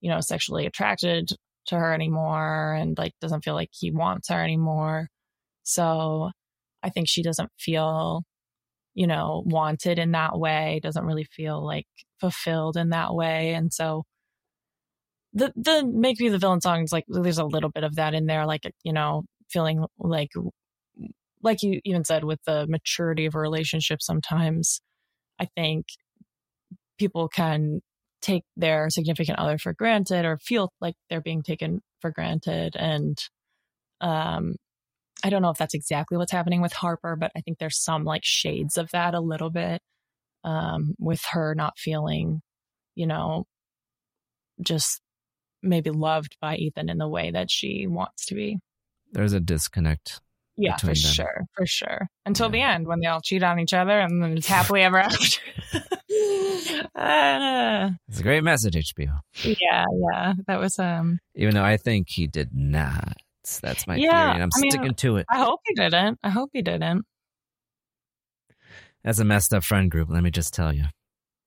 [0.00, 1.30] you know, sexually attracted
[1.66, 5.08] to her anymore and like doesn't feel like he wants her anymore.
[5.64, 6.30] So
[6.82, 8.24] I think she doesn't feel
[8.94, 11.86] you know, wanted in that way, doesn't really feel like
[12.20, 13.54] fulfilled in that way.
[13.54, 14.04] And so
[15.32, 18.26] the the Make Me the Villain songs, like there's a little bit of that in
[18.26, 20.30] there, like, you know, feeling like
[21.44, 24.80] like you even said with the maturity of a relationship sometimes
[25.38, 25.86] I think
[26.98, 27.80] people can
[28.22, 33.18] take their significant other for granted or feel like they're being taken for granted and
[34.00, 34.56] um
[35.22, 38.04] I don't know if that's exactly what's happening with Harper, but I think there's some
[38.04, 39.80] like shades of that a little bit
[40.44, 42.42] um, with her not feeling,
[42.94, 43.46] you know,
[44.60, 45.00] just
[45.62, 48.58] maybe loved by Ethan in the way that she wants to be.
[49.12, 50.20] There's a disconnect.
[50.56, 50.94] Yeah, for them.
[50.94, 52.06] sure, for sure.
[52.26, 52.52] Until yeah.
[52.52, 55.40] the end when they all cheat on each other and then it's happily ever after.
[56.94, 59.18] uh, it's a great message, HBO.
[59.42, 60.34] Yeah, yeah.
[60.46, 63.14] That was um even though I think he did not.
[63.62, 65.26] That's my yeah, theory, and I'm I mean, sticking to it.
[65.28, 66.18] I hope he didn't.
[66.22, 67.04] I hope he didn't.
[69.04, 70.84] As a messed up friend group, let me just tell you.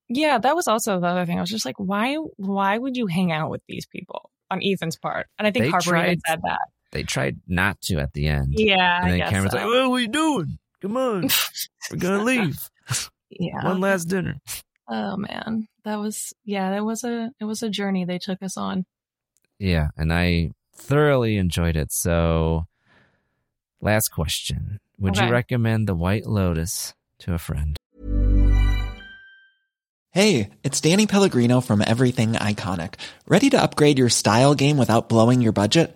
[0.10, 1.38] Yeah, that was also the other thing.
[1.38, 2.16] I was just like, why?
[2.38, 5.28] Why would you hang out with these people on Ethan's part?
[5.40, 6.60] And I think they Harper tried, said that.
[6.92, 8.54] They tried not to at the end.
[8.58, 9.58] Yeah, and then Cameron's so.
[9.58, 10.58] like, "What are we doing?
[10.82, 11.30] Come on,
[11.92, 12.58] we're gonna leave.
[13.30, 14.36] yeah, one last dinner."
[14.88, 16.72] Oh man, that was yeah.
[16.72, 18.86] That was a it was a journey they took us on.
[19.60, 21.92] Yeah, and I thoroughly enjoyed it.
[21.92, 22.66] So,
[23.82, 25.26] last question: Would okay.
[25.26, 27.78] you recommend the White Lotus to a friend?
[30.12, 32.96] Hey, it's Danny Pellegrino from Everything Iconic.
[33.28, 35.96] Ready to upgrade your style game without blowing your budget?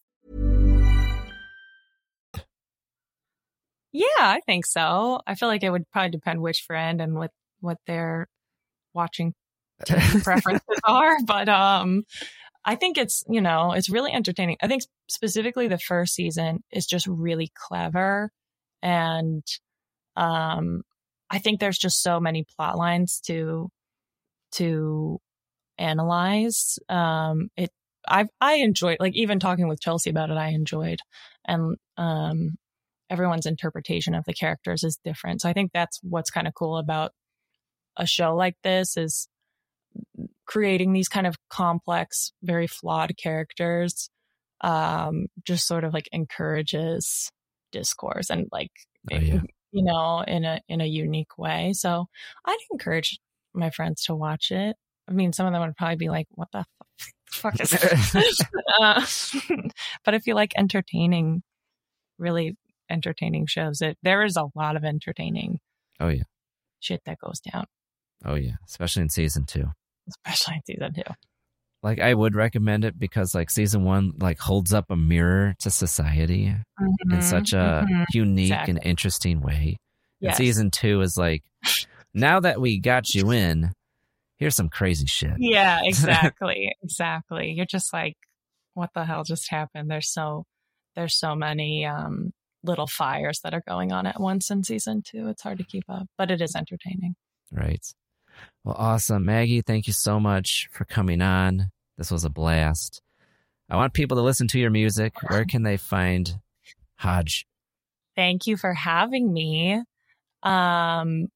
[3.91, 5.19] Yeah, I think so.
[5.27, 8.27] I feel like it would probably depend which friend and what what their
[8.93, 9.33] watching
[10.23, 12.03] preferences are, but um
[12.65, 14.57] I think it's, you know, it's really entertaining.
[14.61, 18.31] I think specifically the first season is just really clever.
[18.83, 19.43] And
[20.17, 20.83] um,
[21.29, 23.69] I think there's just so many plot lines to,
[24.53, 25.19] to
[25.77, 26.79] analyze.
[26.89, 27.71] Um, it,
[28.07, 30.99] I, I enjoyed, like, even talking with Chelsea about it, I enjoyed.
[31.47, 32.57] And, um,
[33.11, 35.41] everyone's interpretation of the characters is different.
[35.41, 37.11] So I think that's what's kind of cool about
[37.97, 39.27] a show like this is
[40.47, 44.09] creating these kind of complex, very flawed characters
[44.61, 47.31] um, just sort of like encourages
[47.71, 48.71] discourse and like
[49.11, 49.41] oh, yeah.
[49.71, 51.73] you know in a in a unique way.
[51.73, 52.05] So
[52.45, 53.19] I'd encourage
[53.53, 54.75] my friends to watch it.
[55.09, 56.65] I mean, some of them would probably be like, "What the
[57.31, 58.39] fuck is this?"
[58.81, 59.05] uh,
[60.05, 61.43] but if you like entertaining,
[62.17, 62.55] really
[62.91, 65.59] entertaining shows, it there is a lot of entertaining.
[65.99, 66.23] Oh yeah,
[66.79, 67.65] shit that goes down.
[68.25, 69.71] Oh yeah, especially in season two
[70.07, 71.13] especially in season two.
[71.83, 75.71] Like I would recommend it because like season one like holds up a mirror to
[75.71, 78.71] society mm-hmm, in such a mm-hmm, unique exactly.
[78.75, 79.77] and interesting way.
[80.19, 80.37] Yes.
[80.37, 81.43] And season two is like
[82.13, 83.71] now that we got you in,
[84.37, 85.33] here's some crazy shit.
[85.39, 86.71] Yeah, exactly.
[86.83, 87.51] exactly.
[87.51, 88.15] You're just like,
[88.75, 89.89] what the hell just happened?
[89.89, 90.45] There's so
[90.95, 92.31] there's so many um
[92.63, 95.27] little fires that are going on at once in season two.
[95.27, 97.15] It's hard to keep up, but it is entertaining.
[97.51, 97.85] Right.
[98.63, 99.25] Well, awesome.
[99.25, 101.71] Maggie, thank you so much for coming on.
[101.97, 103.01] This was a blast.
[103.69, 105.13] I want people to listen to your music.
[105.29, 106.39] Where can they find
[107.01, 107.45] Hodje?
[108.15, 109.81] Thank you for having me.
[110.43, 111.27] Um,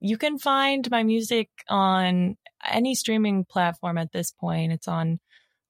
[0.00, 4.72] you can find my music on any streaming platform at this point.
[4.72, 5.20] It's on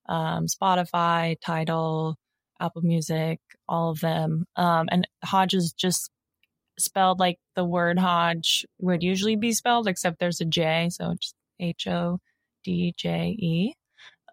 [0.08, 2.16] um, Spotify, Tidal,
[2.62, 4.46] Apple Music, all of them.
[4.56, 6.10] Um, and Hodje is just
[6.78, 11.34] spelled like the word Hodge would usually be spelled, except there's a J, so it's
[11.60, 12.18] H O
[12.64, 13.74] D J E.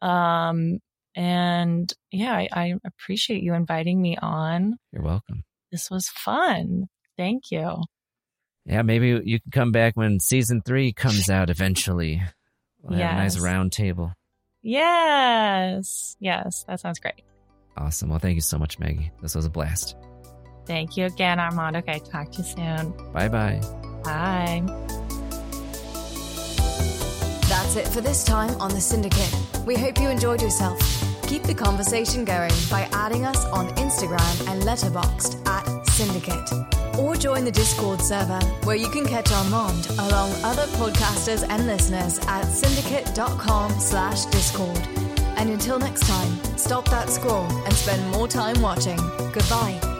[0.01, 0.80] Um,
[1.15, 4.77] and yeah, I, I appreciate you inviting me on.
[4.91, 5.43] You're welcome.
[5.72, 6.88] This was fun.
[7.18, 7.84] Thank you.
[8.65, 12.22] Yeah, maybe you can come back when season three comes out eventually.
[12.81, 14.14] We'll have a nice round table.
[14.61, 16.15] Yes.
[16.19, 16.64] Yes.
[16.68, 17.23] That sounds great.
[17.78, 18.10] Awesome.
[18.10, 19.12] Well, thank you so much, Maggie.
[19.22, 19.96] This was a blast.
[20.66, 21.78] Thank you again, Armand.
[21.78, 22.00] Okay.
[22.00, 22.94] Talk to you soon.
[23.14, 23.62] Bye bye.
[24.04, 24.64] Bye.
[27.48, 29.66] That's it for this time on The Cinedicate.
[29.66, 30.80] We hope you enjoyed yourself.
[31.28, 36.98] Keep the conversation going by adding us on Instagram and Letterboxd at Cinedicate.
[37.00, 42.20] Or join the Discord server where you can catch Armand along other podcasters and listeners
[42.28, 45.09] at cinedicate.com slash discord.
[45.40, 48.99] And until next time, stop that scroll and spend more time watching.
[49.32, 49.98] Goodbye.